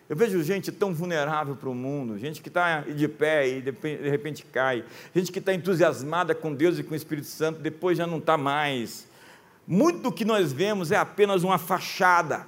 Eu 0.10 0.16
vejo 0.16 0.42
gente 0.42 0.72
tão 0.72 0.94
vulnerável 0.94 1.56
para 1.56 1.68
o 1.68 1.76
mundo, 1.76 2.18
gente 2.18 2.42
que 2.42 2.48
está 2.48 2.82
de 2.82 3.08
pé 3.10 3.50
e 3.50 3.62
de 3.62 4.10
repente 4.10 4.46
cai, 4.46 4.86
gente 5.14 5.32
que 5.34 5.40
está 5.40 5.54
entusiasmada 5.54 6.34
com 6.34 6.54
Deus 6.54 6.80
e 6.80 6.84
com 6.84 6.94
o 6.94 6.96
Espírito 6.96 7.28
Santo, 7.28 7.60
depois 7.60 7.98
já 7.98 8.08
não 8.08 8.20
está 8.20 8.38
mais. 8.38 9.06
Muito 9.68 10.00
do 10.00 10.12
que 10.12 10.24
nós 10.24 10.54
vemos 10.54 10.94
é 10.94 10.96
apenas 10.96 11.44
uma 11.44 11.58
fachada. 11.58 12.48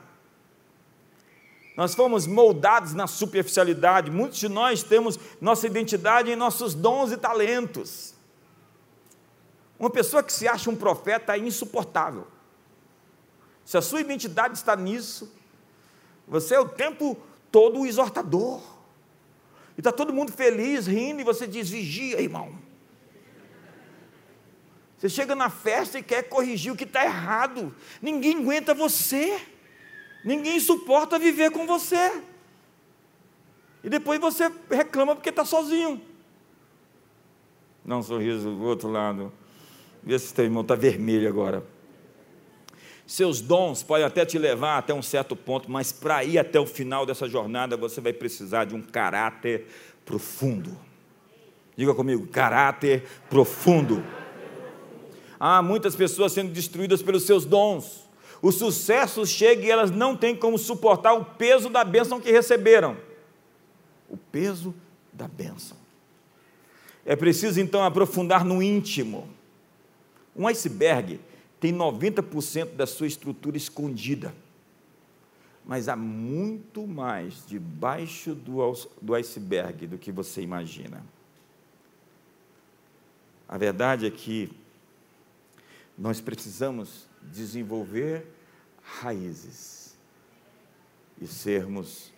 Nós 1.75 1.93
fomos 1.93 2.25
moldados 2.25 2.93
na 2.93 3.07
superficialidade, 3.07 4.09
muitos 4.09 4.39
de 4.39 4.47
nós 4.47 4.81
temos 4.81 5.19
nossa 5.41 5.67
identidade 5.67 6.31
em 6.31 6.37
nossos 6.37 6.73
dons 6.73 7.11
e 7.11 7.17
talentos. 7.17 8.18
Uma 9.79 9.89
pessoa 9.89 10.21
que 10.21 10.33
se 10.33 10.47
acha 10.47 10.69
um 10.69 10.75
profeta 10.75 11.35
é 11.35 11.39
insuportável. 11.39 12.27
Se 13.63 13.77
a 13.77 13.81
sua 13.81 14.01
identidade 14.01 14.57
está 14.57 14.75
nisso, 14.75 15.31
você 16.27 16.55
é 16.55 16.59
o 16.59 16.67
tempo 16.67 17.17
todo 17.51 17.79
o 17.79 17.85
exortador. 17.85 18.61
E 19.77 19.79
está 19.79 19.91
todo 19.91 20.11
mundo 20.11 20.31
feliz, 20.31 20.85
rindo, 20.85 21.21
e 21.21 21.23
você 21.23 21.47
diz: 21.47 21.69
vigia, 21.69 22.19
irmão. 22.19 22.59
Você 24.97 25.07
chega 25.07 25.33
na 25.33 25.49
festa 25.49 25.97
e 25.97 26.03
quer 26.03 26.23
corrigir 26.23 26.73
o 26.73 26.75
que 26.75 26.83
está 26.83 27.05
errado. 27.05 27.73
Ninguém 28.01 28.39
aguenta 28.39 28.73
você. 28.73 29.41
Ninguém 30.25 30.59
suporta 30.59 31.17
viver 31.17 31.51
com 31.51 31.65
você. 31.65 32.21
E 33.81 33.89
depois 33.89 34.19
você 34.19 34.51
reclama 34.69 35.15
porque 35.15 35.29
está 35.29 35.45
sozinho. 35.45 36.01
Dá 37.85 37.95
um 37.95 38.03
sorriso 38.03 38.51
do 38.51 38.63
outro 38.63 38.89
lado. 38.89 39.31
Vê 40.09 40.17
se 40.17 40.33
teu 40.33 40.43
irmão 40.43 40.63
está 40.63 40.73
vermelho 40.73 41.29
agora. 41.29 41.63
Seus 43.05 43.41
dons 43.41 43.83
podem 43.83 44.03
até 44.03 44.25
te 44.25 44.39
levar 44.39 44.79
até 44.79 44.91
um 44.91 45.03
certo 45.03 45.35
ponto, 45.35 45.69
mas 45.69 45.91
para 45.91 46.23
ir 46.23 46.39
até 46.39 46.59
o 46.59 46.65
final 46.65 47.05
dessa 47.05 47.29
jornada 47.29 47.77
você 47.77 48.01
vai 48.01 48.11
precisar 48.11 48.65
de 48.65 48.73
um 48.73 48.81
caráter 48.81 49.67
profundo. 50.03 50.75
Diga 51.77 51.93
comigo, 51.93 52.25
caráter 52.25 53.03
profundo. 53.29 54.03
Há 55.39 55.61
muitas 55.61 55.95
pessoas 55.95 56.31
sendo 56.31 56.51
destruídas 56.51 57.03
pelos 57.03 57.27
seus 57.27 57.45
dons. 57.45 58.09
O 58.41 58.51
sucesso 58.51 59.27
chega 59.27 59.63
e 59.63 59.69
elas 59.69 59.91
não 59.91 60.17
têm 60.17 60.35
como 60.35 60.57
suportar 60.57 61.13
o 61.13 61.23
peso 61.23 61.69
da 61.69 61.83
bênção 61.83 62.19
que 62.19 62.31
receberam. 62.31 62.97
O 64.09 64.17
peso 64.17 64.73
da 65.13 65.27
bênção. 65.27 65.77
É 67.05 67.15
preciso 67.15 67.61
então 67.61 67.83
aprofundar 67.83 68.43
no 68.43 68.59
íntimo 68.59 69.37
um 70.39 70.47
iceberg 70.47 71.19
tem 71.59 71.73
90% 71.73 72.73
da 72.73 72.87
sua 72.87 73.07
estrutura 73.07 73.57
escondida. 73.57 74.33
Mas 75.65 75.89
há 75.89 75.97
muito 75.97 76.87
mais 76.87 77.45
debaixo 77.45 78.33
do, 78.33 79.13
iceberg 79.13 79.85
do 79.85 79.97
que 79.97 80.13
você 80.13 80.41
imagina. 80.41 81.05
A 83.49 83.57
verdade 83.57 84.05
é 84.05 84.09
que 84.09 84.49
nós 85.97 86.21
precisamos 86.21 87.05
desenvolver 87.21 88.25
raízes 88.81 89.97
e 91.19 91.27
sermos 91.27 92.13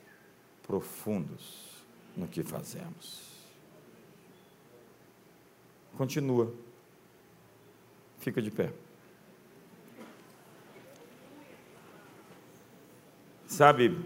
profundos 0.61 1.83
no 2.15 2.27
que 2.27 2.43
fazemos. 2.43 3.31
Continua. 5.97 6.53
Fica 8.21 8.41
de 8.41 8.51
pé. 8.51 8.71
Sabe, 13.47 13.99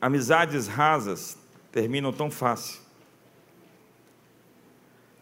amizades 0.00 0.68
rasas 0.68 1.36
terminam 1.72 2.12
tão 2.12 2.30
fácil. 2.30 2.80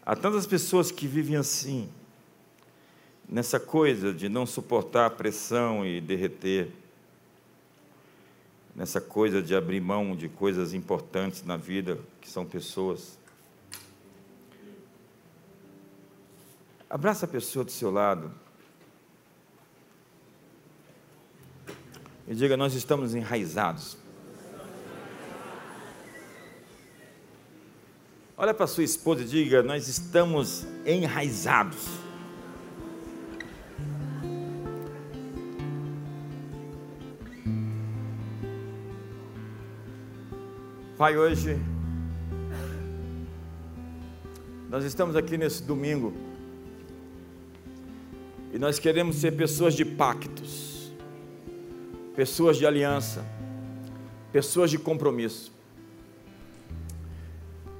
Há 0.05 0.15
tantas 0.15 0.45
pessoas 0.45 0.91
que 0.91 1.07
vivem 1.07 1.37
assim, 1.37 1.89
nessa 3.27 3.59
coisa 3.59 4.13
de 4.13 4.29
não 4.29 4.45
suportar 4.45 5.05
a 5.05 5.09
pressão 5.09 5.85
e 5.85 5.99
derreter, 5.99 6.69
nessa 8.75 9.01
coisa 9.01 9.41
de 9.41 9.55
abrir 9.55 9.81
mão 9.81 10.15
de 10.15 10.29
coisas 10.29 10.73
importantes 10.73 11.43
na 11.43 11.57
vida, 11.57 11.97
que 12.21 12.29
são 12.29 12.45
pessoas. 12.45 13.17
Abraça 16.89 17.25
a 17.25 17.29
pessoa 17.29 17.65
do 17.65 17.71
seu 17.71 17.91
lado. 17.91 18.31
E 22.25 22.33
diga: 22.33 22.55
Nós 22.55 22.73
estamos 22.73 23.13
enraizados. 23.13 23.97
Olha 28.37 28.53
para 28.53 28.67
sua 28.67 28.83
esposa 28.83 29.23
e 29.23 29.25
diga: 29.25 29.61
Nós 29.61 29.89
estamos 29.89 30.65
enraizados. 30.85 31.87
Pai, 40.97 41.15
hoje 41.15 41.59
nós 44.67 44.83
estamos 44.83 45.15
aqui 45.15 45.37
nesse 45.37 45.61
domingo 45.61 46.26
e 48.57 48.59
nós 48.59 48.79
queremos 48.79 49.17
ser 49.17 49.33
pessoas 49.33 49.75
de 49.75 49.85
pactos, 49.85 50.91
pessoas 52.15 52.57
de 52.57 52.65
aliança, 52.65 53.23
pessoas 54.31 54.71
de 54.71 54.79
compromisso, 54.79 55.53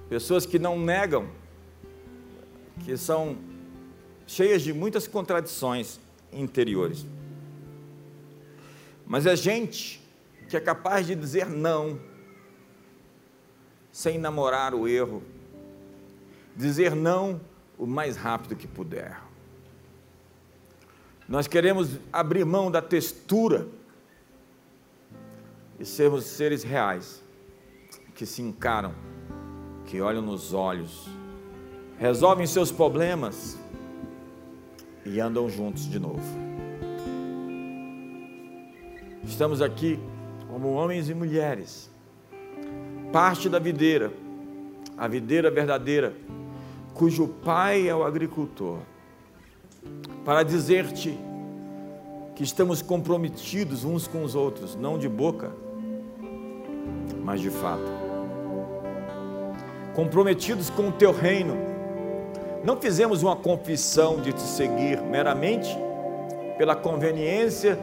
pessoas 0.08 0.46
que 0.46 0.60
não 0.60 0.80
negam, 0.80 1.28
que 2.86 2.96
são 2.96 3.40
cheias 4.28 4.62
de 4.62 4.72
muitas 4.72 5.08
contradições 5.08 6.00
interiores. 6.32 7.08
Mas 9.04 9.26
é 9.26 9.36
gente 9.36 10.00
que 10.48 10.56
é 10.56 10.60
capaz 10.60 11.08
de 11.08 11.16
dizer 11.16 11.50
não, 11.50 12.00
sem 13.92 14.20
namorar 14.20 14.76
o 14.76 14.88
erro, 14.88 15.24
dizer 16.56 16.96
não 16.96 17.42
o 17.80 17.88
mais 17.88 18.16
rápido 18.16 18.56
que 18.56 18.68
puder. 18.68 19.26
Nós 21.28 21.46
queremos 21.46 22.00
abrir 22.12 22.46
mão 22.46 22.72
da 22.72 22.82
textura 22.82 23.68
e 25.78 25.84
sermos 25.84 26.24
seres 26.24 26.64
reais, 26.64 27.22
que 28.16 28.26
se 28.26 28.42
encaram, 28.42 28.96
que 29.86 30.00
olham 30.00 30.22
nos 30.22 30.54
olhos, 30.54 31.10
resolvem 32.00 32.48
seus 32.48 32.72
problemas 32.72 33.58
e 35.06 35.20
andam 35.20 35.50
juntos 35.50 35.90
de 35.90 36.00
novo. 36.00 36.24
Estamos 39.26 39.62
aqui 39.62 40.00
como 40.48 40.72
homens 40.72 41.10
e 41.10 41.14
mulheres, 41.14 41.92
parte 43.12 43.50
da 43.50 43.60
videira, 43.60 44.14
a 44.98 45.10
videira 45.10 45.52
verdadeira, 45.52 46.16
cujo 46.94 47.28
pai 47.28 47.90
é 47.90 47.94
o 47.94 48.06
agricultor 48.06 48.80
para 50.26 50.44
dizer-te 50.44 51.18
que 52.36 52.44
estamos 52.44 52.82
comprometidos 52.82 53.84
uns 53.84 54.08
com 54.08 54.24
os 54.24 54.36
outros, 54.36 54.76
não 54.76 54.98
de 54.98 55.10
boca, 55.10 55.52
mas 57.24 57.42
de 57.42 57.50
fato. 57.50 57.92
Comprometidos 59.96 60.70
com 60.70 60.90
o 60.90 60.92
teu 60.92 61.12
reino. 61.12 61.56
Não 62.64 62.80
fizemos 62.80 63.24
uma 63.24 63.36
confissão 63.36 64.20
de 64.22 64.34
te 64.34 64.42
seguir 64.42 65.02
meramente 65.02 65.70
pela 66.58 66.76
conveniência, 66.76 67.80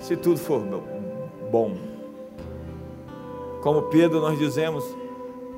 se 0.00 0.16
tudo 0.16 0.38
for 0.38 0.62
bom. 1.50 1.76
Como 3.62 3.82
Pedro, 3.82 4.20
nós 4.20 4.38
dizemos: 4.38 4.84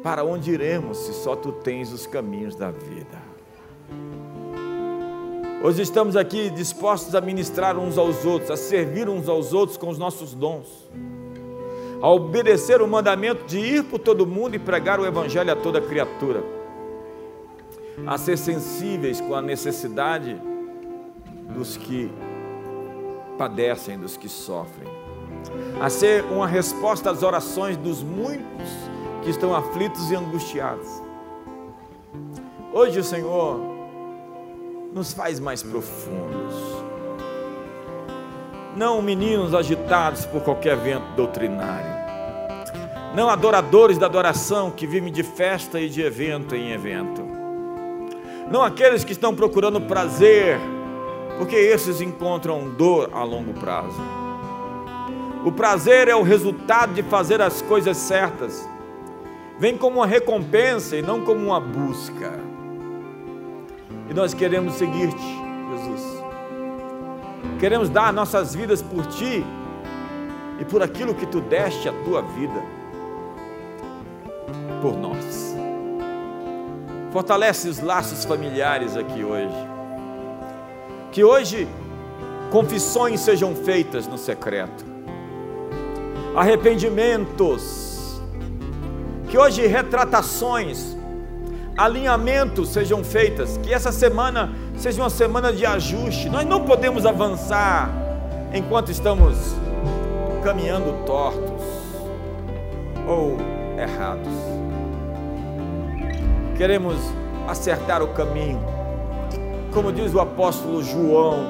para 0.02 0.24
onde 0.24 0.50
iremos 0.50 0.98
se 0.98 1.12
só 1.12 1.36
tu 1.36 1.52
tens 1.52 1.92
os 1.92 2.06
caminhos 2.06 2.54
da 2.54 2.70
vida? 2.70 3.18
Hoje 5.62 5.82
estamos 5.82 6.16
aqui 6.16 6.48
dispostos 6.48 7.14
a 7.14 7.20
ministrar 7.20 7.76
uns 7.76 7.98
aos 7.98 8.24
outros, 8.24 8.50
a 8.50 8.56
servir 8.56 9.10
uns 9.10 9.28
aos 9.28 9.52
outros 9.52 9.76
com 9.76 9.90
os 9.90 9.98
nossos 9.98 10.32
dons, 10.32 10.88
a 12.00 12.08
obedecer 12.08 12.80
o 12.80 12.88
mandamento 12.88 13.44
de 13.44 13.58
ir 13.58 13.84
por 13.84 13.98
todo 13.98 14.26
mundo 14.26 14.56
e 14.56 14.58
pregar 14.58 14.98
o 14.98 15.04
Evangelho 15.04 15.52
a 15.52 15.56
toda 15.56 15.78
criatura, 15.78 16.42
a 18.06 18.16
ser 18.16 18.38
sensíveis 18.38 19.20
com 19.20 19.34
a 19.34 19.42
necessidade 19.42 20.40
dos 21.54 21.76
que 21.76 22.10
padecem, 23.36 23.98
dos 23.98 24.16
que 24.16 24.30
sofrem, 24.30 24.88
a 25.78 25.90
ser 25.90 26.24
uma 26.24 26.46
resposta 26.46 27.10
às 27.10 27.22
orações 27.22 27.76
dos 27.76 28.02
muitos 28.02 28.70
que 29.22 29.28
estão 29.28 29.54
aflitos 29.54 30.10
e 30.10 30.16
angustiados. 30.16 30.88
Hoje 32.72 32.98
o 32.98 33.04
Senhor 33.04 33.69
nos 34.92 35.12
faz 35.12 35.38
mais 35.38 35.62
profundos. 35.62 36.54
Não 38.76 39.00
meninos 39.02 39.54
agitados 39.54 40.24
por 40.26 40.42
qualquer 40.42 40.76
vento 40.76 41.06
doutrinário. 41.16 42.00
Não 43.14 43.28
adoradores 43.28 43.98
da 43.98 44.06
adoração 44.06 44.70
que 44.70 44.86
vivem 44.86 45.12
de 45.12 45.22
festa 45.22 45.80
e 45.80 45.88
de 45.88 46.00
evento 46.02 46.54
em 46.54 46.72
evento. 46.72 47.22
Não 48.50 48.62
aqueles 48.62 49.04
que 49.04 49.12
estão 49.12 49.34
procurando 49.34 49.80
prazer, 49.80 50.58
porque 51.38 51.56
esses 51.56 52.00
encontram 52.00 52.70
dor 52.70 53.10
a 53.12 53.22
longo 53.22 53.54
prazo. 53.54 54.00
O 55.44 55.52
prazer 55.52 56.08
é 56.08 56.14
o 56.14 56.22
resultado 56.22 56.92
de 56.94 57.02
fazer 57.02 57.40
as 57.40 57.62
coisas 57.62 57.96
certas. 57.96 58.68
Vem 59.58 59.76
como 59.76 59.96
uma 59.96 60.06
recompensa 60.06 60.96
e 60.96 61.02
não 61.02 61.24
como 61.24 61.46
uma 61.46 61.60
busca. 61.60 62.49
E 64.10 64.14
nós 64.14 64.34
queremos 64.34 64.74
seguir-te, 64.74 65.22
Jesus. 65.70 66.22
Queremos 67.60 67.88
dar 67.88 68.12
nossas 68.12 68.56
vidas 68.56 68.82
por 68.82 69.06
ti 69.06 69.44
e 70.58 70.64
por 70.64 70.82
aquilo 70.82 71.14
que 71.14 71.24
tu 71.26 71.40
deste 71.40 71.88
a 71.88 71.92
tua 72.04 72.20
vida 72.20 72.60
por 74.82 74.96
nós. 74.96 75.54
Fortalece 77.12 77.68
os 77.68 77.78
laços 77.78 78.24
familiares 78.24 78.96
aqui 78.96 79.22
hoje. 79.22 79.54
Que 81.12 81.22
hoje 81.22 81.68
confissões 82.50 83.20
sejam 83.20 83.54
feitas 83.54 84.08
no 84.08 84.18
secreto. 84.18 84.84
Arrependimentos. 86.34 88.20
Que 89.28 89.38
hoje 89.38 89.68
retratações 89.68 90.96
alinhamentos 91.80 92.68
sejam 92.68 93.02
feitas, 93.02 93.56
que 93.62 93.72
essa 93.72 93.90
semana 93.90 94.50
seja 94.76 95.00
uma 95.00 95.08
semana 95.08 95.50
de 95.50 95.64
ajuste. 95.64 96.28
Nós 96.28 96.44
não 96.44 96.62
podemos 96.62 97.06
avançar 97.06 97.90
enquanto 98.52 98.90
estamos 98.90 99.34
caminhando 100.44 101.06
tortos 101.06 101.62
ou 103.08 103.38
errados. 103.78 104.28
Queremos 106.58 106.96
acertar 107.48 108.02
o 108.02 108.08
caminho. 108.08 108.60
Como 109.72 109.90
diz 109.90 110.12
o 110.12 110.20
apóstolo 110.20 110.82
João, 110.82 111.46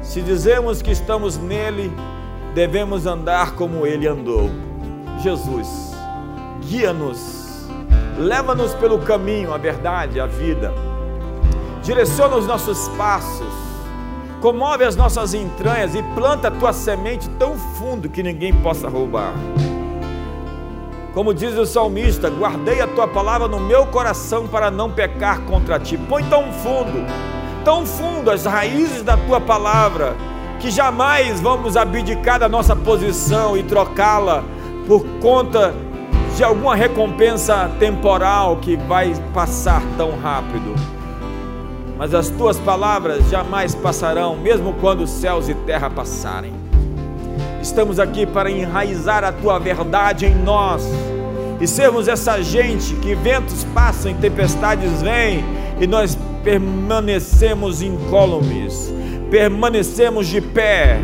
se 0.00 0.22
dizemos 0.22 0.80
que 0.80 0.92
estamos 0.92 1.36
nele, 1.36 1.92
devemos 2.54 3.04
andar 3.04 3.52
como 3.52 3.86
ele 3.86 4.06
andou. 4.06 4.48
Jesus, 5.22 5.92
guia-nos 6.62 7.45
leva-nos 8.18 8.74
pelo 8.74 8.98
caminho, 8.98 9.52
a 9.52 9.58
verdade, 9.58 10.18
a 10.18 10.26
vida, 10.26 10.72
direciona 11.82 12.36
os 12.36 12.46
nossos 12.46 12.88
passos, 12.90 13.52
comove 14.40 14.84
as 14.84 14.96
nossas 14.96 15.34
entranhas 15.34 15.94
e 15.94 16.02
planta 16.14 16.48
a 16.48 16.50
tua 16.50 16.72
semente 16.72 17.28
tão 17.38 17.56
fundo 17.56 18.08
que 18.08 18.22
ninguém 18.22 18.52
possa 18.54 18.88
roubar. 18.88 19.34
Como 21.12 21.32
diz 21.32 21.56
o 21.56 21.64
salmista, 21.64 22.28
guardei 22.28 22.82
a 22.82 22.86
tua 22.86 23.08
palavra 23.08 23.48
no 23.48 23.58
meu 23.58 23.86
coração 23.86 24.46
para 24.46 24.70
não 24.70 24.90
pecar 24.90 25.40
contra 25.42 25.78
ti. 25.78 25.96
Põe 25.96 26.22
tão 26.24 26.52
fundo, 26.52 27.06
tão 27.64 27.86
fundo 27.86 28.30
as 28.30 28.44
raízes 28.44 29.02
da 29.02 29.16
tua 29.16 29.40
palavra, 29.40 30.14
que 30.60 30.70
jamais 30.70 31.40
vamos 31.40 31.74
abdicar 31.74 32.38
da 32.38 32.50
nossa 32.50 32.76
posição 32.76 33.56
e 33.56 33.62
trocá-la 33.62 34.44
por 34.86 35.06
conta 35.20 35.74
de 36.36 36.44
alguma 36.44 36.76
recompensa 36.76 37.70
temporal 37.78 38.58
que 38.58 38.76
vai 38.76 39.14
passar 39.32 39.82
tão 39.96 40.18
rápido. 40.18 40.74
Mas 41.96 42.12
as 42.12 42.28
tuas 42.28 42.58
palavras 42.58 43.26
jamais 43.30 43.74
passarão, 43.74 44.36
mesmo 44.36 44.74
quando 44.74 45.06
céus 45.06 45.48
e 45.48 45.54
terra 45.54 45.88
passarem. 45.88 46.52
Estamos 47.62 47.98
aqui 47.98 48.26
para 48.26 48.50
enraizar 48.50 49.24
a 49.24 49.32
tua 49.32 49.58
verdade 49.58 50.26
em 50.26 50.34
nós 50.34 50.86
e 51.58 51.66
sermos 51.66 52.06
essa 52.06 52.42
gente 52.42 52.94
que 52.96 53.14
ventos 53.14 53.64
passam 53.72 54.10
e 54.10 54.14
tempestades 54.14 55.00
vêm 55.00 55.42
e 55.80 55.86
nós 55.86 56.18
permanecemos 56.44 57.80
incólumes, 57.80 58.92
permanecemos 59.30 60.26
de 60.26 60.42
pé 60.42 61.00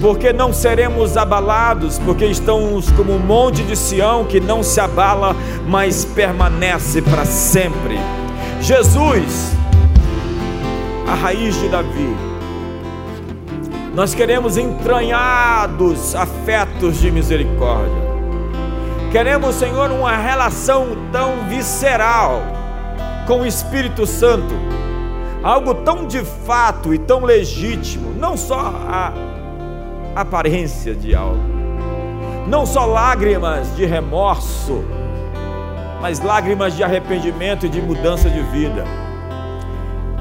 porque 0.00 0.32
não 0.32 0.52
seremos 0.52 1.16
abalados, 1.16 1.98
porque 1.98 2.26
estamos 2.26 2.90
como 2.92 3.14
um 3.14 3.18
monte 3.18 3.62
de 3.62 3.74
Sião 3.76 4.24
que 4.24 4.40
não 4.40 4.62
se 4.62 4.80
abala, 4.80 5.34
mas 5.66 6.04
permanece 6.04 7.00
para 7.00 7.24
sempre. 7.24 7.98
Jesus, 8.60 9.52
a 11.06 11.14
raiz 11.14 11.54
de 11.56 11.68
Davi, 11.68 12.16
nós 13.94 14.14
queremos 14.14 14.58
entranhados 14.58 16.14
afetos 16.14 17.00
de 17.00 17.10
misericórdia. 17.10 18.06
Queremos, 19.10 19.54
Senhor, 19.54 19.90
uma 19.90 20.14
relação 20.14 20.88
tão 21.10 21.48
visceral 21.48 22.42
com 23.26 23.40
o 23.40 23.46
Espírito 23.46 24.04
Santo, 24.04 24.54
algo 25.42 25.72
tão 25.74 26.06
de 26.06 26.22
fato 26.22 26.92
e 26.92 26.98
tão 26.98 27.24
legítimo, 27.24 28.12
não 28.18 28.36
só 28.36 28.58
a 28.58 29.12
aparência 30.16 30.94
de 30.94 31.14
algo. 31.14 31.42
Não 32.48 32.64
só 32.64 32.86
lágrimas 32.86 33.76
de 33.76 33.84
remorso, 33.84 34.82
mas 36.00 36.20
lágrimas 36.20 36.74
de 36.74 36.82
arrependimento 36.82 37.66
e 37.66 37.68
de 37.68 37.82
mudança 37.82 38.30
de 38.30 38.40
vida. 38.40 38.84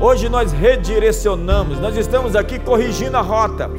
Hoje 0.02 0.28
nós 0.28 0.52
redirecionamos, 0.52 1.80
nós 1.80 1.96
estamos 1.96 2.36
aqui 2.36 2.60
corrigindo 2.60 3.16
a 3.16 3.22
rota. 3.22 3.72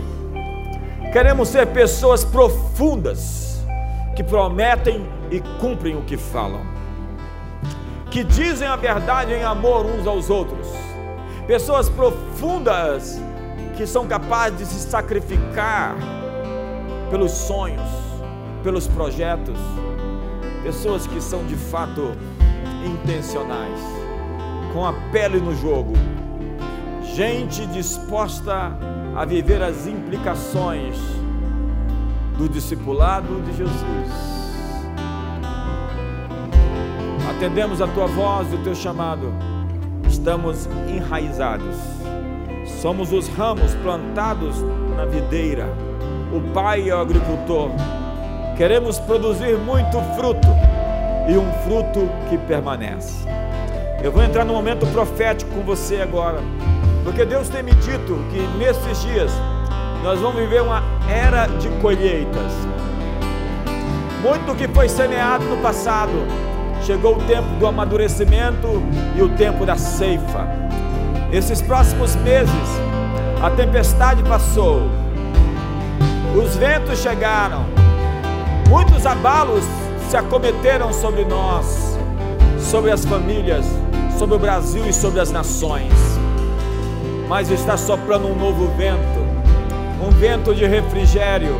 Queremos 1.13 1.49
ser 1.49 1.67
pessoas 1.67 2.25
profundas, 2.25 3.63
que 4.15 4.25
prometem 4.25 5.07
e 5.31 5.41
cumprem 5.61 5.97
o 5.97 6.03
que 6.03 6.17
falam, 6.17 6.63
que 8.11 8.25
dizem 8.25 8.67
a 8.67 8.77
verdade 8.77 9.35
em 9.35 9.45
amor 9.45 9.85
uns 9.85 10.07
aos 10.07 10.31
outros, 10.31 10.69
pessoas 11.47 11.91
profundas 11.91 13.21
que 13.77 13.87
são 13.87 14.07
capazes 14.07 14.59
de 14.59 14.67
se 14.67 14.89
sacrificar 14.89 15.95
pelos 17.11 17.31
sonhos, 17.31 17.89
pelos 18.63 18.89
projetos, 18.89 19.59
pessoas 20.63 21.07
que 21.07 21.21
são 21.21 21.45
de 21.45 21.55
fato 21.55 22.13
intencionais, 22.85 23.79
com 24.73 24.85
a 24.85 24.93
pele 25.13 25.39
no 25.39 25.55
jogo, 25.55 25.93
gente 27.15 27.67
disposta 27.67 28.73
a 29.15 29.25
viver 29.25 29.63
as 29.63 29.87
implicações 29.87 30.97
do 32.39 32.49
discipulado 32.49 33.43
de 33.43 33.57
Jesus. 33.57 34.37
Atendemos 37.31 37.83
a 37.83 37.87
tua 37.89 38.07
voz 38.07 38.51
e 38.53 38.57
o 38.57 38.63
teu 38.65 38.75
chamado, 38.75 39.33
estamos 40.09 40.67
enraizados 40.89 42.06
Somos 42.67 43.13
os 43.13 43.29
ramos 43.29 43.75
plantados 43.77 44.57
na 44.97 45.05
videira. 45.05 45.67
O 46.33 46.41
Pai 46.53 46.91
é 46.91 46.95
o 46.95 46.99
agricultor. 46.99 47.71
Queremos 48.57 48.99
produzir 48.99 49.57
muito 49.57 50.01
fruto 50.17 50.49
e 51.29 51.37
um 51.37 51.53
fruto 51.65 52.09
que 52.29 52.37
permanece. 52.37 53.27
Eu 54.03 54.11
vou 54.13 54.23
entrar 54.23 54.45
no 54.45 54.53
momento 54.53 54.87
profético 54.89 55.51
com 55.53 55.63
você 55.63 56.01
agora, 56.01 56.41
porque 57.05 57.25
Deus 57.25 57.49
tem 57.49 57.63
me 57.63 57.73
dito 57.73 58.19
que 58.31 58.41
nesses 58.59 59.03
dias 59.03 59.33
nós 60.03 60.21
vamos 60.21 60.37
viver 60.37 60.63
uma 60.63 60.83
era 61.09 61.47
de 61.47 61.69
colheitas. 61.81 62.53
Muito 64.23 64.57
que 64.57 64.69
foi 64.69 64.89
semeado 64.89 65.45
no 65.45 65.59
passado, 65.59 66.13
chegou 66.83 67.17
o 67.17 67.23
tempo 67.23 67.49
do 67.59 67.67
amadurecimento 67.67 68.83
e 69.17 69.23
o 69.23 69.29
tempo 69.31 69.65
da 69.65 69.77
ceifa. 69.77 70.66
Esses 71.33 71.61
próximos 71.61 72.15
meses, 72.17 72.53
a 73.43 73.51
tempestade 73.51 74.23
passou, 74.23 74.83
os 76.37 76.57
ventos 76.57 77.01
chegaram, 77.01 77.67
muitos 78.69 79.05
abalos 79.05 79.65
se 80.09 80.17
acometeram 80.17 80.93
sobre 80.93 81.25
nós, 81.25 81.99
sobre 82.61 82.93
as 82.93 83.05
famílias, 83.05 83.67
sobre 84.17 84.37
o 84.37 84.39
Brasil 84.39 84.87
e 84.87 84.93
sobre 84.93 85.21
as 85.21 85.33
nações. 85.33 85.93
Mas 87.29 87.51
está 87.51 87.77
soprando 87.77 88.29
um 88.29 88.37
novo 88.37 88.69
vento, 88.77 89.27
um 90.01 90.11
vento 90.11 90.55
de 90.55 90.65
refrigério, 90.65 91.57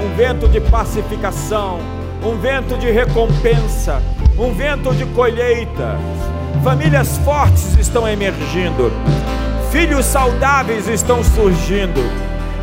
um 0.00 0.16
vento 0.16 0.48
de 0.48 0.60
pacificação, 0.60 1.80
um 2.24 2.38
vento 2.38 2.78
de 2.78 2.90
recompensa, 2.90 4.00
um 4.38 4.52
vento 4.54 4.94
de 4.94 5.04
colheita. 5.06 5.98
Famílias 6.64 7.18
fortes 7.18 7.76
estão 7.76 8.08
emergindo, 8.08 8.90
filhos 9.70 10.06
saudáveis 10.06 10.88
estão 10.88 11.22
surgindo. 11.22 12.00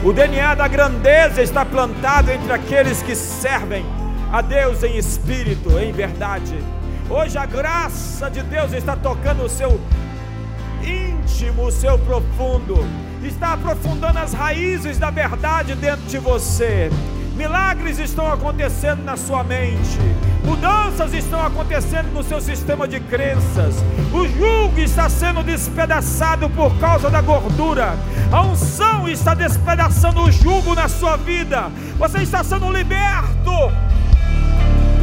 O 0.04 0.12
DNA 0.12 0.56
da 0.56 0.68
grandeza 0.68 1.40
está 1.40 1.64
plantado 1.64 2.32
entre 2.32 2.52
aqueles 2.52 3.04
que 3.04 3.16
servem 3.16 3.86
a 4.32 4.42
Deus 4.42 4.82
em 4.82 4.98
espírito, 4.98 5.78
em 5.78 5.92
verdade. 5.92 6.58
Hoje 7.08 7.38
a 7.38 7.46
graça 7.46 8.28
de 8.28 8.42
Deus 8.42 8.74
está 8.74 8.96
tocando 8.96 9.44
o 9.44 9.50
seu 9.50 9.80
íntimo, 10.84 11.68
o 11.68 11.72
seu 11.72 12.00
profundo, 12.00 12.84
está 13.24 13.54
aprofundando 13.54 14.18
as 14.18 14.34
raízes 14.34 14.98
da 14.98 15.12
verdade 15.12 15.76
dentro 15.76 16.08
de 16.08 16.18
você. 16.18 16.90
Milagres 17.36 17.98
estão 17.98 18.32
acontecendo 18.32 19.04
na 19.04 19.16
sua 19.16 19.44
mente, 19.44 19.98
mudanças 20.44 21.14
estão 21.14 21.44
acontecendo 21.46 22.12
no 22.14 22.24
seu 22.24 22.42
sistema 22.42 22.88
de 22.88 23.00
crenças, 23.00 23.76
o 24.14 24.28
jugo 24.28 24.80
está 24.80 25.08
sendo 25.08 25.42
despedaçado 25.42 26.50
por 26.50 26.78
causa 26.78 27.10
da 27.10 27.22
gordura, 27.22 27.96
a 28.32 28.42
unção 28.42 29.08
está 29.08 29.34
despedaçando 29.34 30.22
o 30.22 30.32
jugo 30.32 30.76
na 30.76 30.90
sua 30.90 31.16
vida, 31.16 31.72
você 31.98 32.20
está 32.20 32.44
sendo 32.44 32.70
liberto, 32.70 33.52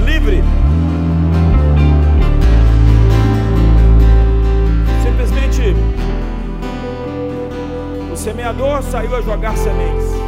livre. 0.04 0.44
Simplesmente 5.02 5.74
o 8.12 8.16
semeador 8.16 8.82
saiu 8.82 9.16
a 9.16 9.22
jogar 9.22 9.56
sementes. 9.56 10.27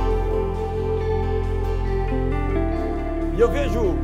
E 3.41 3.43
eu 3.43 3.51
vejo 3.51 3.95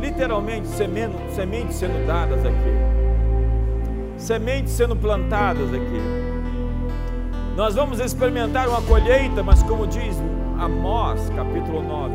literalmente 0.00 0.66
sementes 0.68 1.76
sendo 1.76 2.06
dadas 2.06 2.40
aqui, 2.46 4.16
sementes 4.16 4.72
sendo 4.72 4.96
plantadas 4.96 5.68
aqui. 5.68 6.00
Nós 7.54 7.74
vamos 7.74 8.00
experimentar 8.00 8.66
uma 8.70 8.80
colheita, 8.80 9.42
mas 9.42 9.62
como 9.64 9.86
diz 9.86 10.16
Amós, 10.58 11.28
capítulo 11.36 11.82
9, 11.82 12.14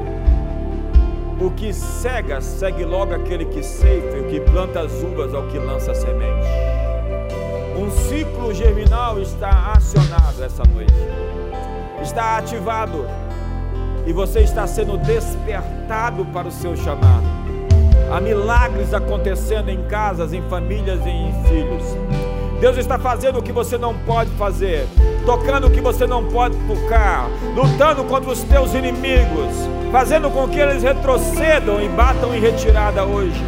o 1.45 1.51
que 1.51 1.71
cega, 1.71 2.41
segue 2.41 2.83
logo 2.83 3.13
aquele 3.13 3.45
que 3.45 3.61
ceifa, 3.61 4.17
e 4.17 4.21
o 4.21 4.27
que 4.27 4.39
planta 4.39 4.79
as 4.79 5.03
uvas 5.03 5.35
ao 5.35 5.43
que 5.49 5.59
lança 5.59 5.91
a 5.91 5.93
semente. 5.93 6.47
Um 7.77 7.91
ciclo 7.91 8.51
germinal 8.55 9.19
está 9.21 9.73
acionado 9.73 10.43
essa 10.43 10.63
noite, 10.73 10.95
está 12.01 12.39
ativado 12.39 13.05
e 14.05 14.13
você 14.13 14.39
está 14.39 14.65
sendo 14.67 14.97
despertado 14.97 16.25
para 16.25 16.47
o 16.47 16.51
seu 16.51 16.75
chamado. 16.75 17.23
Há 18.11 18.19
milagres 18.19 18.93
acontecendo 18.93 19.69
em 19.69 19.83
casas, 19.83 20.33
em 20.33 20.41
famílias 20.43 20.99
e 21.05 21.09
em 21.09 21.33
filhos. 21.45 21.83
Deus 22.59 22.77
está 22.77 22.99
fazendo 22.99 23.39
o 23.39 23.41
que 23.41 23.51
você 23.51 23.77
não 23.77 23.93
pode 23.93 24.29
fazer, 24.31 24.85
tocando 25.25 25.67
o 25.67 25.71
que 25.71 25.81
você 25.81 26.05
não 26.05 26.25
pode 26.25 26.55
tocar, 26.67 27.27
lutando 27.55 28.03
contra 28.03 28.29
os 28.29 28.43
teus 28.43 28.73
inimigos, 28.73 29.55
fazendo 29.91 30.29
com 30.29 30.47
que 30.47 30.59
eles 30.59 30.83
retrocedam 30.83 31.81
e 31.81 31.89
batam 31.89 32.35
em 32.35 32.39
retirada 32.39 33.03
hoje. 33.03 33.41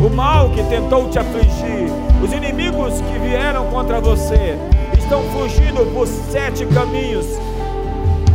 O 0.00 0.08
mal 0.08 0.50
que 0.50 0.62
tentou 0.64 1.10
te 1.10 1.18
afligir, 1.18 1.90
os 2.22 2.32
inimigos 2.32 3.00
que 3.00 3.18
vieram 3.18 3.66
contra 3.66 4.00
você, 4.00 4.56
estão 4.96 5.22
fugindo 5.24 5.84
por 5.92 6.06
sete 6.06 6.64
caminhos 6.66 7.26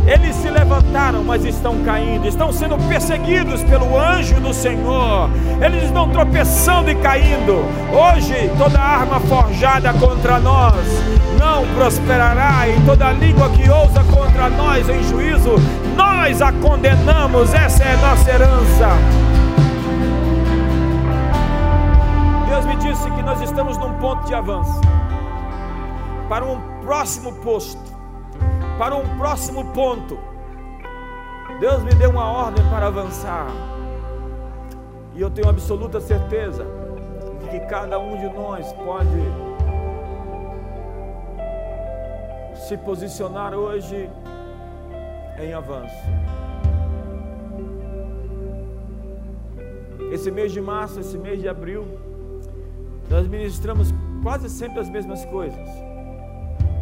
eles 0.06 0.36
se 0.36 0.50
levantaram, 0.50 1.24
mas 1.24 1.44
estão 1.44 1.82
caindo, 1.82 2.28
estão 2.28 2.52
sendo 2.52 2.76
perseguidos 2.88 3.62
pelo 3.62 3.98
anjo 3.98 4.38
do 4.40 4.52
Senhor. 4.52 5.30
Eles 5.64 5.84
estão 5.84 6.10
tropeçando 6.10 6.90
e 6.90 6.94
caindo. 6.96 7.64
Hoje, 7.90 8.50
toda 8.58 8.78
arma 8.78 9.18
forjada 9.20 9.94
contra 9.94 10.38
nós 10.38 10.74
não 11.38 11.66
prosperará, 11.74 12.68
e 12.68 12.80
toda 12.84 13.12
língua 13.12 13.48
que 13.50 13.68
ousa 13.68 14.04
contra 14.04 14.50
nós 14.50 14.88
em 14.88 15.02
juízo, 15.04 15.54
nós 15.96 16.42
a 16.42 16.52
condenamos. 16.52 17.54
Essa 17.54 17.84
é 17.84 17.96
nossa 17.96 18.30
herança. 18.30 18.88
Deus 22.48 22.66
me 22.66 22.76
disse 22.76 23.10
que 23.10 23.22
nós 23.22 23.40
estamos 23.40 23.78
num 23.78 23.94
ponto 23.94 24.26
de 24.26 24.34
avanço 24.34 24.80
para 26.28 26.44
um 26.44 26.60
próximo 26.82 27.32
posto 27.32 27.93
para 28.78 28.96
um 28.96 29.16
próximo 29.16 29.64
ponto. 29.72 30.18
Deus 31.60 31.82
me 31.84 31.94
deu 31.94 32.10
uma 32.10 32.24
ordem 32.24 32.64
para 32.68 32.86
avançar. 32.86 33.46
E 35.14 35.20
eu 35.20 35.30
tenho 35.30 35.48
absoluta 35.48 36.00
certeza 36.00 36.66
de 37.40 37.48
que 37.48 37.60
cada 37.66 37.98
um 37.98 38.16
de 38.18 38.28
nós 38.34 38.72
pode 38.72 39.54
se 42.66 42.76
posicionar 42.78 43.54
hoje 43.54 44.10
em 45.38 45.52
avanço. 45.52 45.94
Esse 50.10 50.30
mês 50.30 50.52
de 50.52 50.60
março, 50.60 50.98
esse 51.00 51.16
mês 51.18 51.40
de 51.40 51.48
abril, 51.48 51.86
nós 53.08 53.26
ministramos 53.28 53.92
quase 54.22 54.48
sempre 54.48 54.80
as 54.80 54.88
mesmas 54.88 55.24
coisas, 55.26 55.68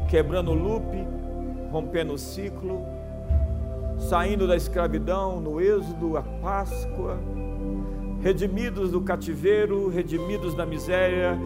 quebrando 0.08 0.52
o 0.52 0.54
loop, 0.54 0.86
rompendo 1.72 2.12
o 2.12 2.18
ciclo, 2.18 2.84
saindo 3.98 4.46
da 4.46 4.54
escravidão 4.54 5.40
no 5.40 5.58
êxodo, 5.58 6.18
a 6.18 6.22
Páscoa, 6.22 7.18
redimidos 8.20 8.90
do 8.90 9.00
cativeiro, 9.00 9.88
redimidos 9.88 10.54
da 10.54 10.66
miséria, 10.66 11.38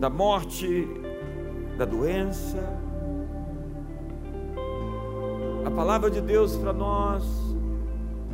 da 0.00 0.08
morte, 0.08 0.88
da 1.76 1.84
doença. 1.84 2.58
A 5.66 5.70
palavra 5.70 6.10
de 6.10 6.22
Deus 6.22 6.56
para 6.56 6.72
nós 6.72 7.24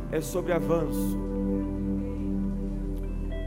é 0.09 0.21
sobre 0.21 0.53
avanço. 0.53 1.19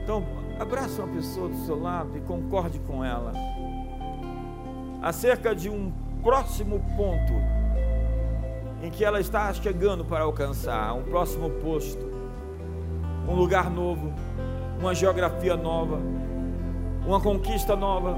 Então, 0.03 0.23
abraça 0.61 1.03
uma 1.03 1.15
pessoa 1.15 1.49
do 1.49 1.57
seu 1.65 1.81
lado 1.81 2.19
e 2.19 2.21
concorde 2.21 2.79
com 2.81 3.03
ela 3.03 3.33
acerca 5.03 5.55
de 5.55 5.69
um 5.69 5.93
próximo 6.25 6.81
ponto 6.97 7.35
em 8.83 8.91
que 8.91 9.05
ela 9.05 9.21
está 9.21 9.53
chegando 9.53 10.07
para 10.07 10.25
alcançar, 10.25 10.95
um 10.95 11.03
próximo 11.03 11.51
posto, 11.51 12.03
um 13.29 13.35
lugar 13.35 13.71
novo, 13.71 14.11
uma 14.81 14.95
geografia 14.95 15.55
nova, 15.55 16.01
uma 17.07 17.21
conquista 17.21 17.77
nova. 17.77 18.17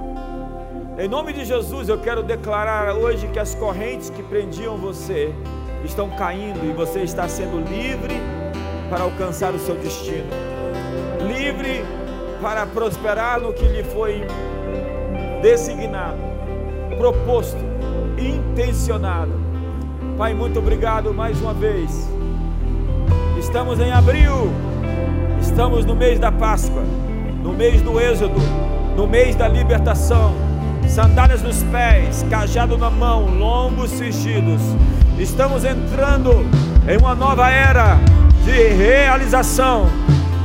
Em 0.97 1.09
nome 1.09 1.33
de 1.33 1.45
Jesus, 1.45 1.89
eu 1.89 1.99
quero 2.01 2.23
declarar 2.23 2.95
hoje 2.95 3.27
que 3.29 3.41
as 3.41 3.57
correntes 3.57 4.09
que 4.09 4.23
prendiam 4.23 4.77
você 4.77 5.35
estão 5.85 6.09
caindo 6.11 6.65
e 6.65 6.73
você 6.73 7.01
está 7.01 7.29
sendo 7.29 7.59
livre 7.69 8.15
para 8.89 9.03
alcançar 9.03 9.53
o 9.53 9.59
seu 9.59 9.75
destino, 9.75 10.31
livre 11.27 11.85
para 12.41 12.67
prosperar 12.67 13.41
no 13.41 13.53
que 13.53 13.65
lhe 13.65 13.83
foi 13.83 14.23
designado, 15.43 16.19
proposto 16.99 17.77
intencionado. 18.19 19.33
Pai, 20.17 20.35
muito 20.35 20.59
obrigado 20.59 21.13
mais 21.13 21.41
uma 21.41 21.53
vez. 21.53 22.11
Estamos 23.39 23.79
em 23.81 23.93
abril, 23.93 24.51
estamos 25.41 25.85
no 25.85 25.95
mês 25.95 26.19
da 26.19 26.33
Páscoa, 26.33 26.83
no 27.43 27.53
mês 27.53 27.83
do 27.83 28.01
Êxodo, 28.01 28.41
no 28.97 29.07
mês 29.07 29.37
da 29.37 29.47
libertação. 29.47 30.35
Sandálias 30.89 31.43
nos 31.43 31.63
pés, 31.65 32.25
cajado 32.31 32.79
na 32.79 32.91
mão, 32.91 33.27
lombos 33.27 33.91
cingidos. 33.91 34.63
Estamos 35.19 35.65
entrando 35.65 36.47
em 36.89 36.97
uma 36.97 37.15
nova 37.15 37.51
era 37.51 37.99
de 38.45 38.69
realização, 38.69 39.87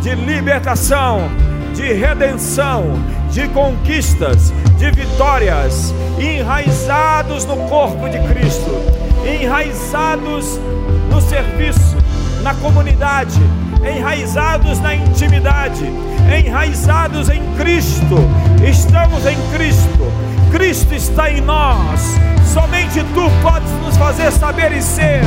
de 0.01 0.15
libertação, 0.15 1.29
de 1.73 1.93
redenção, 1.93 2.83
de 3.31 3.47
conquistas, 3.49 4.53
de 4.77 4.91
vitórias, 4.91 5.93
enraizados 6.19 7.45
no 7.45 7.55
corpo 7.67 8.09
de 8.09 8.19
Cristo, 8.27 8.71
enraizados 9.25 10.59
no 11.09 11.21
serviço, 11.21 11.97
na 12.43 12.53
comunidade, 12.55 13.39
enraizados 13.83 14.79
na 14.79 14.95
intimidade, 14.95 15.85
enraizados 16.37 17.29
em 17.29 17.41
Cristo. 17.55 18.17
Estamos 18.67 19.25
em 19.25 19.37
Cristo. 19.53 20.11
Cristo 20.51 20.93
está 20.93 21.31
em 21.31 21.41
nós. 21.41 22.19
Somente 22.53 23.01
tu 23.13 23.29
podes 23.41 23.71
nos 23.83 23.95
fazer 23.95 24.31
saber 24.31 24.73
e 24.73 24.81
ser 24.81 25.21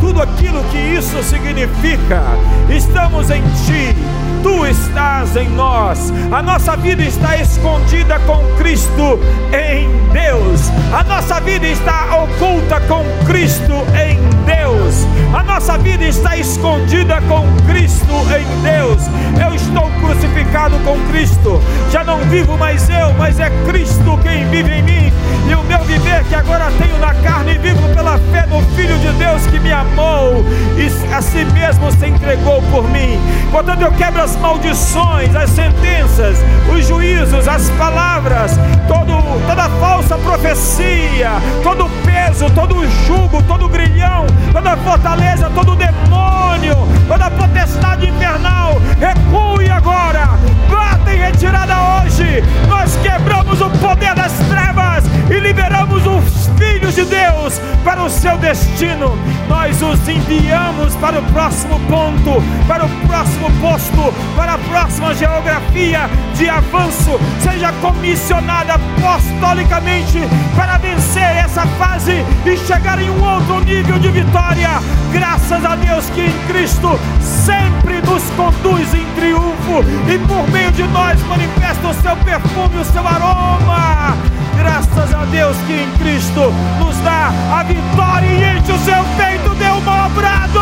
tudo 0.00 0.22
aquilo 0.22 0.64
que 0.64 0.78
isso 0.78 1.22
significa. 1.22 2.22
Estamos 2.70 3.30
em 3.30 3.42
ti 3.66 3.94
tu 4.42 4.66
estás 4.66 5.36
em 5.36 5.48
nós. 5.50 6.12
A 6.30 6.42
nossa 6.42 6.76
vida 6.76 7.02
está 7.02 7.36
escondida 7.36 8.18
com 8.20 8.42
Cristo 8.56 9.18
em 9.52 9.88
Deus. 10.12 10.70
A 10.92 11.02
nossa 11.04 11.40
vida 11.40 11.66
está 11.66 12.06
oculta 12.16 12.80
com 12.82 13.04
Cristo 13.26 13.74
em 13.94 14.18
Deus. 14.44 15.06
A 15.34 15.42
nossa 15.42 15.78
vida 15.78 16.04
está 16.04 16.36
escondida 16.36 17.20
com 17.22 17.46
Cristo 17.66 18.12
em 18.36 18.62
Deus. 18.62 19.02
Eu 19.42 19.54
estou 19.54 19.90
crucificado 20.00 20.76
com 20.84 20.98
Cristo. 21.10 21.60
Já 21.90 22.04
não 22.04 22.18
vivo 22.28 22.56
mais 22.58 22.88
eu, 22.88 23.12
mas 23.18 23.38
é 23.38 23.50
Cristo 23.66 24.18
quem 24.22 24.46
vive 24.48 24.72
em 24.72 24.82
mim. 24.82 25.12
E 25.48 25.54
o 25.54 25.62
meu 25.64 25.80
viver 25.84 26.24
que 26.24 26.34
agora 26.34 26.70
tenho 26.78 26.98
na 26.98 27.14
carne, 27.14 27.58
vivo 27.58 27.88
pela 27.94 28.18
fé 28.32 28.46
no 28.46 28.62
Filho 28.76 28.96
de 28.98 29.12
Deus 29.12 29.46
que 29.46 29.58
me 29.58 29.72
amou 29.72 30.44
e 30.76 31.14
a 31.14 31.20
si 31.20 31.44
mesmo 31.46 31.90
se 31.92 32.06
entregou 32.06 32.62
por 32.70 32.88
mim. 32.90 33.18
Portanto, 33.50 33.82
eu 33.82 33.92
quebro 33.92 34.22
as 34.22 34.29
maldições, 34.36 35.34
as 35.34 35.50
sentenças, 35.50 36.38
os 36.72 36.86
juízos, 36.86 37.46
as 37.46 37.68
palavras, 37.70 38.52
todo, 38.86 39.12
toda 39.46 39.68
falsa 39.80 40.16
profecia, 40.18 41.30
todo 41.62 41.88
peso, 42.04 42.50
todo 42.50 42.86
jugo, 43.06 43.42
todo 43.42 43.68
grilhão, 43.68 44.26
toda 44.52 44.76
fortaleza, 44.78 45.50
todo 45.54 45.76
demônio, 45.76 46.76
toda 47.08 47.30
potestade 47.30 48.08
infernal, 48.08 48.80
recue 48.98 49.70
agora, 49.70 50.28
bata 50.70 51.12
em 51.12 51.18
retirada 51.18 51.74
hoje. 51.74 52.42
Nós 52.68 52.96
quebramos 52.96 53.60
o 53.60 53.70
poder 53.70 54.14
das 54.14 54.32
trevas 54.48 55.04
e 55.30 55.38
liberamos 55.38 56.06
os 56.06 56.46
filhos 56.58 56.69
de 56.94 57.04
Deus 57.04 57.60
para 57.84 58.02
o 58.02 58.10
seu 58.10 58.36
destino. 58.38 59.16
Nós 59.48 59.80
os 59.80 60.08
enviamos 60.08 60.94
para 60.96 61.20
o 61.20 61.22
próximo 61.24 61.78
ponto, 61.80 62.42
para 62.66 62.84
o 62.84 62.88
próximo 63.06 63.50
posto, 63.60 64.14
para 64.36 64.54
a 64.54 64.58
próxima 64.58 65.14
geografia 65.14 66.10
de 66.34 66.48
avanço. 66.48 67.20
Seja 67.40 67.72
comissionada 67.80 68.74
apostolicamente 68.74 70.18
para 70.56 70.78
vencer 70.78 71.22
essa 71.22 71.66
fase 71.78 72.24
e 72.44 72.56
chegar 72.56 73.00
em 73.00 73.10
um 73.10 73.22
outro 73.22 73.60
nível 73.60 73.98
de 73.98 74.08
vitória. 74.08 74.70
Graças 75.12 75.64
a 75.64 75.76
Deus 75.76 76.10
que 76.10 76.22
em 76.22 76.46
Cristo 76.48 76.98
sempre 77.20 78.00
nos 78.00 78.22
conduz 78.30 78.92
em 78.94 79.04
triunfo 79.14 79.84
e 80.08 80.18
por 80.26 80.48
meio 80.50 80.72
de 80.72 80.82
nós 80.84 81.20
manifesta 81.24 81.88
o 81.88 81.94
seu 81.94 82.16
perfume, 82.16 82.80
o 82.80 82.84
seu 82.84 83.06
aroma. 83.06 84.39
Graças 84.60 85.14
a 85.14 85.24
Deus 85.24 85.56
que 85.66 85.72
em 85.72 85.90
Cristo 85.96 86.52
nos 86.78 86.94
dá 86.98 87.30
a 87.58 87.62
vitória 87.62 88.26
e 88.26 88.58
enche 88.58 88.70
o 88.70 88.78
seu 88.80 89.02
peito 89.16 89.54
de 89.54 89.64
um 89.64 89.80
brado. 90.14 90.60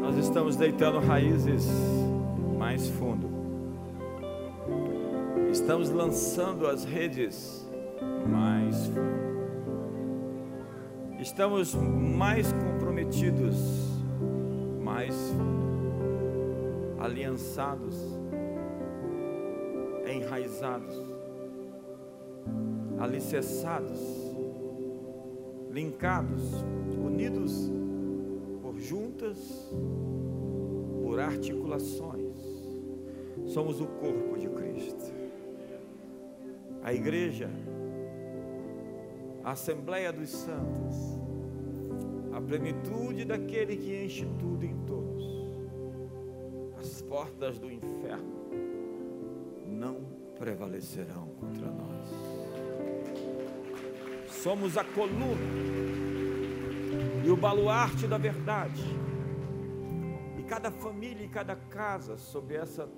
Nós 0.00 0.16
estamos 0.16 0.56
deitando 0.56 0.98
raízes 0.98 1.64
mais 2.58 2.88
fundo. 2.88 3.30
Estamos 5.52 5.90
lançando 5.90 6.66
as 6.66 6.84
redes 6.84 7.64
mais 8.26 8.86
fundo. 8.86 9.24
Estamos 11.20 11.72
mais 11.72 12.52
comprometidos, 12.52 13.56
mais 14.82 15.14
aliançados, 17.04 17.96
enraizados, 20.06 20.96
alicerçados, 22.98 24.00
linkados, 25.70 26.64
unidos 26.96 27.70
por 28.62 28.78
juntas, 28.78 29.36
por 31.02 31.20
articulações. 31.20 32.38
Somos 33.48 33.82
o 33.82 33.86
corpo 33.86 34.38
de 34.38 34.48
Cristo. 34.48 35.12
A 36.82 36.94
igreja, 36.94 37.50
a 39.42 39.50
Assembleia 39.50 40.10
dos 40.10 40.30
Santos, 40.30 40.96
a 42.32 42.40
plenitude 42.40 43.26
daquele 43.26 43.76
que 43.76 44.04
enche 44.04 44.26
tudo 44.38 44.64
em 44.64 44.74
todos 44.86 44.94
as 44.94 45.03
portas 47.14 47.60
do 47.60 47.70
inferno 47.70 48.34
não 49.68 49.98
prevalecerão 50.36 51.28
contra 51.38 51.70
nós. 51.70 52.08
Somos 54.42 54.76
a 54.76 54.82
coluna 54.82 55.40
e 57.24 57.30
o 57.30 57.36
baluarte 57.36 58.08
da 58.08 58.18
verdade. 58.18 58.82
E 60.36 60.42
cada 60.42 60.72
família 60.72 61.24
e 61.24 61.28
cada 61.28 61.54
casa 61.54 62.16
sob 62.16 62.52
essa 62.52 62.88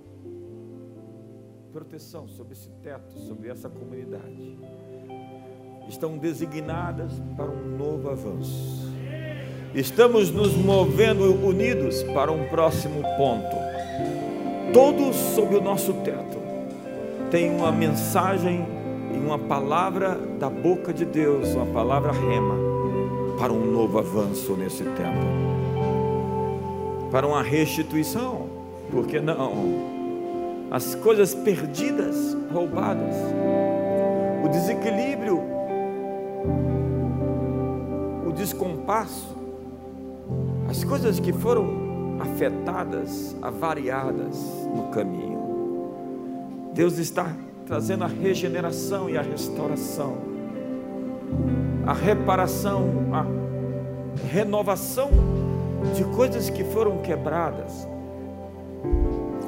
proteção, 1.71 2.27
sob 2.27 2.53
esse 2.53 2.71
teto, 2.83 3.19
sob 3.19 3.47
essa 3.47 3.69
comunidade, 3.69 4.59
estão 5.91 6.17
designadas 6.17 7.12
para 7.37 7.51
um 7.51 7.77
novo 7.77 8.09
avanço. 8.09 8.91
Estamos 9.75 10.31
nos 10.31 10.57
movendo 10.57 11.35
unidos 11.47 12.03
para 12.03 12.33
um 12.33 12.49
próximo 12.49 13.03
ponto 13.19 13.76
todos 14.73 15.17
sob 15.17 15.57
o 15.57 15.61
nosso 15.61 15.93
teto. 15.95 16.39
Tem 17.31 17.51
uma 17.51 17.73
mensagem 17.73 18.67
e 19.14 19.19
uma 19.19 19.39
palavra 19.39 20.19
da 20.39 20.49
boca 20.49 20.93
de 20.93 21.05
Deus, 21.05 21.55
uma 21.55 21.67
palavra 21.67 22.12
rema 22.12 22.55
para 23.39 23.53
um 23.53 23.71
novo 23.71 23.99
avanço 23.99 24.55
nesse 24.55 24.83
tempo, 24.83 25.27
para 27.11 27.27
uma 27.27 27.43
restituição, 27.43 28.47
porque 28.91 29.21
não? 29.21 29.97
As 30.71 30.95
coisas 30.95 31.35
perdidas, 31.35 32.37
roubadas, 32.53 33.14
o 34.45 34.49
desequilíbrio, 34.49 35.41
o 38.27 38.33
descompasso, 38.33 39.37
as 40.69 40.83
coisas 40.83 41.21
que 41.21 41.33
foram 41.33 41.86
afetadas, 42.27 43.35
avariadas 43.41 44.37
no 44.74 44.89
caminho. 44.91 45.37
Deus 46.74 46.99
está 46.99 47.33
trazendo 47.64 48.05
a 48.05 48.07
regeneração 48.07 49.09
e 49.09 49.16
a 49.16 49.22
restauração, 49.22 50.18
a 51.87 51.93
reparação, 51.93 52.85
a 53.12 53.27
renovação 54.29 55.11
de 55.95 56.05
coisas 56.16 56.51
que 56.51 56.64
foram 56.64 56.99
quebradas 56.99 57.89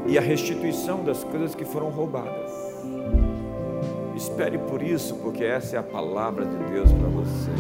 e 0.06 0.16
a 0.16 0.20
restituição 0.20 1.04
das 1.04 1.22
coisas 1.22 1.54
que 1.54 1.64
foram 1.64 1.90
roubadas. 1.90 2.50
Espere 4.16 4.58
por 4.58 4.82
isso, 4.82 5.14
porque 5.16 5.44
essa 5.44 5.76
é 5.76 5.78
a 5.78 5.82
palavra 5.82 6.44
de 6.44 6.56
Deus 6.72 6.90
para 6.92 7.08
você. 7.08 7.50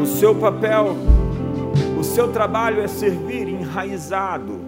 O 0.00 0.06
seu 0.06 0.34
papel 0.34 0.96
seu 2.12 2.30
trabalho 2.30 2.82
é 2.82 2.86
servir 2.86 3.48
enraizado 3.48 4.60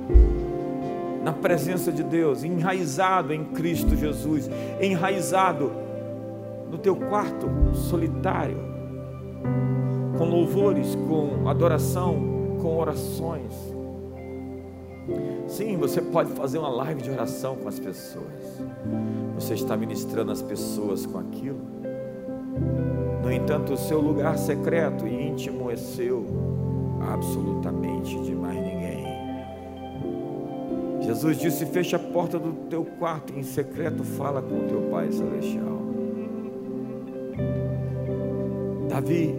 na 1.23 1.31
presença 1.31 1.93
de 1.93 2.03
Deus, 2.03 2.43
enraizado 2.43 3.35
em 3.35 3.45
Cristo 3.45 3.95
Jesus, 3.95 4.49
enraizado 4.81 5.71
no 6.71 6.79
teu 6.79 6.97
quarto 6.97 7.47
solitário, 7.75 8.57
com 10.17 10.25
louvores, 10.25 10.95
com 10.95 11.47
adoração, 11.47 12.17
com 12.63 12.79
orações. 12.79 13.53
Sim, 15.47 15.77
você 15.77 16.01
pode 16.01 16.33
fazer 16.33 16.57
uma 16.59 16.71
live 16.71 17.03
de 17.03 17.11
oração 17.11 17.57
com 17.57 17.69
as 17.69 17.79
pessoas. 17.79 18.63
Você 19.35 19.53
está 19.53 19.77
ministrando 19.77 20.33
as 20.33 20.41
pessoas 20.41 21.05
com 21.05 21.19
aquilo. 21.19 21.61
No 23.23 23.31
entanto, 23.31 23.75
o 23.75 23.77
seu 23.77 24.01
lugar 24.01 24.39
secreto 24.39 25.07
e 25.07 25.29
íntimo 25.29 25.71
é 25.71 25.77
seu 25.77 26.54
absolutamente 27.13 28.19
de 28.23 28.35
mais 28.35 28.57
ninguém. 28.57 29.05
Jesus 31.03 31.39
disse: 31.39 31.67
Fecha 31.67 31.97
a 31.97 32.01
porta 32.01 32.39
do 32.39 32.53
teu 32.69 32.85
quarto, 32.85 33.33
em 33.37 33.43
secreto 33.43 34.03
fala 34.03 34.41
com 34.41 34.67
teu 34.67 34.83
Pai 34.91 35.11
Celestial. 35.13 35.83
Davi 38.89 39.35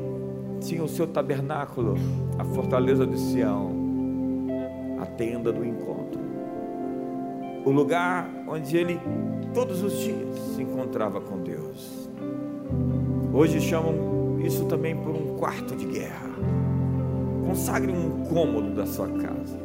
tinha 0.60 0.84
o 0.84 0.88
seu 0.88 1.08
tabernáculo, 1.08 1.96
a 2.38 2.44
fortaleza 2.44 3.06
de 3.06 3.18
Sião, 3.18 3.72
a 5.00 5.06
tenda 5.06 5.52
do 5.52 5.66
encontro, 5.66 6.20
o 7.64 7.72
lugar 7.72 8.30
onde 8.48 8.76
ele 8.78 9.00
todos 9.54 9.82
os 9.82 9.94
dias 10.00 10.38
se 10.56 10.62
encontrava 10.62 11.22
com 11.22 11.42
Deus. 11.42 12.10
Hoje 13.34 13.62
chamam 13.62 14.40
isso 14.44 14.66
também 14.66 14.96
por 14.96 15.16
um 15.16 15.38
quarto 15.38 15.76
de 15.76 15.86
guerra. 15.86 16.35
Consagre 17.46 17.92
um 17.92 18.26
cômodo 18.26 18.72
da 18.72 18.86
sua 18.86 19.08
casa, 19.08 19.58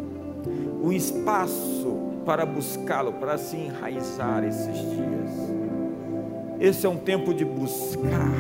um 0.83 0.93
espaço 0.93 2.11
para 2.25 2.45
buscá-lo, 2.45 3.15
para 3.15 3.39
se 3.39 3.57
enraizar 3.57 4.45
esses 4.45 4.77
dias. 4.77 5.31
Esse 6.61 6.87
é 6.87 6.89
um 6.89 6.99
tempo 6.99 7.33
de 7.33 7.45
buscar, 7.45 8.31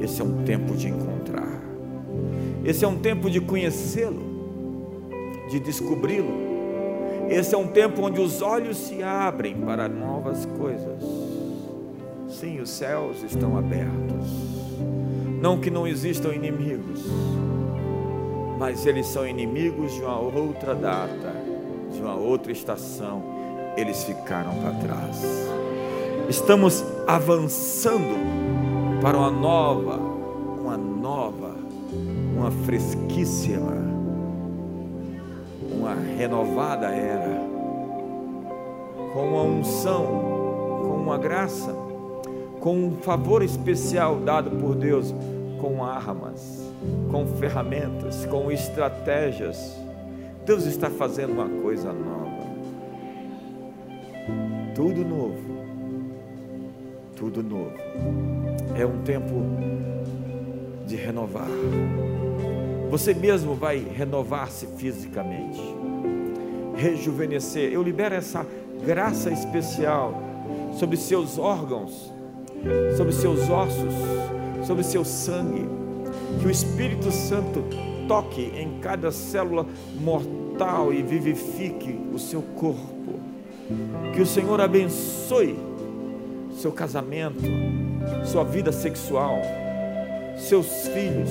Esse 0.00 0.20
é 0.20 0.24
um 0.24 0.44
tempo 0.44 0.74
de 0.76 0.88
encontrar. 0.88 1.60
Esse 2.64 2.84
é 2.84 2.88
um 2.88 2.98
tempo 2.98 3.30
de 3.30 3.40
conhecê-lo, 3.40 4.22
de 5.48 5.60
descobri-lo. 5.60 6.46
Esse 7.28 7.54
é 7.54 7.58
um 7.58 7.68
tempo 7.68 8.02
onde 8.02 8.20
os 8.20 8.42
olhos 8.42 8.76
se 8.76 9.02
abrem 9.02 9.54
para 9.54 9.88
novas 9.88 10.44
coisas. 10.44 11.02
Sim, 12.28 12.60
os 12.60 12.70
céus 12.70 13.22
estão 13.22 13.56
abertos. 13.56 14.26
Não 15.40 15.58
que 15.58 15.70
não 15.70 15.86
existam 15.86 16.34
inimigos, 16.34 17.04
mas 18.58 18.86
eles 18.86 19.06
são 19.06 19.26
inimigos 19.26 19.92
de 19.92 20.02
uma 20.02 20.18
outra 20.18 20.74
data, 20.74 21.32
de 21.92 22.00
uma 22.00 22.14
outra 22.14 22.50
estação. 22.50 23.22
Eles 23.76 24.04
ficaram 24.04 24.54
para 24.54 24.72
trás. 24.72 25.22
Estamos 26.28 26.84
avançando 27.06 28.16
para 29.00 29.16
uma 29.16 29.30
nova, 29.30 29.96
uma 29.96 30.76
nova, 30.76 31.54
uma 32.36 32.50
fresquíssima, 32.50 33.72
uma 35.70 35.94
renovada 35.94 36.86
era, 36.86 37.40
com 39.12 39.28
uma 39.28 39.42
unção, 39.42 40.06
com 40.82 40.96
uma 41.02 41.18
graça, 41.18 41.72
com 42.60 42.74
um 42.74 42.96
favor 43.02 43.42
especial 43.42 44.16
dado 44.16 44.50
por 44.50 44.74
Deus, 44.74 45.14
com 45.66 45.82
armas 45.82 46.66
com 47.10 47.26
ferramentas, 47.26 48.24
com 48.26 48.52
estratégias. 48.52 49.76
Deus 50.44 50.64
está 50.64 50.88
fazendo 50.88 51.32
uma 51.32 51.48
coisa 51.62 51.92
nova. 51.92 52.46
Tudo 54.74 55.04
novo. 55.04 55.56
Tudo 57.16 57.42
novo. 57.42 57.72
É 58.76 58.86
um 58.86 59.02
tempo 59.02 59.34
de 60.86 60.94
renovar. 60.94 61.48
Você 62.90 63.12
mesmo 63.12 63.54
vai 63.54 63.78
renovar-se 63.78 64.66
fisicamente, 64.76 65.60
rejuvenescer. 66.76 67.72
Eu 67.72 67.82
libero 67.82 68.14
essa 68.14 68.46
graça 68.84 69.30
especial 69.30 70.14
sobre 70.78 70.96
seus 70.96 71.38
órgãos, 71.38 72.12
sobre 72.96 73.12
seus 73.12 73.50
ossos, 73.50 73.94
sobre 74.64 74.82
seu 74.82 75.04
sangue 75.04 75.66
que 76.40 76.46
o 76.46 76.50
Espírito 76.50 77.10
Santo 77.10 77.64
toque 78.08 78.52
em 78.54 78.78
cada 78.80 79.10
célula 79.10 79.66
mortal 80.00 80.92
e 80.92 81.02
vivifique 81.02 81.98
o 82.12 82.18
seu 82.18 82.42
corpo. 82.42 83.20
Que 84.14 84.20
o 84.20 84.26
Senhor 84.26 84.60
abençoe 84.60 85.58
seu 86.56 86.72
casamento, 86.72 87.42
sua 88.24 88.44
vida 88.44 88.72
sexual, 88.72 89.38
seus 90.36 90.88
filhos, 90.88 91.30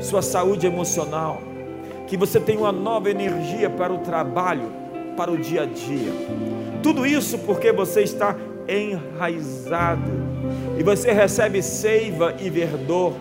sua 0.00 0.22
saúde 0.22 0.66
emocional. 0.66 1.40
Que 2.06 2.16
você 2.16 2.38
tenha 2.38 2.60
uma 2.60 2.72
nova 2.72 3.10
energia 3.10 3.70
para 3.70 3.92
o 3.92 3.98
trabalho, 3.98 4.70
para 5.16 5.30
o 5.30 5.38
dia 5.38 5.62
a 5.62 5.66
dia. 5.66 6.12
Tudo 6.82 7.06
isso 7.06 7.38
porque 7.38 7.72
você 7.72 8.02
está 8.02 8.36
enraizado 8.68 10.33
e 10.78 10.82
você 10.82 11.12
recebe 11.12 11.62
seiva 11.62 12.34
e 12.40 12.50
verdor 12.50 13.14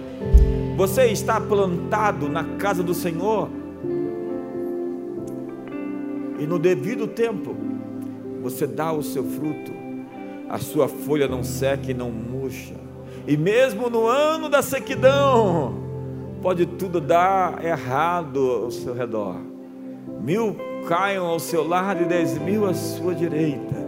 você 0.75 1.05
está 1.05 1.39
plantado 1.39 2.27
na 2.27 2.43
casa 2.57 2.81
do 2.81 2.95
Senhor. 2.95 3.47
E 6.39 6.47
no 6.47 6.57
devido 6.57 7.07
tempo, 7.07 7.55
você 8.41 8.65
dá 8.65 8.91
o 8.91 9.03
seu 9.03 9.23
fruto. 9.23 9.71
A 10.49 10.57
sua 10.57 10.87
folha 10.87 11.27
não 11.27 11.43
seca 11.43 11.91
e 11.91 11.93
não 11.93 12.09
murcha. 12.09 12.73
E 13.27 13.37
mesmo 13.37 13.89
no 13.89 14.07
ano 14.07 14.49
da 14.49 14.63
sequidão, 14.63 15.75
pode 16.41 16.65
tudo 16.65 16.99
dar 16.99 17.63
errado 17.63 18.63
ao 18.63 18.71
seu 18.71 18.95
redor. 18.95 19.37
Mil 20.21 20.55
caiam 20.87 21.27
ao 21.27 21.39
seu 21.39 21.65
lado 21.65 22.01
e 22.01 22.05
dez 22.05 22.37
mil 22.39 22.65
à 22.65 22.73
sua 22.73 23.13
direita. 23.13 23.82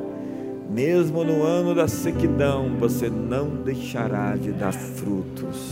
Mesmo 0.76 1.24
no 1.24 1.42
ano 1.42 1.74
da 1.74 1.88
sequidão, 1.88 2.76
você 2.78 3.10
não 3.10 3.48
deixará 3.48 4.36
de 4.36 4.52
dar 4.52 4.74
frutos 4.74 5.72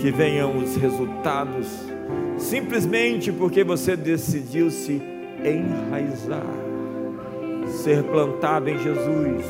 que 0.00 0.10
venham 0.10 0.58
os 0.58 0.74
resultados, 0.74 1.68
simplesmente 2.36 3.30
porque 3.30 3.62
você 3.62 3.94
decidiu 3.94 4.68
se 4.68 5.00
enraizar, 5.44 6.44
ser 7.68 8.02
plantado 8.02 8.68
em 8.68 8.80
Jesus, 8.80 9.46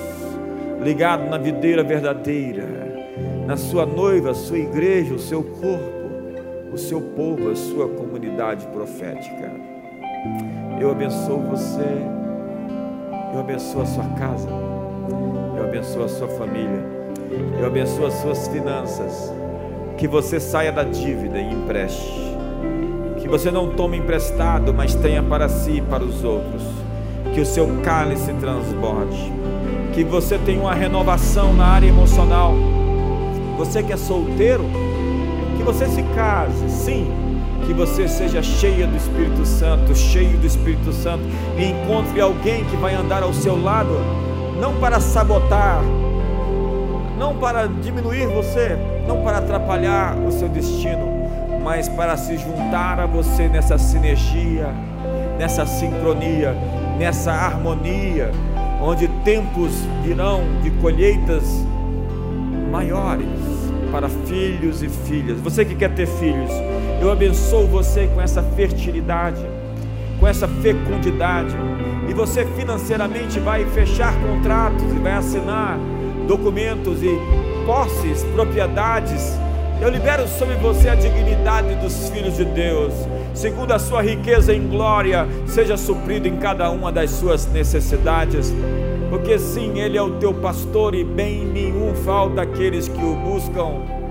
ligado 0.85 1.31
na 1.31 1.39
videira 1.39 1.83
verdadeira, 1.83 2.69
na 3.47 3.57
sua 3.57 3.87
noiva, 3.87 4.35
sua 4.35 4.59
igreja, 4.59 5.15
o 5.15 5.19
seu 5.19 5.43
corpo, 5.43 6.71
o 6.71 6.77
seu 6.77 7.01
povo, 7.01 7.49
a 7.49 7.57
sua 7.57 7.89
comunidade 7.89 8.67
profética. 8.67 9.51
Eu 10.79 10.91
abençoo 10.91 11.39
você, 11.49 12.22
eu 13.33 13.41
abençoo 13.41 13.83
a 13.83 13.87
sua 13.87 14.05
casa, 14.19 14.49
eu 15.57 15.65
abençoo 15.65 16.05
a 16.05 16.09
sua 16.09 16.29
família, 16.29 16.85
eu 17.59 17.67
abençoo 17.67 18.07
as 18.07 18.15
suas 18.15 18.47
finanças 18.49 19.33
que 19.97 20.09
você 20.09 20.41
saia 20.41 20.73
da 20.73 20.85
dívida 20.85 21.39
e 21.39 21.53
empreste. 21.53 22.13
Que 23.19 23.29
você 23.29 23.51
não 23.51 23.71
tome 23.71 23.97
emprestado, 23.97 24.75
mas 24.75 24.95
tenha 24.97 25.23
para 25.23 25.49
si 25.49 25.79
e 25.79 25.81
para 25.81 26.03
os 26.03 26.25
outros. 26.25 26.63
Que 27.33 27.41
o 27.41 27.47
seu 27.47 27.69
cálice 27.83 28.33
transborde. 28.35 29.33
Que 29.95 30.03
você 30.03 30.39
tenha 30.39 30.61
uma 30.61 30.75
renovação 30.75 31.55
na 31.55 31.67
área 31.67 31.87
emocional. 31.87 32.53
Você 33.57 33.83
que 33.83 33.93
é 33.93 33.97
solteiro, 33.97 34.65
que 35.57 35.63
você 35.63 35.87
se 35.87 36.03
case, 36.15 36.69
sim. 36.69 37.22
Que 37.67 37.73
você 37.73 38.09
seja 38.09 38.43
cheia 38.43 38.87
do 38.87 38.97
Espírito 38.97 39.47
Santo, 39.47 39.95
cheio 39.95 40.37
do 40.39 40.47
Espírito 40.47 40.93
Santo, 40.93 41.23
e 41.57 41.65
encontre 41.65 42.21
alguém 42.21 42.65
que 42.65 42.77
vai 42.77 42.95
andar 42.95 43.23
ao 43.23 43.33
seu 43.33 43.61
lado, 43.61 43.99
não 44.61 44.75
para 44.75 45.01
sabotar, 45.01 45.81
não 47.19 47.37
para 47.37 47.67
diminuir 47.67 48.27
você, 48.27 48.77
não 49.07 49.23
para 49.23 49.39
atrapalhar 49.39 50.17
o 50.19 50.33
seu 50.33 50.49
destino, 50.49 51.09
mas 51.63 51.89
para 51.89 52.17
se 52.17 52.37
juntar 52.37 52.99
a 52.99 53.07
você 53.07 53.49
nessa 53.49 53.79
sinergia, 53.79 54.69
nessa 55.39 55.65
sincronia, 55.65 56.55
nessa 56.99 57.33
harmonia, 57.33 58.31
onde 58.81 59.07
tempos 59.25 59.73
virão 60.03 60.43
de 60.63 60.71
colheitas 60.73 61.45
maiores 62.71 63.29
para 63.93 64.09
filhos 64.09 64.83
e 64.83 64.89
filhas. 64.89 65.39
Você 65.41 65.65
que 65.65 65.75
quer 65.75 65.95
ter 65.95 66.07
filhos, 66.07 66.51
eu 67.03 67.11
abençoo 67.11 67.67
você 67.67 68.07
com 68.15 68.21
essa 68.21 68.41
fertilidade, 68.41 69.45
com 70.21 70.29
essa 70.29 70.47
fecundidade, 70.47 71.53
e 72.09 72.15
você 72.15 72.47
financeiramente 72.47 73.41
vai 73.41 73.67
fechar 73.67 74.15
contratos 74.21 74.85
e 74.85 74.99
vai 75.01 75.15
assinar 75.15 75.81
documentos 76.29 77.03
e 77.03 77.11
posses, 77.67 78.23
propriedades. 78.37 79.37
Eu 79.81 79.91
libero 79.91 80.29
sobre 80.29 80.55
você 80.55 80.91
a 80.91 80.95
dignidade 80.95 81.75
dos 81.75 82.09
filhos 82.09 82.37
de 82.37 82.45
Deus, 82.45 82.95
segundo 83.35 83.73
a 83.73 83.81
sua 83.81 84.01
riqueza 84.01 84.55
em 84.55 84.69
glória, 84.69 85.27
seja 85.45 85.77
suprido 85.77 86.29
em 86.29 86.37
cada 86.37 86.71
uma 86.71 86.93
das 86.93 87.11
suas 87.11 87.47
necessidades, 87.47 88.55
porque 89.11 89.41
sim, 89.41 89.81
Ele 89.81 89.99
é 89.99 90.03
o 90.03 90.19
teu 90.21 90.33
pastor 90.33 90.95
e 90.95 91.03
bem 91.03 91.45
nenhum 91.45 91.97
falta 91.97 92.43
aqueles 92.43 92.87
que 92.87 93.05
o 93.05 93.17
buscam. 93.17 94.02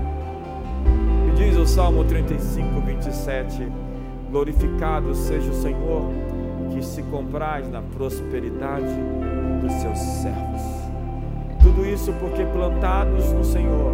O 1.62 1.66
Salmo 1.66 2.02
35, 2.02 2.80
27: 2.80 3.68
Glorificado 4.32 5.14
seja 5.14 5.48
o 5.48 5.54
Senhor 5.54 6.10
que 6.72 6.84
se 6.84 7.04
compraz 7.04 7.70
na 7.70 7.80
prosperidade 7.80 8.92
dos 9.60 9.72
seus 9.74 9.96
servos. 9.96 10.60
Tudo 11.62 11.86
isso 11.86 12.12
porque 12.14 12.44
plantados 12.46 13.30
no 13.30 13.44
Senhor, 13.44 13.92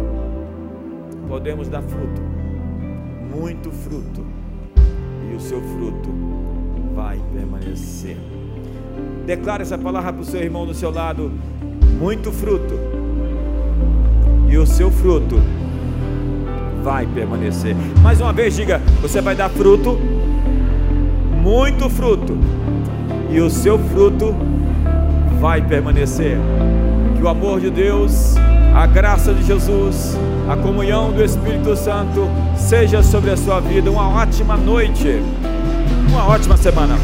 podemos 1.27 1.69
dar 1.69 1.83
fruto, 1.83 2.21
muito 3.37 3.69
fruto, 3.69 4.25
e 5.31 5.35
o 5.35 5.39
seu 5.39 5.61
fruto 5.61 6.09
vai 6.95 7.21
permanecer. 7.31 8.17
Declare 9.27 9.61
essa 9.61 9.77
palavra 9.77 10.11
para 10.11 10.21
o 10.23 10.25
seu 10.25 10.41
irmão 10.41 10.65
do 10.65 10.73
seu 10.73 10.89
lado: 10.89 11.31
muito 11.99 12.31
fruto, 12.31 12.73
e 14.49 14.57
o 14.57 14.65
seu 14.65 14.89
fruto 14.89 15.35
vai 16.83 17.05
permanecer. 17.05 17.75
Mais 18.01 18.19
uma 18.19 18.33
vez, 18.33 18.55
diga: 18.55 18.81
você 19.01 19.21
vai 19.21 19.35
dar 19.35 19.49
fruto, 19.49 19.99
muito 21.41 21.89
fruto, 21.89 22.37
e 23.29 23.39
o 23.39 23.49
seu 23.49 23.77
fruto 23.77 24.35
vai 25.39 25.61
permanecer 25.61 26.37
que 27.15 27.23
o 27.23 27.27
amor 27.27 27.59
de 27.59 27.69
Deus, 27.69 28.35
a 28.75 28.85
graça 28.85 29.33
de 29.33 29.43
Jesus, 29.43 30.17
a 30.49 30.55
comunhão 30.55 31.11
do 31.11 31.23
Espírito 31.23 31.75
Santo 31.75 32.27
seja 32.55 33.03
sobre 33.03 33.31
a 33.31 33.37
sua 33.37 33.59
vida. 33.59 33.91
Uma 33.91 34.07
ótima 34.09 34.57
noite, 34.57 35.21
uma 36.09 36.27
ótima 36.27 36.57
semana. 36.57 36.95